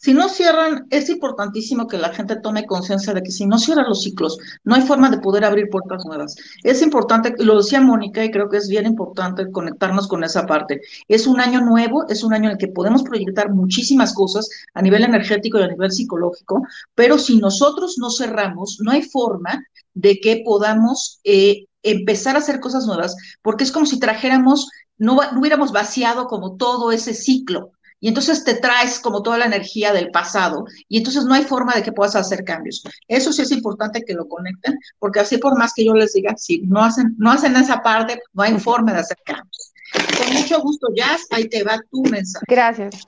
Si 0.02 0.14
no 0.14 0.30
cierran, 0.30 0.86
es 0.88 1.10
importantísimo 1.10 1.86
que 1.86 1.98
la 1.98 2.08
gente 2.08 2.36
tome 2.36 2.64
conciencia 2.64 3.12
de 3.12 3.22
que 3.22 3.30
si 3.30 3.44
no 3.44 3.58
cierran 3.58 3.86
los 3.86 4.02
ciclos, 4.02 4.38
no 4.64 4.74
hay 4.74 4.80
forma 4.80 5.10
de 5.10 5.18
poder 5.18 5.44
abrir 5.44 5.68
puertas 5.68 6.06
nuevas. 6.06 6.36
Es 6.62 6.80
importante, 6.80 7.34
lo 7.36 7.58
decía 7.58 7.82
Mónica, 7.82 8.24
y 8.24 8.30
creo 8.30 8.48
que 8.48 8.56
es 8.56 8.68
bien 8.68 8.86
importante 8.86 9.50
conectarnos 9.50 10.08
con 10.08 10.24
esa 10.24 10.46
parte. 10.46 10.80
Es 11.06 11.26
un 11.26 11.38
año 11.38 11.60
nuevo, 11.60 12.08
es 12.08 12.24
un 12.24 12.32
año 12.32 12.46
en 12.46 12.52
el 12.52 12.56
que 12.56 12.68
podemos 12.68 13.02
proyectar 13.02 13.50
muchísimas 13.50 14.14
cosas 14.14 14.48
a 14.72 14.80
nivel 14.80 15.04
energético 15.04 15.58
y 15.58 15.64
a 15.64 15.68
nivel 15.68 15.92
psicológico, 15.92 16.62
pero 16.94 17.18
si 17.18 17.36
nosotros 17.36 17.96
no 17.98 18.08
cerramos, 18.10 18.78
no 18.80 18.92
hay 18.92 19.02
forma 19.02 19.62
de 19.92 20.18
que 20.18 20.42
podamos 20.46 21.20
eh, 21.24 21.66
empezar 21.82 22.36
a 22.36 22.38
hacer 22.38 22.60
cosas 22.60 22.86
nuevas, 22.86 23.14
porque 23.42 23.64
es 23.64 23.72
como 23.72 23.84
si 23.84 23.98
trajéramos, 23.98 24.70
no 24.96 25.18
hubiéramos 25.36 25.72
vaciado 25.72 26.26
como 26.26 26.56
todo 26.56 26.90
ese 26.90 27.12
ciclo 27.12 27.72
y 28.00 28.08
entonces 28.08 28.44
te 28.44 28.54
traes 28.54 28.98
como 28.98 29.22
toda 29.22 29.38
la 29.38 29.46
energía 29.46 29.92
del 29.92 30.10
pasado 30.10 30.64
y 30.88 30.98
entonces 30.98 31.24
no 31.24 31.34
hay 31.34 31.44
forma 31.44 31.74
de 31.74 31.82
que 31.82 31.92
puedas 31.92 32.16
hacer 32.16 32.44
cambios. 32.44 32.82
Eso 33.06 33.32
sí 33.32 33.42
es 33.42 33.50
importante 33.52 34.02
que 34.02 34.14
lo 34.14 34.26
conecten, 34.26 34.78
porque 34.98 35.20
así 35.20 35.38
por 35.38 35.56
más 35.58 35.72
que 35.74 35.84
yo 35.84 35.94
les 35.94 36.12
diga, 36.12 36.34
si 36.36 36.60
no 36.62 36.82
hacen, 36.82 37.14
no 37.18 37.30
hacen 37.30 37.54
esa 37.56 37.82
parte, 37.82 38.18
no 38.32 38.42
hay 38.42 38.58
forma 38.58 38.92
de 38.92 39.00
hacer 39.00 39.18
cambios. 39.24 39.72
Con 40.16 40.34
mucho 40.34 40.60
gusto, 40.60 40.88
Jazz, 40.94 41.26
ahí 41.30 41.48
te 41.48 41.62
va 41.64 41.78
tu 41.90 42.02
mensaje. 42.02 42.44
Gracias. 42.48 43.06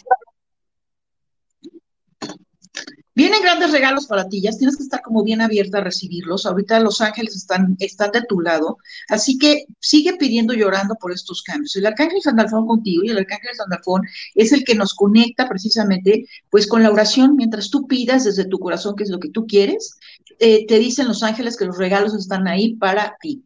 Vienen 3.14 3.42
grandes 3.42 3.72
regalos 3.72 4.06
para 4.06 4.26
ti, 4.28 4.40
ya 4.40 4.52
tienes 4.52 4.76
que 4.76 4.84
estar 4.84 5.02
como 5.02 5.22
bien 5.22 5.42
abierta 5.42 5.78
a 5.78 5.84
recibirlos. 5.84 6.46
Ahorita 6.46 6.80
los 6.80 7.02
ángeles 7.02 7.36
están, 7.36 7.76
están 7.78 8.10
de 8.10 8.22
tu 8.22 8.40
lado, 8.40 8.78
así 9.08 9.36
que 9.36 9.66
sigue 9.80 10.14
pidiendo 10.16 10.54
y 10.54 10.60
llorando 10.60 10.94
por 10.94 11.12
estos 11.12 11.42
cambios. 11.42 11.76
El 11.76 11.84
arcángel 11.84 12.22
Sandalfón 12.22 12.66
contigo 12.66 13.02
y 13.04 13.10
el 13.10 13.18
arcángel 13.18 13.54
Sandalfón 13.54 14.02
es 14.34 14.52
el 14.52 14.64
que 14.64 14.74
nos 14.74 14.94
conecta 14.94 15.46
precisamente 15.46 16.26
pues 16.48 16.66
con 16.66 16.82
la 16.82 16.90
oración. 16.90 17.36
Mientras 17.36 17.68
tú 17.68 17.86
pidas 17.86 18.24
desde 18.24 18.46
tu 18.46 18.58
corazón 18.58 18.96
qué 18.96 19.04
es 19.04 19.10
lo 19.10 19.20
que 19.20 19.28
tú 19.28 19.46
quieres, 19.46 19.96
eh, 20.38 20.66
te 20.66 20.78
dicen 20.78 21.06
los 21.06 21.22
ángeles 21.22 21.58
que 21.58 21.66
los 21.66 21.76
regalos 21.76 22.14
están 22.14 22.48
ahí 22.48 22.76
para 22.76 23.16
ti. 23.20 23.44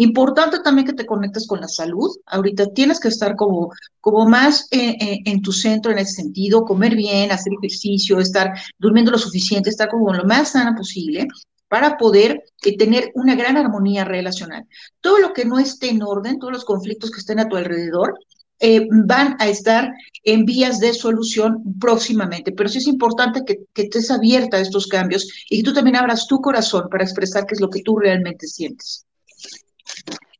Importante 0.00 0.60
también 0.60 0.86
que 0.86 0.92
te 0.92 1.06
conectes 1.06 1.44
con 1.48 1.60
la 1.60 1.66
salud. 1.66 2.08
Ahorita 2.26 2.66
tienes 2.66 3.00
que 3.00 3.08
estar 3.08 3.34
como, 3.34 3.72
como 4.00 4.28
más 4.28 4.68
eh, 4.70 4.96
eh, 5.00 5.18
en 5.24 5.42
tu 5.42 5.50
centro 5.50 5.90
en 5.90 5.98
ese 5.98 6.22
sentido, 6.22 6.64
comer 6.64 6.94
bien, 6.94 7.32
hacer 7.32 7.52
ejercicio, 7.54 8.20
estar 8.20 8.52
durmiendo 8.78 9.10
lo 9.10 9.18
suficiente, 9.18 9.70
estar 9.70 9.88
como 9.88 10.14
lo 10.14 10.24
más 10.24 10.52
sana 10.52 10.76
posible 10.76 11.26
para 11.66 11.96
poder 11.96 12.44
eh, 12.62 12.76
tener 12.76 13.10
una 13.14 13.34
gran 13.34 13.56
armonía 13.56 14.04
relacional. 14.04 14.68
Todo 15.00 15.18
lo 15.18 15.32
que 15.32 15.44
no 15.44 15.58
esté 15.58 15.90
en 15.90 16.04
orden, 16.04 16.38
todos 16.38 16.52
los 16.52 16.64
conflictos 16.64 17.10
que 17.10 17.18
estén 17.18 17.40
a 17.40 17.48
tu 17.48 17.56
alrededor, 17.56 18.14
van 19.04 19.36
a 19.38 19.48
estar 19.48 19.92
en 20.24 20.44
vías 20.44 20.80
de 20.80 20.92
solución 20.92 21.62
próximamente. 21.80 22.52
Pero 22.52 22.68
sí 22.68 22.78
es 22.78 22.86
importante 22.86 23.44
que, 23.44 23.64
que 23.72 23.82
estés 23.82 24.12
abierta 24.12 24.58
a 24.58 24.60
estos 24.60 24.86
cambios 24.86 25.28
y 25.50 25.58
que 25.58 25.64
tú 25.64 25.72
también 25.72 25.96
abras 25.96 26.26
tu 26.28 26.40
corazón 26.40 26.88
para 26.88 27.04
expresar 27.04 27.46
qué 27.46 27.54
es 27.54 27.60
lo 27.60 27.70
que 27.70 27.82
tú 27.82 27.96
realmente 27.96 28.46
sientes. 28.46 29.07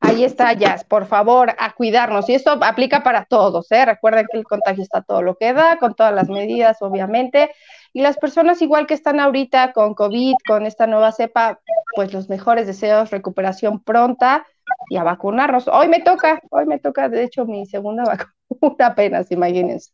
Ahí 0.09 0.25
está, 0.25 0.55
Jazz, 0.55 0.85
por 0.85 1.07
favor, 1.07 1.55
a 1.59 1.75
cuidarnos. 1.75 2.31
Y 2.31 2.35
esto 2.35 2.53
aplica 2.63 3.03
para 3.03 3.27
todos, 3.27 3.71
¿eh? 3.73 3.85
Recuerden 3.85 4.27
que 4.33 4.39
el 4.39 4.45
contagio 4.45 4.83
está 4.83 5.03
todo 5.03 5.21
lo 5.21 5.37
que 5.37 5.53
da, 5.53 5.77
con 5.77 5.95
todas 5.95 6.15
las 6.15 6.31
medidas, 6.31 6.79
obviamente. 6.81 7.51
Y 7.93 8.01
las 8.01 8.17
personas 8.17 8.63
igual 8.63 8.87
que 8.87 8.95
están 8.95 9.21
ahorita 9.21 9.75
con 9.75 9.95
COVID, 9.95 10.35
con 10.47 10.65
esta 10.65 10.87
nueva 10.87 11.13
cepa, 11.13 11.61
pues 11.95 12.15
los 12.15 12.31
mejores 12.31 12.67
deseos, 12.67 13.11
recuperación 13.11 13.81
pronta 13.83 14.47
y 14.89 14.97
a 14.97 15.03
vacunarnos. 15.03 15.69
Hoy 15.69 15.89
me 15.89 16.01
toca, 16.01 16.41
hoy 16.51 16.65
me 16.65 16.79
toca, 16.79 17.11
de 17.11 17.25
hecho, 17.25 17.45
mi 17.45 17.67
segunda 17.67 18.05
vacuna. 18.07 18.33
una 18.61 18.95
pena, 18.95 19.23
imagínense. 19.29 19.91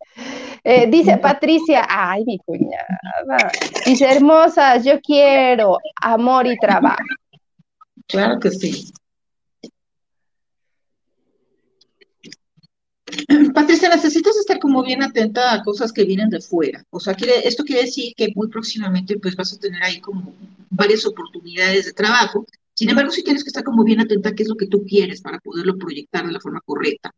Eh, 0.63 0.87
dice 0.87 1.17
Patricia, 1.23 1.87
ay, 1.89 2.25
mi 2.25 2.39
cuñada. 2.39 3.51
Dice, 3.85 4.13
hermosas, 4.13 4.85
yo 4.85 5.01
quiero 5.01 5.79
amor 6.01 6.47
y 6.47 6.57
trabajo. 6.57 7.03
Claro 8.07 8.39
que 8.39 8.53
sí. 8.53 8.93
Patricia, 13.55 13.89
necesitas 13.89 14.37
estar 14.37 14.59
como 14.59 14.83
bien 14.83 15.03
atenta 15.03 15.55
a 15.55 15.63
cosas 15.63 15.93
que 15.93 16.05
vienen 16.05 16.31
de 16.31 16.41
fuera. 16.41 16.85
O 16.91 17.01
sea, 17.01 17.15
quiere, 17.15 17.47
esto 17.47 17.65
quiere 17.65 17.83
decir 17.83 18.13
que 18.17 18.33
muy 18.35 18.49
próximamente 18.49 19.19
pues 19.19 19.37
vas 19.37 19.53
a 19.53 19.59
tener 19.59 19.83
ahí 19.83 20.01
como 20.01 20.35
varias 20.71 21.05
oportunidades 21.07 21.87
de 21.87 21.93
trabajo. 21.93 22.47
Sin 22.75 22.91
embargo, 22.91 23.11
sí 23.11 23.23
tienes 23.23 23.45
que 23.45 23.49
estar 23.49 23.65
como 23.65 23.85
bien 23.85 24.01
atenta 24.01 24.31
a 24.31 24.35
qué 24.35 24.43
es 24.43 24.49
lo 24.49 24.57
que 24.57 24.67
tú 24.67 24.85
quieres 24.85 25.21
para 25.21 25.39
poderlo 25.39 25.77
proyectar 25.79 26.27
de 26.27 26.33
la 26.33 26.41
forma 26.41 26.61
correcta. 26.65 27.13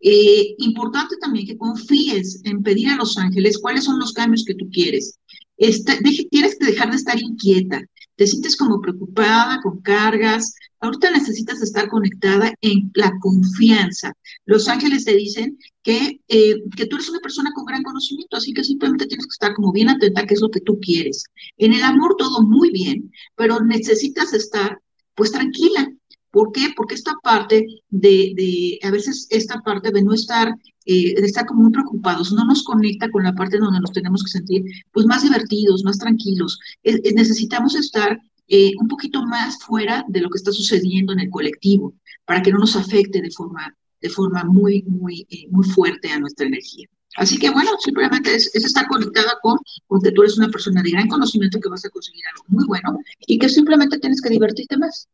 Eh, 0.00 0.54
importante 0.58 1.16
también 1.18 1.46
que 1.46 1.58
confíes 1.58 2.40
en 2.44 2.62
pedir 2.62 2.88
a 2.88 2.96
los 2.96 3.18
ángeles 3.18 3.58
cuáles 3.58 3.84
son 3.84 3.98
los 3.98 4.12
cambios 4.12 4.44
que 4.44 4.54
tú 4.54 4.68
quieres. 4.70 5.18
tienes 5.56 6.56
que 6.58 6.66
dejar 6.66 6.90
de 6.90 6.96
estar 6.96 7.18
inquieta. 7.20 7.82
Te 8.20 8.26
sientes 8.26 8.54
como 8.54 8.82
preocupada, 8.82 9.62
con 9.62 9.80
cargas, 9.80 10.54
Ahorita 10.80 11.10
necesitas 11.10 11.60
estar 11.60 11.88
conectada 11.88 12.54
en 12.62 12.90
la 12.94 13.12
confianza. 13.20 14.14
Los 14.46 14.66
ángeles 14.66 15.04
te 15.04 15.14
dicen 15.14 15.58
que, 15.82 16.20
eh, 16.26 16.54
que 16.74 16.86
tú 16.86 16.96
eres 16.96 17.10
una 17.10 17.20
persona 17.20 17.52
con 17.54 17.66
gran 17.66 17.82
conocimiento, 17.82 18.38
así 18.38 18.54
que 18.54 18.64
simplemente 18.64 19.06
tienes 19.06 19.26
que 19.26 19.32
estar 19.32 19.54
como 19.54 19.72
bien 19.72 19.90
atenta 19.90 20.22
a 20.22 20.26
qué 20.26 20.32
es 20.32 20.40
lo 20.40 20.50
que 20.50 20.60
tú 20.60 20.80
quieres. 20.80 21.24
En 21.58 21.74
el 21.74 21.82
amor 21.82 22.16
todo 22.16 22.42
muy 22.42 22.70
bien, 22.70 23.12
pero 23.36 23.60
necesitas 23.60 24.32
estar 24.32 24.80
pues 25.14 25.32
tranquila. 25.32 25.92
¿Por 26.30 26.52
qué? 26.52 26.68
Porque 26.76 26.94
esta 26.94 27.14
parte 27.22 27.66
de, 27.88 28.78
a 28.82 28.90
veces 28.90 29.26
esta 29.30 29.60
parte 29.60 29.90
de 29.90 30.02
no 30.02 30.14
estar, 30.14 30.54
eh, 30.86 31.14
de 31.20 31.26
estar 31.26 31.46
como 31.46 31.62
muy 31.62 31.72
preocupados, 31.72 32.32
no 32.32 32.44
nos 32.44 32.62
conecta 32.62 33.10
con 33.10 33.24
la 33.24 33.34
parte 33.34 33.58
donde 33.58 33.80
nos 33.80 33.92
tenemos 33.92 34.22
que 34.22 34.30
sentir 34.30 34.64
pues 34.92 35.06
más 35.06 35.22
divertidos, 35.22 35.82
más 35.84 35.98
tranquilos. 35.98 36.58
necesitamos 36.84 37.74
estar 37.74 38.18
eh, 38.52 38.72
un 38.80 38.88
poquito 38.88 39.24
más 39.26 39.58
fuera 39.62 40.04
de 40.08 40.20
lo 40.20 40.28
que 40.28 40.38
está 40.38 40.50
sucediendo 40.50 41.12
en 41.12 41.20
el 41.20 41.30
colectivo, 41.30 41.94
para 42.24 42.42
que 42.42 42.50
no 42.50 42.58
nos 42.58 42.74
afecte 42.76 43.22
de 43.22 43.30
forma, 43.30 43.76
de 44.00 44.10
forma 44.10 44.44
muy, 44.44 44.82
muy, 44.82 45.26
eh, 45.30 45.46
muy 45.50 45.64
fuerte 45.66 46.10
a 46.10 46.18
nuestra 46.18 46.46
energía. 46.46 46.88
Así 47.16 47.38
que 47.38 47.50
bueno, 47.50 47.70
simplemente 47.78 48.34
es, 48.34 48.54
estar 48.54 48.86
conectada 48.88 49.38
con, 49.42 49.58
con, 49.86 50.00
que 50.00 50.12
tú 50.12 50.22
eres 50.22 50.38
una 50.38 50.48
persona 50.48 50.82
de 50.82 50.90
gran 50.90 51.08
conocimiento 51.08 51.60
que 51.60 51.68
vas 51.68 51.84
a 51.84 51.90
conseguir 51.90 52.22
algo 52.32 52.44
muy 52.48 52.64
bueno 52.66 52.98
y 53.26 53.38
que 53.38 53.48
simplemente 53.48 53.98
tienes 53.98 54.20
que 54.20 54.30
divertirte 54.30 54.76
más. 54.76 55.08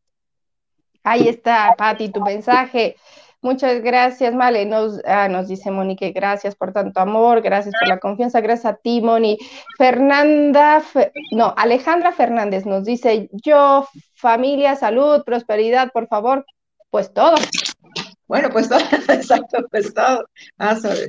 Ahí 1.07 1.29
está, 1.29 1.73
Patti, 1.79 2.09
tu 2.09 2.21
mensaje. 2.21 2.97
Muchas 3.41 3.81
gracias, 3.81 4.35
Male. 4.35 4.67
Nos, 4.67 5.01
ah, 5.05 5.29
nos 5.29 5.47
dice 5.47 5.71
Monique, 5.71 6.11
gracias 6.11 6.57
por 6.57 6.73
tanto 6.73 6.99
amor, 6.99 7.43
gracias 7.43 7.73
por 7.79 7.87
la 7.89 8.01
confianza, 8.01 8.41
gracias 8.41 8.75
a 8.75 8.77
ti, 8.77 9.01
Moni. 9.01 9.39
Fernanda, 9.79 10.83
no, 11.31 11.55
Alejandra 11.57 12.11
Fernández 12.11 12.67
nos 12.67 12.83
dice, 12.83 13.29
yo, 13.31 13.87
familia, 14.15 14.75
salud, 14.75 15.23
prosperidad, 15.25 15.93
por 15.93 16.09
favor, 16.09 16.45
pues 16.91 17.15
todo. 17.15 17.37
Bueno, 18.27 18.49
pues 18.51 18.69
todo, 18.69 18.81
exacto, 19.09 19.59
pues 19.71 19.95
todo. 19.95 20.25
Vamos 20.57 20.85
a 20.87 20.89
ver. 20.89 21.09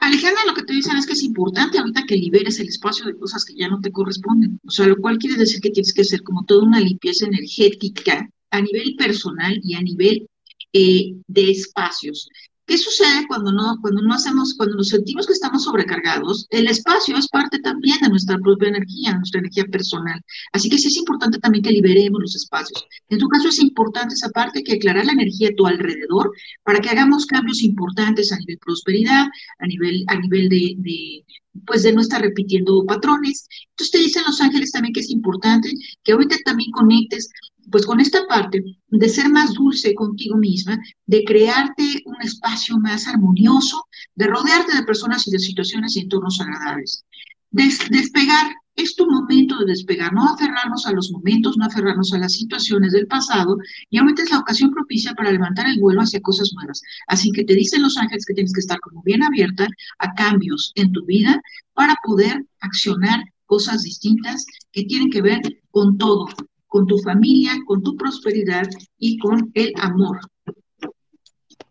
Alejandra, 0.00 0.46
lo 0.46 0.54
que 0.54 0.62
te 0.62 0.72
dicen 0.72 0.96
es 0.96 1.06
que 1.06 1.12
es 1.12 1.22
importante 1.22 1.78
ahorita 1.78 2.06
que 2.06 2.16
liberes 2.16 2.58
el 2.58 2.68
espacio 2.68 3.04
de 3.04 3.16
cosas 3.16 3.44
que 3.44 3.54
ya 3.54 3.68
no 3.68 3.80
te 3.80 3.92
corresponden. 3.92 4.58
O 4.66 4.70
sea, 4.70 4.86
lo 4.86 4.96
cual 4.96 5.18
quiere 5.18 5.36
decir 5.36 5.60
que 5.60 5.70
tienes 5.70 5.92
que 5.92 6.00
hacer 6.00 6.22
como 6.22 6.44
toda 6.46 6.64
una 6.64 6.80
limpieza 6.80 7.26
energética 7.26 8.28
a 8.50 8.60
nivel 8.62 8.96
personal 8.96 9.60
y 9.62 9.74
a 9.74 9.82
nivel 9.82 10.26
eh, 10.72 11.14
de 11.26 11.50
espacios. 11.50 12.28
¿Qué 12.70 12.78
sucede 12.78 13.26
cuando 13.26 13.50
no, 13.50 13.78
cuando 13.80 14.00
no 14.00 14.14
hacemos, 14.14 14.54
cuando 14.54 14.76
nos 14.76 14.90
sentimos 14.90 15.26
que 15.26 15.32
estamos 15.32 15.64
sobrecargados? 15.64 16.46
El 16.50 16.68
espacio 16.68 17.16
es 17.16 17.26
parte 17.26 17.58
también 17.58 17.98
de 18.00 18.08
nuestra 18.08 18.38
propia 18.38 18.68
energía, 18.68 19.16
nuestra 19.16 19.40
energía 19.40 19.64
personal. 19.64 20.20
Así 20.52 20.70
que 20.70 20.78
sí 20.78 20.86
es 20.86 20.96
importante 20.96 21.40
también 21.40 21.64
que 21.64 21.72
liberemos 21.72 22.20
los 22.20 22.36
espacios. 22.36 22.86
En 23.08 23.18
tu 23.18 23.26
caso 23.26 23.48
es 23.48 23.58
importante 23.58 24.14
esa 24.14 24.28
parte 24.28 24.62
que 24.62 24.74
aclarar 24.74 25.04
la 25.04 25.14
energía 25.14 25.48
a 25.48 25.56
tu 25.56 25.66
alrededor 25.66 26.30
para 26.62 26.78
que 26.78 26.90
hagamos 26.90 27.26
cambios 27.26 27.60
importantes 27.64 28.30
a 28.30 28.38
nivel 28.38 28.58
prosperidad, 28.58 29.26
a 29.58 29.66
nivel, 29.66 30.04
a 30.06 30.14
nivel 30.20 30.48
de, 30.48 30.76
de 30.78 31.24
pues 31.66 31.82
de 31.82 31.92
no 31.92 32.00
estar 32.00 32.22
repitiendo 32.22 32.84
patrones. 32.86 33.48
Entonces 33.70 33.90
te 33.90 33.98
dicen 33.98 34.22
los 34.24 34.40
ángeles 34.40 34.70
también 34.70 34.92
que 34.92 35.00
es 35.00 35.10
importante 35.10 35.72
que 36.04 36.12
ahorita 36.12 36.36
también 36.44 36.70
conectes 36.70 37.30
pues 37.70 37.86
con 37.86 38.00
esta 38.00 38.26
parte 38.26 38.62
de 38.88 39.08
ser 39.08 39.28
más 39.28 39.52
dulce 39.54 39.94
contigo 39.94 40.36
misma, 40.36 40.78
de 41.06 41.24
crearte 41.24 42.02
un 42.04 42.20
espacio 42.22 42.78
más 42.78 43.06
armonioso, 43.08 43.84
de 44.14 44.26
rodearte 44.26 44.76
de 44.76 44.84
personas 44.84 45.26
y 45.26 45.30
de 45.30 45.38
situaciones 45.38 45.96
y 45.96 46.00
entornos 46.00 46.40
agradables. 46.40 47.04
despegar, 47.50 48.54
es 48.76 48.96
tu 48.96 49.06
momento 49.06 49.58
de 49.58 49.66
despegar, 49.66 50.12
no 50.12 50.24
aferrarnos 50.28 50.86
a 50.86 50.92
los 50.92 51.10
momentos, 51.10 51.56
no 51.56 51.66
aferrarnos 51.66 52.12
a 52.12 52.18
las 52.18 52.32
situaciones 52.32 52.92
del 52.92 53.06
pasado, 53.06 53.58
y 53.90 53.98
ahorita 53.98 54.22
es 54.22 54.30
la 54.30 54.38
ocasión 54.38 54.70
propicia 54.70 55.12
para 55.14 55.32
levantar 55.32 55.66
el 55.66 55.78
vuelo 55.78 56.00
hacia 56.00 56.20
cosas 56.20 56.50
nuevas. 56.54 56.80
Así 57.06 57.30
que 57.32 57.44
te 57.44 57.54
dicen 57.54 57.82
los 57.82 57.98
ángeles 57.98 58.24
que 58.24 58.34
tienes 58.34 58.52
que 58.52 58.60
estar 58.60 58.80
como 58.80 59.02
bien 59.02 59.22
abierta 59.22 59.68
a 59.98 60.14
cambios 60.14 60.72
en 60.76 60.92
tu 60.92 61.04
vida 61.04 61.40
para 61.74 61.96
poder 62.04 62.44
accionar 62.60 63.22
cosas 63.46 63.82
distintas 63.82 64.46
que 64.72 64.84
tienen 64.84 65.10
que 65.10 65.22
ver 65.22 65.40
con 65.70 65.98
todo, 65.98 66.28
con 66.70 66.86
tu 66.86 66.98
familia, 66.98 67.52
con 67.66 67.82
tu 67.82 67.96
prosperidad 67.96 68.66
y 68.96 69.18
con 69.18 69.50
el 69.54 69.72
amor. 69.82 70.20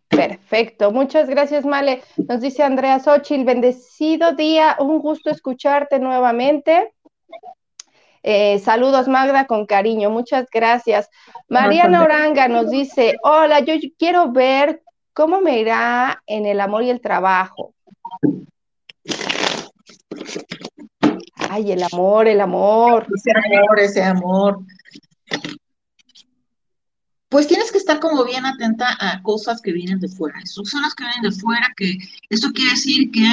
Perfecto, 0.10 0.92
muchas 0.92 1.30
gracias, 1.30 1.66
Male. 1.66 2.04
Nos 2.18 2.42
dice 2.42 2.64
Andrea 2.64 3.00
Xochil, 3.00 3.46
bendecido 3.46 4.34
día, 4.34 4.76
un 4.80 5.00
gusto 5.00 5.30
escucharte 5.30 6.00
nuevamente. 6.00 6.94
Eh, 8.24 8.60
saludos, 8.60 9.08
Magda, 9.08 9.48
con 9.48 9.66
cariño, 9.66 10.10
muchas 10.10 10.48
gracias. 10.52 11.10
Mariana 11.48 12.04
Oranga 12.04 12.50
nos 12.50 12.70
dice, 12.70 13.16
hola, 13.24 13.62
yo 13.62 13.76
quiero 13.98 14.34
ver 14.34 14.84
cómo 15.14 15.40
me 15.40 15.62
irá 15.62 16.22
en 16.28 16.46
el 16.46 16.60
amor 16.60 16.84
y 16.84 16.90
el 16.90 17.00
trabajo. 17.00 17.74
Ay, 21.50 21.72
el 21.72 21.84
amor, 21.84 22.28
el 22.28 22.42
amor. 22.42 23.08
Ese 23.16 23.32
amor, 23.32 23.80
ese 23.80 24.04
amor 24.04 24.60
pues 27.30 27.48
tienes 27.48 27.72
que 27.72 27.78
estar 27.78 28.00
como 28.00 28.26
bien 28.26 28.46
atenta 28.46 28.98
a 29.00 29.22
cosas 29.22 29.62
que 29.62 29.72
vienen 29.72 30.00
de 30.00 30.10
fuera. 30.10 30.40
Las 30.40 30.96
que 30.96 31.04
vienen 31.04 31.32
de 31.32 31.32
fuera, 31.32 31.68
que 31.78 31.98
esto 32.30 32.52
quiere 32.52 32.72
decir 32.72 33.12
que 33.12 33.28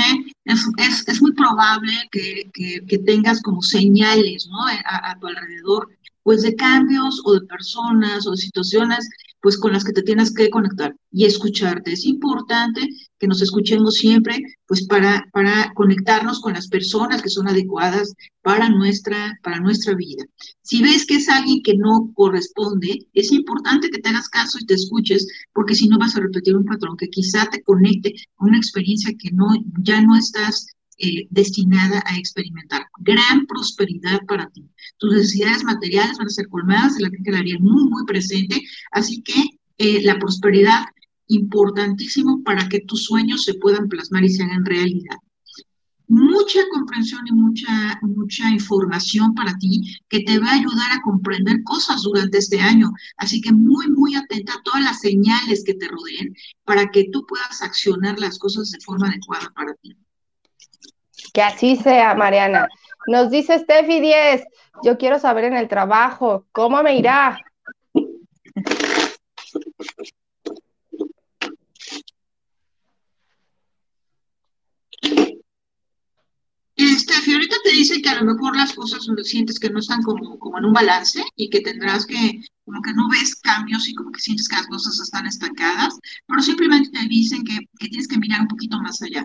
es, 0.44 1.22
muy 1.22 1.32
probable 1.32 1.92
que, 2.12 2.98
tengas 3.06 3.40
como 3.42 3.62
señales 3.62 4.46
¿no? 4.48 4.66
a, 4.66 5.10
a, 5.10 5.18
tu 5.18 5.26
alrededor, 5.26 5.88
pues 6.22 6.42
de 6.42 6.54
cambios 6.54 7.22
o 7.24 7.34
de 7.34 7.46
personas 7.46 8.26
o 8.26 8.32
de 8.32 8.36
situaciones 8.36 9.08
pues 9.40 9.56
con 9.56 9.72
las 9.72 9.84
que 9.84 9.92
te 9.92 10.02
tienes 10.02 10.34
que 10.34 10.50
conectar 10.50 10.94
y 11.12 11.24
escucharte. 11.24 11.92
Es 11.92 12.04
importante 12.04 12.88
que 13.18 13.26
nos 13.26 13.42
escuchemos 13.42 13.94
siempre, 13.94 14.42
pues 14.66 14.86
para, 14.86 15.28
para 15.32 15.72
conectarnos 15.74 16.40
con 16.40 16.54
las 16.54 16.68
personas 16.68 17.22
que 17.22 17.30
son 17.30 17.48
adecuadas 17.48 18.14
para 18.42 18.68
nuestra, 18.68 19.38
para 19.42 19.60
nuestra 19.60 19.94
vida. 19.94 20.24
Si 20.62 20.82
ves 20.82 21.06
que 21.06 21.16
es 21.16 21.28
alguien 21.28 21.62
que 21.62 21.76
no 21.76 22.10
corresponde, 22.14 23.06
es 23.14 23.32
importante 23.32 23.90
que 23.90 23.98
te 23.98 24.08
hagas 24.08 24.28
caso 24.28 24.58
y 24.60 24.66
te 24.66 24.74
escuches, 24.74 25.26
porque 25.52 25.74
si 25.74 25.88
no 25.88 25.98
vas 25.98 26.16
a 26.16 26.20
repetir 26.20 26.56
un 26.56 26.64
patrón 26.64 26.96
que 26.96 27.08
quizá 27.08 27.48
te 27.50 27.62
conecte 27.62 28.14
a 28.38 28.44
una 28.44 28.58
experiencia 28.58 29.14
que 29.18 29.30
no, 29.30 29.48
ya 29.82 30.00
no 30.00 30.16
estás 30.16 30.66
eh, 30.98 31.26
destinada 31.28 32.02
a 32.06 32.16
experimentar. 32.16 32.86
Gran 33.00 33.46
prosperidad 33.46 34.18
para 34.26 34.48
ti. 34.48 34.64
Tus 34.96 35.12
necesidades 35.12 35.62
materiales 35.62 36.16
van 36.16 36.28
a 36.28 36.30
ser 36.30 36.48
colmadas, 36.48 36.98
la 36.98 37.10
que 37.10 37.22
quedaría 37.22 37.58
muy, 37.58 37.84
muy 37.84 38.06
presente. 38.06 38.62
Así 38.92 39.22
que 39.22 39.34
eh, 39.76 40.00
la 40.02 40.18
prosperidad, 40.18 40.86
importantísimo 41.28 42.42
para 42.44 42.68
que 42.68 42.80
tus 42.80 43.04
sueños 43.04 43.44
se 43.44 43.54
puedan 43.54 43.88
plasmar 43.88 44.24
y 44.24 44.28
se 44.28 44.42
hagan 44.42 44.64
realidad. 44.64 45.16
Mucha 46.08 46.60
comprensión 46.72 47.26
y 47.26 47.32
mucha, 47.32 47.98
mucha 48.02 48.48
información 48.50 49.34
para 49.34 49.58
ti 49.58 49.82
que 50.08 50.20
te 50.20 50.38
va 50.38 50.50
a 50.50 50.54
ayudar 50.54 50.92
a 50.92 51.02
comprender 51.02 51.64
cosas 51.64 52.02
durante 52.02 52.38
este 52.38 52.60
año. 52.60 52.92
Así 53.16 53.40
que 53.40 53.52
muy, 53.52 53.88
muy 53.88 54.14
atenta 54.14 54.52
a 54.54 54.62
todas 54.62 54.82
las 54.82 55.00
señales 55.00 55.64
que 55.64 55.74
te 55.74 55.88
rodeen 55.88 56.32
para 56.64 56.90
que 56.92 57.08
tú 57.10 57.26
puedas 57.26 57.60
accionar 57.60 58.20
las 58.20 58.38
cosas 58.38 58.70
de 58.70 58.78
forma 58.80 59.08
adecuada 59.08 59.52
para 59.54 59.74
ti. 59.74 59.96
Que 61.32 61.42
así 61.42 61.74
sea, 61.74 62.14
Mariana. 62.14 62.68
Nos 63.08 63.30
dice 63.30 63.58
Steffi 63.58 64.00
10, 64.00 64.44
yo 64.84 64.98
quiero 64.98 65.18
saber 65.18 65.44
en 65.44 65.54
el 65.54 65.68
trabajo, 65.68 66.46
¿cómo 66.52 66.82
me 66.82 66.96
irá? 66.96 67.38
Steffi, 76.78 77.25
ahorita 77.36 77.56
te 77.64 77.70
dice 77.70 78.02
que 78.02 78.08
a 78.08 78.20
lo 78.20 78.32
mejor 78.32 78.56
las 78.56 78.72
cosas 78.72 79.06
sientes 79.24 79.58
que 79.58 79.70
no 79.70 79.78
están 79.78 80.02
como, 80.02 80.38
como 80.38 80.58
en 80.58 80.64
un 80.64 80.72
balance 80.72 81.22
y 81.36 81.48
que 81.50 81.60
tendrás 81.60 82.06
que, 82.06 82.40
como 82.64 82.82
que 82.82 82.92
no 82.92 83.08
ves 83.08 83.36
cambios 83.36 83.88
y 83.88 83.94
como 83.94 84.10
que 84.12 84.20
sientes 84.20 84.48
que 84.48 84.56
las 84.56 84.66
cosas 84.66 84.98
están 85.00 85.26
estancadas, 85.26 85.98
pero 86.26 86.42
simplemente 86.42 86.90
te 86.90 87.06
dicen 87.08 87.44
que, 87.44 87.58
que 87.78 87.88
tienes 87.88 88.08
que 88.08 88.18
mirar 88.18 88.42
un 88.42 88.48
poquito 88.48 88.78
más 88.80 89.00
allá. 89.02 89.24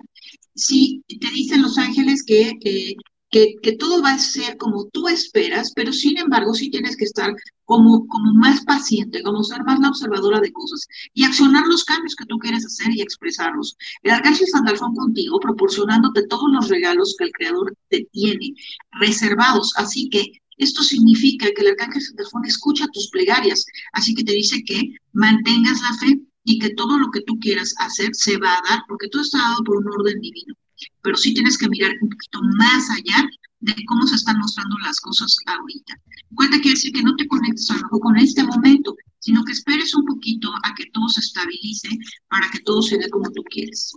Sí, 0.54 1.02
te 1.08 1.30
dicen 1.30 1.62
los 1.62 1.78
ángeles 1.78 2.22
que 2.24 2.52
eh, 2.64 2.96
que, 3.32 3.76
todo 3.78 4.02
va 4.02 4.12
a 4.12 4.18
ser 4.18 4.56
como 4.58 4.88
tú 4.88 5.08
esperas, 5.08 5.72
pero 5.74 5.92
sin 5.92 6.18
embargo 6.18 6.54
sí 6.54 6.70
tienes 6.70 6.96
que 6.96 7.04
estar 7.04 7.34
como, 7.72 8.06
como 8.06 8.34
más 8.34 8.62
paciente, 8.66 9.22
como 9.22 9.42
ser 9.42 9.64
más 9.64 9.80
la 9.80 9.88
observadora 9.88 10.40
de 10.40 10.52
cosas 10.52 10.86
y 11.14 11.24
accionar 11.24 11.66
los 11.66 11.84
cambios 11.84 12.14
que 12.14 12.26
tú 12.26 12.38
quieres 12.38 12.66
hacer 12.66 12.94
y 12.94 13.00
expresarlos. 13.00 13.78
El 14.02 14.10
arcángel 14.10 14.46
Sandalfón 14.46 14.94
contigo, 14.94 15.40
proporcionándote 15.40 16.26
todos 16.26 16.52
los 16.52 16.68
regalos 16.68 17.14
que 17.16 17.24
el 17.24 17.32
Creador 17.32 17.74
te 17.88 18.06
tiene 18.12 18.52
reservados. 19.00 19.72
Así 19.76 20.10
que 20.10 20.32
esto 20.58 20.82
significa 20.82 21.48
que 21.56 21.62
el 21.62 21.68
arcángel 21.68 22.02
Sandalfón 22.02 22.44
escucha 22.44 22.86
tus 22.92 23.08
plegarias, 23.08 23.64
así 23.94 24.14
que 24.14 24.24
te 24.24 24.34
dice 24.34 24.62
que 24.64 24.94
mantengas 25.14 25.80
la 25.80 25.96
fe 25.96 26.20
y 26.44 26.58
que 26.58 26.74
todo 26.74 26.98
lo 26.98 27.10
que 27.10 27.22
tú 27.22 27.38
quieras 27.38 27.74
hacer 27.78 28.10
se 28.12 28.36
va 28.36 28.52
a 28.52 28.62
dar, 28.68 28.80
porque 28.86 29.08
todo 29.08 29.22
está 29.22 29.38
dado 29.38 29.64
por 29.64 29.78
un 29.78 29.88
orden 29.88 30.20
divino 30.20 30.54
pero 31.00 31.16
sí 31.16 31.32
tienes 31.32 31.56
que 31.56 31.68
mirar 31.68 31.92
un 32.00 32.08
poquito 32.08 32.40
más 32.58 32.90
allá 32.90 33.28
de 33.62 33.74
cómo 33.86 34.06
se 34.06 34.16
están 34.16 34.38
mostrando 34.38 34.76
las 34.78 35.00
cosas 35.00 35.36
ahorita. 35.46 35.94
Cuenta 36.34 36.56
quiere 36.56 36.74
decir 36.74 36.92
que 36.92 37.02
no 37.02 37.14
te 37.16 37.26
conectes 37.28 37.70
a 37.70 37.74
mejor 37.74 38.00
con 38.00 38.16
este 38.16 38.42
momento, 38.42 38.96
sino 39.18 39.44
que 39.44 39.52
esperes 39.52 39.94
un 39.94 40.04
poquito 40.04 40.52
a 40.64 40.74
que 40.74 40.86
todo 40.92 41.08
se 41.08 41.20
estabilice 41.20 41.88
para 42.28 42.50
que 42.50 42.58
todo 42.60 42.82
se 42.82 42.98
dé 42.98 43.08
como 43.08 43.30
tú 43.30 43.42
quieres. 43.44 43.92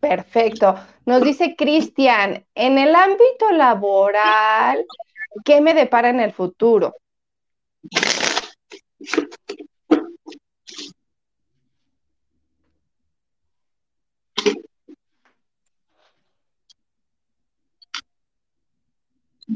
Perfecto. 0.00 0.74
Nos 1.04 1.22
dice 1.22 1.54
Cristian, 1.56 2.44
en 2.54 2.78
el 2.78 2.94
ámbito 2.94 3.52
laboral, 3.52 4.84
¿qué 5.44 5.60
me 5.60 5.74
depara 5.74 6.10
en 6.10 6.20
el 6.20 6.32
futuro? 6.32 6.94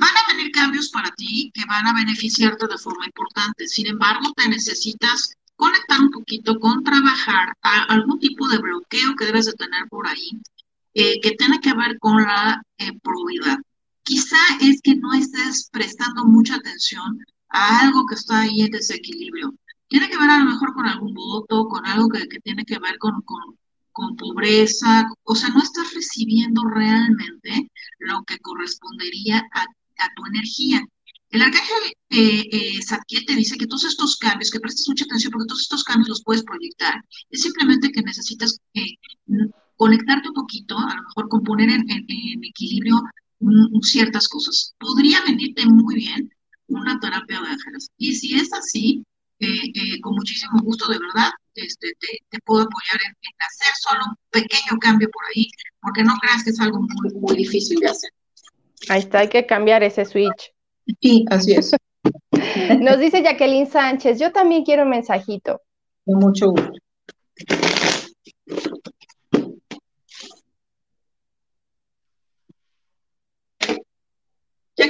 Van 0.00 0.16
a 0.16 0.32
venir 0.32 0.50
cambios 0.50 0.88
para 0.88 1.10
ti 1.10 1.50
que 1.52 1.66
van 1.66 1.86
a 1.86 1.92
beneficiarte 1.92 2.66
de 2.66 2.78
forma 2.78 3.04
importante. 3.04 3.68
Sin 3.68 3.86
embargo, 3.86 4.32
te 4.34 4.48
necesitas 4.48 5.34
conectar 5.56 6.00
un 6.00 6.10
poquito 6.10 6.58
con 6.58 6.82
trabajar 6.82 7.52
a 7.60 7.82
algún 7.84 8.18
tipo 8.18 8.48
de 8.48 8.56
bloqueo 8.58 9.14
que 9.14 9.26
debes 9.26 9.44
de 9.44 9.52
tener 9.52 9.86
por 9.90 10.08
ahí, 10.08 10.30
eh, 10.94 11.20
que 11.20 11.32
tiene 11.32 11.60
que 11.60 11.74
ver 11.74 11.98
con 11.98 12.22
la 12.22 12.62
eh, 12.78 12.98
probidad. 13.02 13.58
Quizá 14.02 14.38
es 14.62 14.80
que 14.80 14.94
no 14.94 15.12
estés 15.12 15.68
prestando 15.70 16.24
mucha 16.24 16.54
atención 16.54 17.18
a 17.50 17.80
algo 17.80 18.06
que 18.06 18.14
está 18.14 18.40
ahí 18.40 18.62
en 18.62 18.70
desequilibrio. 18.70 19.52
Tiene 19.88 20.08
que 20.08 20.16
ver 20.16 20.30
a 20.30 20.38
lo 20.38 20.46
mejor 20.46 20.72
con 20.72 20.86
algún 20.86 21.12
voto, 21.12 21.68
con 21.68 21.84
algo 21.84 22.08
que, 22.08 22.26
tiene 22.42 22.64
que 22.64 22.78
ver 22.78 22.96
con, 22.96 23.20
con, 23.22 23.58
con 23.92 24.16
pobreza, 24.16 25.06
o 25.24 25.34
sea, 25.34 25.50
no 25.50 25.60
estás 25.60 25.92
recibiendo 25.92 26.62
realmente 26.64 27.70
lo 27.98 28.22
que 28.24 28.38
correspondería 28.38 29.46
a 29.52 29.66
a 30.00 30.12
tu 30.14 30.26
energía. 30.26 30.84
El 31.30 31.42
arcángel 31.42 31.92
eh, 32.10 32.48
eh 32.50 33.24
te 33.26 33.36
dice 33.36 33.56
que 33.56 33.66
todos 33.66 33.84
estos 33.84 34.16
cambios, 34.16 34.50
que 34.50 34.58
prestes 34.58 34.88
mucha 34.88 35.04
atención 35.04 35.30
porque 35.32 35.46
todos 35.46 35.62
estos 35.62 35.84
cambios 35.84 36.08
los 36.08 36.24
puedes 36.24 36.42
proyectar. 36.42 37.04
Es 37.30 37.42
simplemente 37.42 37.92
que 37.92 38.02
necesitas 38.02 38.58
eh, 38.74 38.96
conectarte 39.76 40.28
un 40.28 40.34
poquito, 40.34 40.76
a 40.76 40.96
lo 40.96 41.02
mejor 41.02 41.28
componer 41.28 41.70
en, 41.70 41.84
equilibrio 42.44 43.00
ciertas 43.82 44.28
cosas. 44.28 44.74
Podría 44.78 45.22
venirte 45.22 45.64
muy 45.66 45.94
bien 45.96 46.30
una 46.66 46.98
terapia 46.98 47.40
de 47.40 47.48
ángeles. 47.48 47.88
Y 47.96 48.14
si 48.14 48.34
es 48.34 48.52
así, 48.52 49.04
eh, 49.38 50.00
con 50.00 50.14
muchísimo 50.14 50.60
gusto, 50.62 50.90
de 50.90 50.98
verdad, 50.98 51.30
este, 51.54 51.92
te, 52.28 52.38
puedo 52.44 52.62
apoyar 52.62 53.00
en, 53.06 53.10
en, 53.10 53.32
hacer 53.38 53.72
solo 53.80 54.00
un 54.10 54.16
pequeño 54.30 54.78
cambio 54.80 55.08
por 55.10 55.24
ahí, 55.26 55.48
porque 55.80 56.02
no 56.02 56.14
creas 56.20 56.42
que 56.44 56.50
es 56.50 56.60
algo 56.60 56.80
muy 57.14 57.36
difícil 57.36 57.78
de 57.78 57.88
hacer. 57.88 58.10
Ahí 58.88 59.00
está, 59.00 59.20
hay 59.20 59.28
que 59.28 59.46
cambiar 59.46 59.82
ese 59.82 60.04
switch. 60.04 60.52
Sí, 61.00 61.24
así 61.30 61.52
es. 61.52 61.72
Nos 62.80 62.98
dice 62.98 63.22
Jacqueline 63.22 63.66
Sánchez, 63.66 64.18
yo 64.18 64.32
también 64.32 64.64
quiero 64.64 64.84
un 64.84 64.90
mensajito. 64.90 65.60
Con 66.04 66.18
mucho 66.18 66.50
gusto. 66.50 66.72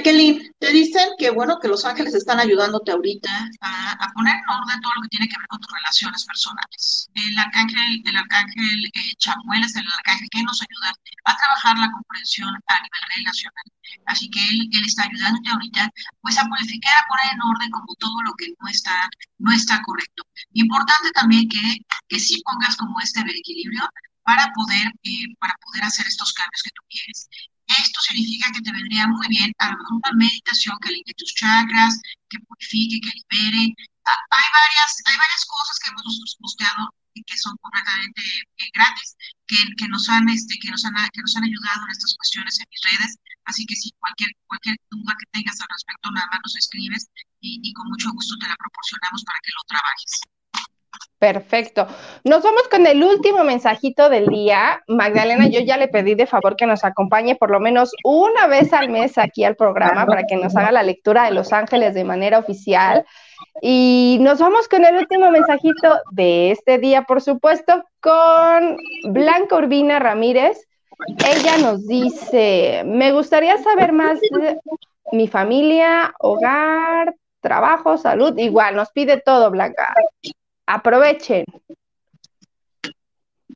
Jacqueline, 0.01 0.51
te 0.57 0.71
dicen 0.71 1.09
que 1.17 1.29
bueno, 1.29 1.59
que 1.61 1.67
los 1.67 1.85
ángeles 1.85 2.15
están 2.15 2.39
ayudándote 2.39 2.91
ahorita 2.91 3.29
a, 3.61 4.07
poner 4.13 4.33
en 4.33 4.49
orden 4.49 4.81
todo 4.81 4.93
lo 4.95 5.01
que 5.03 5.09
tiene 5.09 5.27
que 5.27 5.37
ver 5.37 5.47
con 5.47 5.59
tus 5.59 5.71
relaciones 5.71 6.25
personales. 6.25 7.09
El 7.13 7.37
arcángel, 7.37 8.01
el 8.03 8.15
arcángel 8.17 8.85
eh, 8.85 9.15
Chamuel 9.17 9.63
es 9.63 9.75
el 9.75 9.85
arcángel 9.87 10.27
que 10.31 10.41
nos 10.41 10.59
ayuda 10.59 10.91
a 11.25 11.37
trabajar 11.37 11.77
la 11.77 11.91
comprensión 11.91 12.49
a 12.49 12.73
nivel 12.81 13.03
relacional. 13.17 13.65
Así 14.07 14.29
que 14.31 14.41
él, 14.41 14.69
él 14.73 14.85
está 14.85 15.03
ayudándote 15.03 15.49
ahorita 15.51 15.89
pues 16.21 16.37
a 16.39 16.45
purificar, 16.45 16.93
a 16.97 17.07
poner 17.07 17.33
en 17.33 17.41
orden 17.41 17.69
como 17.69 17.93
todo 17.99 18.21
lo 18.23 18.33
que 18.33 18.47
no 18.59 18.67
está, 18.69 19.07
no 19.37 19.51
está 19.51 19.81
correcto. 19.83 20.23
Importante 20.53 21.11
también 21.13 21.47
que, 21.47 21.77
que 22.07 22.19
sí 22.19 22.41
pongas 22.43 22.75
como 22.75 22.99
este 23.01 23.21
equilibrio 23.21 23.87
para 24.23 24.51
poder, 24.53 24.87
eh, 25.03 25.25
para 25.39 25.53
poder 25.63 25.83
hacer 25.83 26.07
estos 26.07 26.33
cambios 26.33 26.63
que 26.63 26.71
tú 26.71 26.81
quieres. 26.89 27.29
Esto 27.79 27.99
significa 28.01 28.51
que 28.51 28.61
te 28.61 28.71
vendría 28.71 29.07
muy 29.07 29.27
bien 29.27 29.51
a 29.59 29.71
lo 29.71 29.77
mejor 29.77 30.01
una 30.03 30.13
meditación 30.17 30.77
que 30.81 30.91
limpie 30.91 31.13
tus 31.15 31.33
chakras, 31.35 31.99
que 32.29 32.39
purifique, 32.39 32.99
que 33.01 33.11
libere. 33.15 33.75
Ah, 34.05 34.17
hay 34.31 34.47
varias, 34.51 34.91
hay 35.05 35.17
varias 35.17 35.45
cosas 35.45 35.79
que 35.79 35.89
hemos 35.89 36.03
nosotros 36.05 36.37
posteado 36.41 36.89
que 37.25 37.37
son 37.37 37.55
completamente 37.57 38.21
eh, 38.57 38.69
gratis, 38.73 39.15
que, 39.45 39.57
que, 39.77 39.87
nos 39.89 40.07
han, 40.09 40.29
este, 40.29 40.57
que, 40.59 40.71
nos 40.71 40.85
han, 40.85 40.95
que 41.11 41.21
nos 41.21 41.35
han 41.35 41.43
ayudado 41.43 41.83
en 41.85 41.91
estas 41.91 42.15
cuestiones 42.15 42.59
en 42.59 42.67
mis 42.71 42.81
redes. 42.87 43.17
Así 43.45 43.65
que 43.65 43.75
si 43.75 43.91
cualquier, 43.99 44.31
cualquier 44.47 44.77
duda 44.89 45.15
que 45.19 45.27
tengas 45.31 45.59
al 45.59 45.67
respecto, 45.69 46.11
nada 46.11 46.27
más 46.31 46.39
nos 46.43 46.55
escribes 46.55 47.09
y, 47.41 47.59
y 47.61 47.73
con 47.73 47.87
mucho 47.89 48.11
gusto 48.11 48.37
te 48.39 48.47
la 48.47 48.55
proporcionamos 48.55 49.23
para 49.25 49.39
que 49.43 49.51
lo 49.51 49.63
trabajes. 49.67 50.30
Perfecto. 51.21 51.85
Nos 52.23 52.41
vamos 52.41 52.63
con 52.67 52.87
el 52.87 53.03
último 53.03 53.43
mensajito 53.43 54.09
del 54.09 54.25
día. 54.25 54.81
Magdalena, 54.87 55.47
yo 55.49 55.59
ya 55.59 55.77
le 55.77 55.87
pedí 55.87 56.15
de 56.15 56.25
favor 56.25 56.55
que 56.55 56.65
nos 56.65 56.83
acompañe 56.83 57.35
por 57.35 57.51
lo 57.51 57.59
menos 57.59 57.91
una 58.03 58.47
vez 58.47 58.73
al 58.73 58.89
mes 58.89 59.19
aquí 59.19 59.43
al 59.43 59.55
programa 59.55 60.07
para 60.07 60.23
que 60.23 60.35
nos 60.35 60.55
haga 60.55 60.71
la 60.71 60.81
lectura 60.81 61.25
de 61.25 61.31
Los 61.31 61.53
Ángeles 61.53 61.93
de 61.93 62.05
manera 62.05 62.39
oficial. 62.39 63.05
Y 63.61 64.17
nos 64.21 64.39
vamos 64.39 64.67
con 64.67 64.83
el 64.83 64.97
último 64.97 65.29
mensajito 65.29 65.99
de 66.09 66.49
este 66.49 66.79
día, 66.79 67.03
por 67.03 67.21
supuesto, 67.21 67.83
con 67.99 68.77
Blanca 69.03 69.57
Urbina 69.57 69.99
Ramírez. 69.99 70.67
Ella 71.23 71.59
nos 71.59 71.85
dice, 71.85 72.81
me 72.83 73.11
gustaría 73.11 73.59
saber 73.59 73.91
más 73.91 74.19
de 74.21 74.59
mi 75.11 75.27
familia, 75.27 76.15
hogar, 76.17 77.13
trabajo, 77.41 77.99
salud. 77.99 78.35
Igual, 78.39 78.75
nos 78.75 78.89
pide 78.89 79.21
todo, 79.21 79.51
Blanca. 79.51 79.93
Aprovechen. 80.71 81.43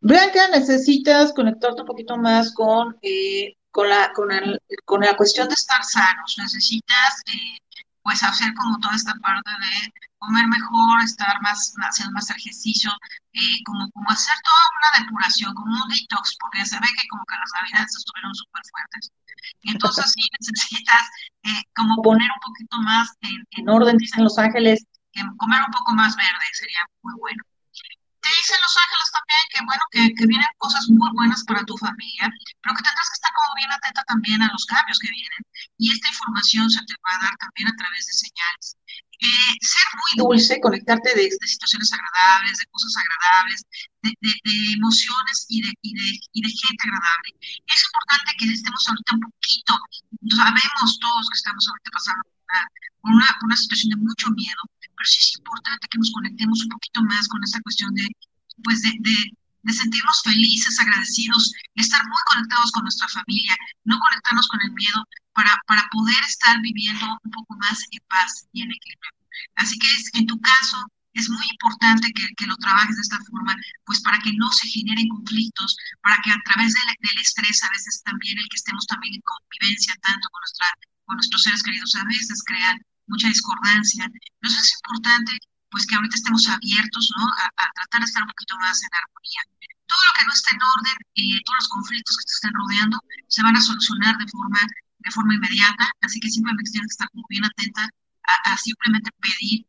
Blanca, 0.02 0.50
necesitas 0.50 1.32
conectarte 1.32 1.82
un 1.82 1.88
poquito 1.88 2.18
más 2.18 2.54
con, 2.54 2.98
eh, 3.02 3.56
con, 3.72 3.88
la, 3.88 4.12
con, 4.14 4.28
con 4.84 5.00
la 5.00 5.16
cuestión 5.16 5.48
de 5.48 5.54
estar 5.54 5.82
sanos. 5.86 6.36
Necesitas 6.38 7.22
eh, 7.32 7.58
pues 8.04 8.22
hacer 8.22 8.54
como 8.56 8.78
toda 8.80 8.96
esta 8.96 9.14
parte 9.24 9.50
de 9.50 9.94
comer 10.18 10.46
mejor, 10.48 11.02
estar 11.04 11.42
más, 11.42 11.74
haciendo 11.88 12.12
más 12.12 12.30
ejercicio, 12.30 12.92
eh, 13.32 13.64
como, 13.66 13.90
como 13.92 14.10
hacer 14.10 14.36
toda 14.44 14.64
una 14.76 15.06
depuración, 15.06 15.56
como 15.56 15.72
un 15.72 15.90
detox, 15.90 16.36
porque 16.42 16.66
se 16.66 16.76
ve 16.76 16.88
que 17.00 17.08
como 17.08 17.24
que 17.26 17.36
las 17.40 17.52
navidades 17.62 17.96
estuvieron 17.96 18.36
súper 18.36 18.62
fuertes. 18.70 19.12
Entonces 19.64 20.12
sí 20.12 20.22
necesitas 20.38 21.04
como 21.76 22.02
poner 22.02 22.28
un 22.30 22.42
poquito 22.46 22.78
más 22.82 23.08
en, 23.22 23.48
en 23.52 23.70
orden, 23.70 23.96
dicen 23.98 24.26
Los 24.26 24.38
Ángeles, 24.38 24.86
comer 25.38 25.62
un 25.62 25.72
poco 25.72 25.94
más 25.94 26.16
verde 26.16 26.48
sería 26.54 26.84
muy 27.02 27.14
bueno. 27.20 27.44
Te 28.26 28.30
dicen 28.42 28.58
Los 28.58 28.74
Ángeles 28.74 29.10
también 29.14 29.44
que, 29.54 29.60
bueno, 29.70 29.84
que, 29.94 30.04
que, 30.18 30.26
vienen 30.26 30.50
cosas 30.58 30.90
muy 30.90 31.10
buenas 31.14 31.46
para 31.46 31.62
tu 31.64 31.78
familia, 31.78 32.26
pero 32.58 32.74
que 32.74 32.82
tendrás 32.82 33.10
que 33.14 33.18
estar 33.22 33.32
como 33.38 33.54
bien 33.54 33.72
atenta 33.72 34.02
también 34.10 34.42
a 34.42 34.50
los 34.50 34.66
cambios 34.66 34.98
que 34.98 35.14
vienen. 35.14 35.42
Y 35.78 35.94
esta 35.94 36.10
información 36.10 36.66
se 36.66 36.82
te 36.90 36.96
va 37.06 37.14
a 37.14 37.24
dar 37.30 37.36
también 37.38 37.70
a 37.70 37.78
través 37.78 38.02
de 38.10 38.14
señales. 38.14 38.78
Eh, 39.22 39.56
ser 39.62 39.88
muy 39.94 40.28
dulce, 40.28 40.60
conectarte 40.60 41.10
de, 41.16 41.30
de, 41.30 41.48
situaciones 41.48 41.94
agradables, 41.94 42.58
de 42.58 42.66
cosas 42.68 42.94
agradables, 42.98 43.64
de, 44.02 44.12
de, 44.20 44.34
de 44.44 44.74
emociones 44.74 45.46
y 45.48 45.64
y, 45.82 46.20
y 46.34 46.42
de, 46.42 46.50
gente 46.50 46.84
agradable. 46.84 47.32
Es 47.66 47.80
importante 47.86 48.32
que 48.38 48.46
estemos 48.52 48.84
ahorita 48.90 49.16
un 49.16 49.22
poquito, 49.22 49.74
sabemos 50.36 51.00
todos 51.00 51.30
que 51.30 51.38
estamos 51.38 51.64
ahorita 51.70 51.90
pasando 51.94 52.24
una, 52.28 52.60
una, 53.16 53.38
una 53.44 53.56
situación 53.56 53.90
de 53.92 54.04
mucho 54.04 54.30
miedo, 54.32 54.62
pero 54.96 55.08
sí 55.08 55.20
es 55.20 55.38
importante 55.38 55.88
que 55.90 55.98
nos 55.98 56.12
conectemos 56.12 56.64
un 56.64 56.70
poquito 56.70 57.04
más 57.04 57.28
con 57.28 57.44
esta 57.44 57.62
cuestión 57.62 57.94
de, 57.94 58.08
pues 58.64 58.82
de, 58.82 58.94
de, 59.00 59.32
de 59.64 59.74
sentirnos 59.74 60.22
felices, 60.24 60.80
agradecidos, 60.80 61.52
de 61.76 61.82
estar 61.82 62.04
muy 62.06 62.22
conectados 62.28 62.72
con 62.72 62.84
nuestra 62.84 63.08
familia, 63.10 63.56
no 63.84 64.00
conectarnos 64.00 64.48
con 64.48 64.62
el 64.62 64.72
miedo 64.72 65.04
para, 65.34 65.60
para 65.68 65.88
poder 65.92 66.24
estar 66.28 66.62
viviendo 66.62 67.20
un 67.24 67.32
poco 67.32 67.56
más 67.58 67.84
en 67.92 68.00
paz 68.08 68.48
y 68.54 68.62
en 68.62 68.72
equilibrio. 68.72 69.12
Así 69.56 69.78
que 69.80 69.88
es, 69.88 70.10
en 70.14 70.28
tu 70.28 70.40
caso, 70.40 70.78
es 71.14 71.30
muy 71.30 71.46
importante 71.50 72.12
que, 72.14 72.28
que, 72.36 72.46
lo 72.46 72.56
trabajes 72.58 72.96
de 72.96 73.02
esta 73.02 73.20
forma, 73.30 73.56
pues 73.86 74.02
para 74.02 74.20
que 74.20 74.34
no 74.34 74.52
se 74.52 74.68
generen 74.68 75.08
conflictos, 75.10 75.78
para 76.02 76.18
que 76.22 76.32
a 76.32 76.42
través 76.44 76.74
del, 76.74 76.96
del 77.00 77.22
estrés, 77.22 77.64
a 77.64 77.70
veces 77.70 78.04
también 78.04 78.38
el 78.38 78.48
que 78.50 78.58
estemos 78.58 78.86
también 78.86 79.16
en 79.16 79.22
convivencia 79.22 79.96
tanto 80.02 80.28
con, 80.30 80.42
nuestra, 80.42 80.68
con 81.06 81.16
nuestros 81.16 81.44
seres 81.44 81.64
queridos, 81.64 81.96
a 81.96 82.04
veces 82.04 82.44
crean 82.46 82.80
mucha 83.08 83.28
discordancia. 83.28 84.06
Entonces 84.06 84.64
es 84.64 84.74
importante 84.82 85.32
pues 85.70 85.86
que 85.88 85.96
ahorita 85.96 86.16
estemos 86.16 86.48
abiertos 86.48 87.12
¿no? 87.18 87.26
a, 87.26 87.46
a 87.46 87.66
tratar 87.74 88.00
de 88.02 88.06
estar 88.06 88.24
un 88.24 88.30
poquito 88.30 88.56
más 88.58 88.82
en 88.82 88.90
armonía. 88.96 89.42
Todo 89.88 90.00
lo 90.08 90.14
que 90.18 90.26
no 90.26 90.34
esté 90.34 90.56
en 90.56 90.62
orden, 90.62 90.98
eh, 91.16 91.42
todos 91.46 91.58
los 91.60 91.70
conflictos 91.70 92.18
que 92.18 92.26
te 92.26 92.34
estén 92.34 92.54
rodeando, 92.54 92.98
se 93.28 93.44
van 93.44 93.56
a 93.56 93.62
solucionar 93.62 94.18
de 94.18 94.28
forma, 94.28 94.60
de 95.00 95.12
forma 95.12 95.36
inmediata, 95.36 95.92
así 96.02 96.20
que 96.20 96.30
simplemente 96.30 96.72
tienes 96.72 96.90
que 96.90 97.04
estar 97.04 97.10
muy 97.14 97.26
bien 97.30 97.46
atenta 97.46 97.90
a, 98.24 98.54
a 98.54 98.58
simplemente 98.58 99.12
pedir 99.20 99.66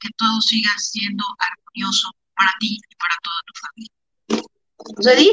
que 0.00 0.08
todo 0.16 0.40
siga 0.40 0.70
siendo 0.78 1.24
armonioso 1.38 2.10
para 2.36 2.50
ti 2.60 2.78
y 2.88 2.96
para 2.96 3.14
toda 3.22 3.40
tu 3.46 3.54
familia. 3.66 3.92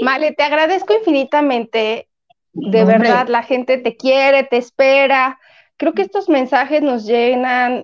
Vale, 0.02 0.34
te 0.34 0.44
agradezco 0.44 0.94
infinitamente. 0.94 2.08
De 2.54 2.86
verdad, 2.86 3.28
la 3.28 3.44
gente 3.44 3.78
te 3.78 3.98
quiere, 3.98 4.44
te 4.44 4.58
espera. 4.58 5.40
Creo 5.84 5.94
que 5.94 6.04
estos 6.04 6.30
mensajes 6.30 6.82
nos 6.82 7.06
llenan 7.06 7.84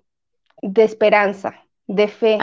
de 0.62 0.86
esperanza, 0.86 1.66
de 1.86 2.08
fe. 2.08 2.38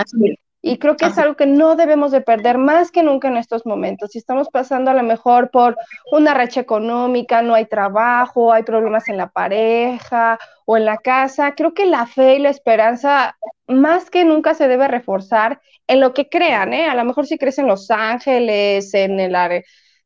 Y 0.60 0.76
creo 0.76 0.98
que 0.98 1.06
es 1.06 1.16
algo 1.16 1.34
que 1.34 1.46
no 1.46 1.76
debemos 1.76 2.12
de 2.12 2.20
perder 2.20 2.58
más 2.58 2.90
que 2.90 3.02
nunca 3.02 3.28
en 3.28 3.38
estos 3.38 3.64
momentos. 3.64 4.10
Si 4.10 4.18
estamos 4.18 4.50
pasando 4.50 4.90
a 4.90 4.94
lo 4.94 5.02
mejor 5.02 5.50
por 5.50 5.78
una 6.12 6.34
racha 6.34 6.60
económica, 6.60 7.40
no 7.40 7.54
hay 7.54 7.64
trabajo, 7.64 8.52
hay 8.52 8.64
problemas 8.64 9.08
en 9.08 9.16
la 9.16 9.30
pareja 9.30 10.38
o 10.66 10.76
en 10.76 10.84
la 10.84 10.98
casa, 10.98 11.54
creo 11.54 11.72
que 11.72 11.86
la 11.86 12.06
fe 12.06 12.34
y 12.34 12.40
la 12.40 12.50
esperanza 12.50 13.38
más 13.66 14.10
que 14.10 14.26
nunca 14.26 14.52
se 14.52 14.68
debe 14.68 14.88
reforzar 14.88 15.62
en 15.86 16.00
lo 16.00 16.12
que 16.12 16.28
crean, 16.28 16.74
¿eh? 16.74 16.86
A 16.86 16.94
lo 16.94 17.04
mejor 17.06 17.26
si 17.26 17.38
crees 17.38 17.58
en 17.58 17.66
los 17.66 17.90
ángeles, 17.90 18.92
en 18.92 19.20
el, 19.20 19.34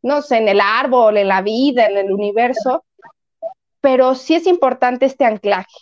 no 0.00 0.22
sé, 0.22 0.36
en 0.36 0.46
el 0.46 0.60
árbol, 0.60 1.16
en 1.16 1.26
la 1.26 1.42
vida, 1.42 1.86
en 1.86 1.96
el 1.96 2.12
universo, 2.12 2.84
pero 3.80 4.14
sí 4.14 4.34
es 4.34 4.46
importante 4.46 5.06
este 5.06 5.24
anclaje. 5.24 5.76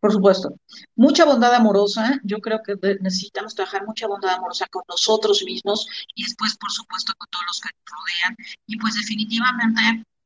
Por 0.00 0.12
supuesto. 0.12 0.54
Mucha 0.96 1.26
bondad 1.26 1.54
amorosa. 1.54 2.18
Yo 2.24 2.38
creo 2.38 2.62
que 2.62 2.74
necesitamos 3.00 3.54
trabajar 3.54 3.86
mucha 3.86 4.06
bondad 4.06 4.34
amorosa 4.34 4.66
con 4.70 4.82
nosotros 4.88 5.42
mismos 5.44 5.86
y 6.14 6.24
después, 6.24 6.56
por 6.56 6.70
supuesto, 6.70 7.12
con 7.18 7.28
todos 7.28 7.44
los 7.46 7.60
que 7.60 7.68
nos 7.68 7.84
rodean. 7.98 8.36
Y 8.66 8.78
pues 8.78 8.94
definitivamente 8.94 9.80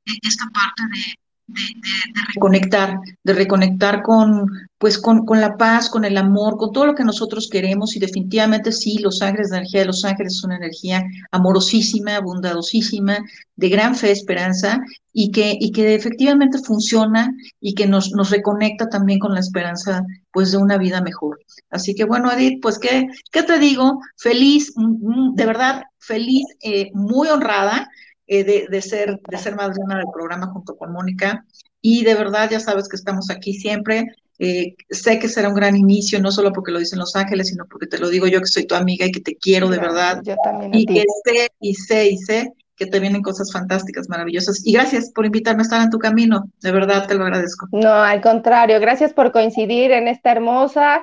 e, 0.07 0.12
esta 0.22 0.45
parte 0.55 0.85
de, 0.85 1.14
de, 1.47 1.61
de, 1.62 2.20
reconectar, 2.34 2.99
de 3.22 3.32
reconectar 3.32 4.03
con, 4.03 4.47
pues 4.78 4.99
con, 4.99 5.24
con, 5.24 5.40
la 5.40 5.57
paz, 5.57 5.88
con 5.88 6.05
el 6.05 6.16
amor, 6.16 6.57
con 6.57 6.72
todo 6.72 6.86
lo 6.86 6.95
que 6.95 7.05
nosotros 7.05 7.49
queremos. 7.49 7.97
Y 7.97 8.01
definitivamente 8.01 8.72
sí, 8.72 8.99
los 8.99 9.22
ángeles, 9.22 9.51
la 9.51 9.59
energía 9.59 9.80
de 9.80 9.86
los 9.86 10.05
ángeles 10.05 10.34
es 10.34 10.45
una 10.45 10.57
energía 10.57 11.05
amorosísima, 11.30 12.20
bondadosísima, 12.20 13.18
de 13.57 13.68
gran 13.68 13.95
fe, 13.95 14.11
esperanza 14.11 14.80
y 15.12 15.30
que, 15.30 15.57
y 15.59 15.70
que 15.70 15.95
efectivamente 15.95 16.59
funciona 16.59 17.32
y 17.61 17.74
que 17.74 17.86
nos, 17.86 18.12
nos 18.12 18.30
reconecta 18.30 18.88
también 18.88 19.18
con 19.18 19.34
la 19.34 19.40
esperanza 19.40 20.03
pues 20.32 20.51
de 20.51 20.59
una 20.59 20.76
vida 20.76 21.01
mejor. 21.01 21.38
Así 21.70 21.95
que 21.95 22.05
bueno, 22.05 22.32
Edith, 22.32 22.61
pues 22.61 22.78
qué, 22.78 23.07
qué 23.30 23.42
te 23.42 23.59
digo, 23.59 24.01
feliz, 24.16 24.72
mm, 24.76 25.30
mm, 25.30 25.34
de 25.34 25.47
verdad, 25.47 25.82
feliz, 25.99 26.45
eh, 26.62 26.90
muy 26.95 27.28
honrada 27.28 27.88
eh, 28.27 28.45
de, 28.45 28.66
de, 28.68 28.83
ser, 28.83 29.20
de 29.29 29.39
ser 29.39 29.55
madrina 29.55 29.97
del 29.97 30.07
programa 30.12 30.47
junto 30.49 30.77
con 30.77 30.93
Mónica. 30.93 31.45
Y 31.81 32.05
de 32.05 32.14
verdad, 32.14 32.49
ya 32.51 32.61
sabes 32.61 32.89
que 32.89 32.97
estamos 32.97 33.31
aquí 33.31 33.55
siempre. 33.55 34.07
Eh, 34.39 34.75
sé 34.91 35.18
que 35.18 35.29
será 35.29 35.49
un 35.49 35.55
gran 35.55 35.77
inicio, 35.77 36.20
no 36.20 36.33
solo 36.33 36.53
porque 36.53 36.72
lo 36.72 36.79
dicen 36.79 36.99
Los 36.99 37.14
Ángeles, 37.14 37.49
sino 37.49 37.66
porque 37.66 37.87
te 37.87 37.99
lo 37.99 38.09
digo 38.09 38.27
yo 38.27 38.41
que 38.41 38.47
soy 38.47 38.66
tu 38.66 38.75
amiga 38.75 39.07
y 39.07 39.12
que 39.12 39.20
te 39.20 39.37
quiero 39.37 39.68
de 39.68 39.79
verdad. 39.79 40.20
Yo 40.25 40.37
también. 40.43 40.75
Y 40.75 40.87
que 40.87 41.05
sé, 41.25 41.49
y 41.61 41.75
sé, 41.75 42.09
y 42.09 42.18
sé 42.18 42.53
que 42.77 42.87
te 42.87 42.99
vienen 42.99 43.22
cosas 43.22 43.53
fantásticas, 43.53 44.09
maravillosas. 44.09 44.66
Y 44.66 44.72
gracias 44.72 45.11
por 45.14 45.27
invitarme 45.27 45.62
a 45.62 45.64
estar 45.64 45.83
en 45.83 45.91
tu 45.91 45.99
camino, 45.99 46.45
de 46.61 46.72
verdad 46.72 47.07
te 47.07 47.14
lo 47.14 47.25
agradezco. 47.25 47.68
No, 47.70 47.93
al 47.93 48.20
contrario, 48.20 48.81
gracias 48.81 49.12
por 49.12 49.31
coincidir 49.31 49.93
en 49.93 50.09
esta 50.09 50.33
hermosa 50.33 51.03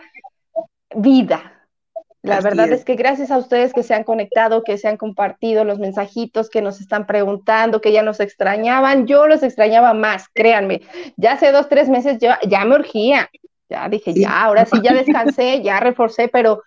vida, 0.96 1.61
la 2.24 2.40
verdad 2.40 2.72
es. 2.72 2.86
que 2.86 2.96
gracias 2.96 3.32
a 3.32 3.38
ustedes 3.38 3.74
que 3.74 3.84
se 3.84 3.96
han 3.96 4.04
conectado, 4.04 4.64
que 4.64 4.78
se 4.78 4.88
han 4.88 4.98
compartido 4.98 5.64
los 5.64 5.80
mensajitos, 5.80 6.50
que 6.50 6.62
nos 6.62 6.80
están 6.80 7.08
preguntando, 7.08 7.82
que 7.82 7.92
ya 7.92 8.04
nos 8.04 8.20
extrañaban, 8.20 9.08
yo 9.08 9.28
los 9.28 9.42
extrañaba 9.42 9.94
más, 9.94 10.28
créanme. 10.34 10.82
Ya 11.18 11.34
hace 11.34 11.52
dos, 11.52 11.68
tres 11.68 11.90
meses 11.90 12.20
yo 12.20 12.30
ya 12.48 12.64
me 12.66 12.76
urgía, 12.76 13.30
ya 13.70 13.90
dije, 13.90 14.14
ya, 14.14 14.44
ahora 14.44 14.66
sí, 14.66 14.78
ya 14.84 14.94
descansé, 14.94 15.62
ya 15.64 15.80
reforcé, 15.80 16.28
pero 16.28 16.62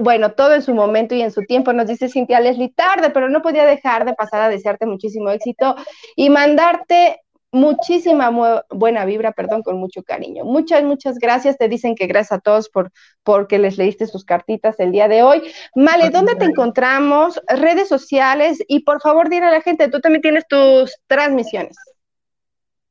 bueno, 0.00 0.32
todo 0.32 0.54
en 0.54 0.62
su 0.62 0.74
momento 0.74 1.14
y 1.14 1.22
en 1.22 1.32
su 1.32 1.42
tiempo, 1.42 1.72
nos 1.72 1.88
dice 1.88 2.08
Cintia 2.08 2.40
Leslie, 2.40 2.72
tarde, 2.74 3.10
pero 3.10 3.28
no 3.28 3.42
podía 3.42 3.64
dejar 3.64 4.04
de 4.04 4.14
pasar 4.14 4.42
a 4.42 4.48
desearte 4.48 4.86
muchísimo 4.86 5.30
éxito 5.30 5.74
y 6.14 6.30
mandarte 6.30 7.22
muchísima 7.56 8.30
buena 8.70 9.04
vibra, 9.04 9.32
perdón, 9.32 9.62
con 9.62 9.78
mucho 9.78 10.02
cariño. 10.02 10.44
Muchas, 10.44 10.84
muchas 10.84 11.18
gracias. 11.18 11.56
Te 11.56 11.68
dicen 11.68 11.94
que 11.94 12.06
gracias 12.06 12.38
a 12.38 12.40
todos 12.40 12.68
por 12.68 12.92
porque 13.24 13.58
les 13.58 13.78
leíste 13.78 14.06
sus 14.06 14.24
cartitas 14.24 14.78
el 14.78 14.92
día 14.92 15.08
de 15.08 15.22
hoy. 15.22 15.42
Male, 15.74 16.10
¿dónde 16.10 16.36
te 16.36 16.44
encontramos? 16.44 17.40
Redes 17.48 17.88
sociales 17.88 18.58
y 18.68 18.80
por 18.80 19.00
favor 19.00 19.28
dile 19.28 19.46
a 19.46 19.50
la 19.50 19.62
gente, 19.62 19.88
tú 19.88 20.00
también 20.00 20.22
tienes 20.22 20.46
tus 20.46 20.94
transmisiones. 21.06 21.76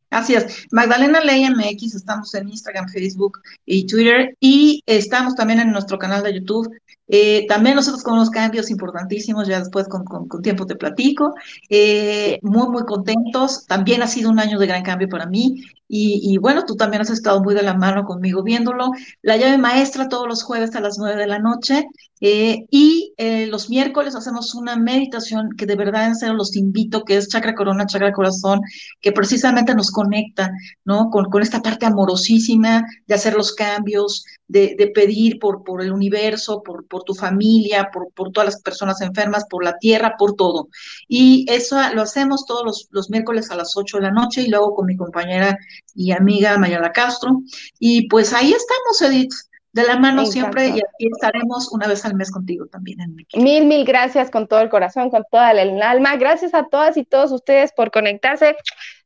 Así 0.10 0.34
es. 0.34 0.66
Magdalena 0.72 1.20
Ley 1.20 1.46
MX, 1.50 1.96
estamos 1.96 2.34
en 2.36 2.48
Instagram, 2.48 2.88
Facebook 2.88 3.40
y 3.66 3.86
Twitter 3.86 4.36
y 4.40 4.82
estamos 4.86 5.36
también 5.36 5.60
en 5.60 5.72
nuestro 5.72 5.98
canal 5.98 6.24
de 6.24 6.36
YouTube 6.36 6.70
eh, 7.08 7.46
también 7.48 7.76
nosotros 7.76 8.04
con 8.04 8.16
unos 8.16 8.30
cambios 8.30 8.70
importantísimos, 8.70 9.48
ya 9.48 9.60
después 9.60 9.88
con, 9.88 10.06
con, 10.06 10.42
tiempo 10.42 10.66
te 10.66 10.76
platico. 10.76 11.34
Eh, 11.70 12.40
muy, 12.42 12.68
muy 12.70 12.84
contentos. 12.86 13.66
También 13.68 14.02
ha 14.02 14.08
sido 14.08 14.30
un 14.30 14.40
año 14.40 14.60
de 14.60 14.68
gran 14.68 14.84
cambio 14.84 15.08
para 15.10 15.26
mí. 15.26 15.64
Y, 15.88 16.20
y, 16.24 16.38
bueno, 16.38 16.66
tú 16.66 16.76
también 16.76 17.02
has 17.02 17.10
estado 17.10 17.42
muy 17.44 17.54
de 17.54 17.64
la 17.64 17.76
mano 17.76 18.06
conmigo 18.06 18.44
viéndolo. 18.44 18.92
La 19.22 19.38
llave 19.38 19.58
maestra 19.58 20.10
todos 20.10 20.28
los 20.28 20.44
jueves 20.44 20.76
a 20.76 20.82
las 20.82 20.98
nueve 20.98 21.20
de 21.20 21.28
la 21.28 21.40
noche. 21.40 21.86
Eh, 22.22 22.66
y 22.72 23.14
eh, 23.18 23.46
los 23.48 23.70
miércoles 23.70 24.16
hacemos 24.16 24.56
una 24.56 24.78
meditación 24.78 25.50
que 25.58 25.66
de 25.66 25.76
verdad 25.76 26.08
en 26.08 26.16
serio 26.16 26.34
los 26.34 26.56
invito, 26.56 27.04
que 27.04 27.18
es 27.18 27.28
Chakra 27.28 27.54
Corona, 27.54 27.86
Chakra 27.86 28.14
Corazón, 28.14 28.62
que 29.02 29.12
precisamente 29.12 29.76
nos 29.76 29.92
conecta, 29.92 30.50
¿no? 30.86 31.10
Con, 31.10 31.26
con 31.26 31.42
esta 31.42 31.62
parte 31.62 31.86
amorosísima 31.86 32.84
de 33.06 33.16
hacer 33.16 33.36
los 33.36 33.54
cambios, 33.54 34.24
de, 34.48 34.76
de 34.78 34.88
pedir 34.88 35.40
por, 35.40 35.64
por 35.64 35.82
el 35.82 35.92
universo, 35.92 36.64
por, 36.64 36.88
por 36.88 37.04
tu 37.04 37.14
familia, 37.14 37.90
por, 37.92 38.12
por 38.14 38.32
todas 38.32 38.48
las 38.54 38.62
personas 38.62 39.02
enfermas, 39.02 39.46
por 39.50 39.64
la 39.64 39.78
tierra, 39.78 40.16
por 40.18 40.36
todo. 40.36 40.70
Y 41.08 41.46
eso 41.50 41.78
lo 41.94 42.02
hacemos 42.02 42.46
todos 42.46 42.64
los, 42.66 42.88
los 42.92 43.10
miércoles 43.10 43.52
a 43.52 43.56
las 43.56 43.76
ocho 43.76 43.98
de 43.98 44.04
la 44.04 44.12
noche 44.12 44.42
y 44.42 44.48
luego 44.48 44.74
con 44.74 44.86
mi 44.86 44.96
compañera 44.96 45.58
y 45.94 46.12
amiga 46.12 46.58
Mayala 46.58 46.92
Castro. 46.92 47.42
Y 47.80 48.08
pues 48.08 48.34
ahí 48.34 48.54
estamos, 48.54 49.02
Edith 49.02 49.34
de 49.76 49.84
la 49.84 50.00
mano 50.00 50.26
siempre 50.26 50.70
y 50.70 50.72
aquí 50.72 51.10
estaremos 51.14 51.70
una 51.74 51.86
vez 51.86 52.06
al 52.06 52.16
mes 52.16 52.32
contigo 52.32 52.66
también. 52.68 53.02
En 53.02 53.44
mil, 53.44 53.66
mil 53.66 53.84
gracias 53.84 54.32
con 54.32 54.48
todo 54.48 54.62
el 54.62 54.70
corazón, 54.70 55.10
con 55.10 55.26
toda 55.30 55.52
el 55.52 55.82
alma. 55.82 56.16
Gracias 56.16 56.54
a 56.54 56.64
todas 56.70 56.96
y 56.96 57.04
todos 57.04 57.34
ustedes 57.34 57.74
por 57.74 57.92
conectarse. 57.92 58.56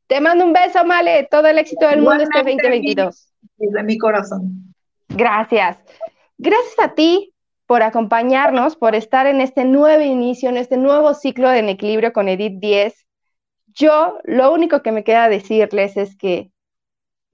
Te 0.06 0.20
mando 0.20 0.44
un 0.44 0.52
beso, 0.52 0.84
Male. 0.84 1.26
Todo 1.28 1.48
el 1.48 1.58
éxito 1.58 1.88
del 1.88 2.02
mundo 2.02 2.22
este 2.22 2.38
2022. 2.38 3.32
Desde 3.56 3.82
mi 3.82 3.98
corazón. 3.98 4.72
Gracias. 5.08 5.76
Gracias 6.38 6.78
a 6.78 6.94
ti 6.94 7.34
por 7.66 7.82
acompañarnos, 7.82 8.76
por 8.76 8.94
estar 8.94 9.26
en 9.26 9.40
este 9.40 9.64
nuevo 9.64 10.04
inicio, 10.04 10.50
en 10.50 10.56
este 10.56 10.76
nuevo 10.76 11.14
ciclo 11.14 11.48
de 11.48 11.58
En 11.58 11.68
Equilibrio 11.68 12.12
con 12.12 12.28
Edith 12.28 12.60
10. 12.60 12.94
Yo 13.74 14.18
lo 14.22 14.52
único 14.52 14.82
que 14.82 14.92
me 14.92 15.02
queda 15.02 15.28
decirles 15.28 15.96
es 15.96 16.16
que 16.16 16.52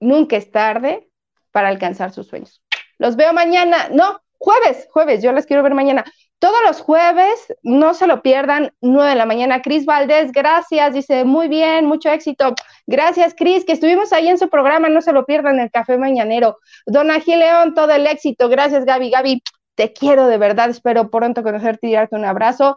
nunca 0.01 0.37
es 0.37 0.51
tarde 0.51 1.09
para 1.53 1.69
alcanzar 1.69 2.13
sus 2.13 2.27
sueños. 2.27 2.63
Los 2.99 3.17
veo 3.17 3.33
mañana, 3.33 3.89
no, 3.91 4.21
jueves, 4.39 4.89
jueves, 4.91 5.23
yo 5.23 5.33
les 5.33 5.47
quiero 5.47 5.63
ver 5.63 5.75
mañana. 5.75 6.05
Todos 6.39 6.59
los 6.67 6.83
jueves, 6.83 7.55
no 7.63 7.95
se 7.95 8.07
lo 8.07 8.21
pierdan, 8.21 8.73
9 8.83 9.11
de 9.11 9.17
la 9.17 9.25
mañana. 9.25 9.63
Cris 9.63 9.87
Valdés, 9.87 10.33
gracias, 10.33 10.93
dice, 10.93 11.25
muy 11.25 11.49
bien, 11.49 11.87
mucho 11.87 12.11
éxito. 12.11 12.55
Gracias, 12.87 13.35
Cris, 13.35 13.65
que 13.65 13.73
estuvimos 13.73 14.13
ahí 14.13 14.29
en 14.29 14.37
su 14.37 14.51
programa, 14.51 14.91
no 14.91 15.01
se 15.01 15.13
lo 15.13 15.25
pierdan, 15.25 15.59
el 15.61 15.71
Café 15.71 15.97
Mañanero. 15.97 16.59
Don 16.85 17.09
Gil 17.23 17.39
León, 17.39 17.75
todo 17.75 17.91
el 17.93 18.07
éxito. 18.07 18.51
Gracias, 18.51 18.85
Gaby. 18.85 19.11
Gaby, 19.11 19.43
te 19.75 19.93
quiero 19.95 20.27
de 20.27 20.37
verdad, 20.37 20.69
espero 20.69 21.11
pronto 21.11 21.43
conocerte 21.43 21.87
y 21.89 21.93
darte 21.93 22.17
un 22.17 22.27
abrazo. 22.27 22.77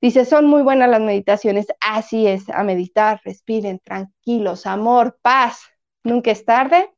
Dice, 0.00 0.24
son 0.24 0.46
muy 0.46 0.62
buenas 0.62 0.88
las 0.88 1.00
meditaciones. 1.00 1.66
Así 1.80 2.26
es, 2.26 2.48
a 2.48 2.62
meditar, 2.62 3.20
respiren, 3.24 3.78
tranquilos, 3.78 4.66
amor, 4.66 5.18
paz. 5.20 5.60
Nunca 6.06 6.30
es 6.30 6.44
tarde 6.44 6.94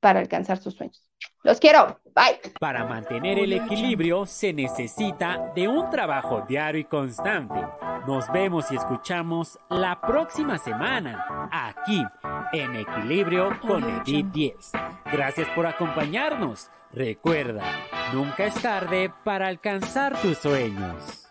para 0.00 0.20
alcanzar 0.20 0.58
sus 0.58 0.74
sueños. 0.74 1.02
Los 1.44 1.58
quiero. 1.60 1.98
Bye. 2.14 2.52
Para 2.60 2.84
mantener 2.84 3.38
el 3.38 3.54
equilibrio 3.54 4.26
se 4.26 4.52
necesita 4.52 5.50
de 5.56 5.66
un 5.66 5.88
trabajo 5.88 6.44
diario 6.46 6.82
y 6.82 6.84
constante. 6.84 7.58
Nos 8.06 8.30
vemos 8.30 8.70
y 8.70 8.76
escuchamos 8.76 9.58
la 9.70 10.02
próxima 10.02 10.58
semana 10.58 11.48
aquí 11.50 12.04
en 12.52 12.76
Equilibrio 12.76 13.58
con 13.66 13.82
Edith 13.82 14.26
10. 14.26 14.72
Gracias 15.10 15.48
por 15.54 15.66
acompañarnos. 15.66 16.70
Recuerda, 16.92 17.64
nunca 18.12 18.44
es 18.44 18.60
tarde 18.60 19.10
para 19.24 19.48
alcanzar 19.48 20.20
tus 20.20 20.36
sueños. 20.36 21.30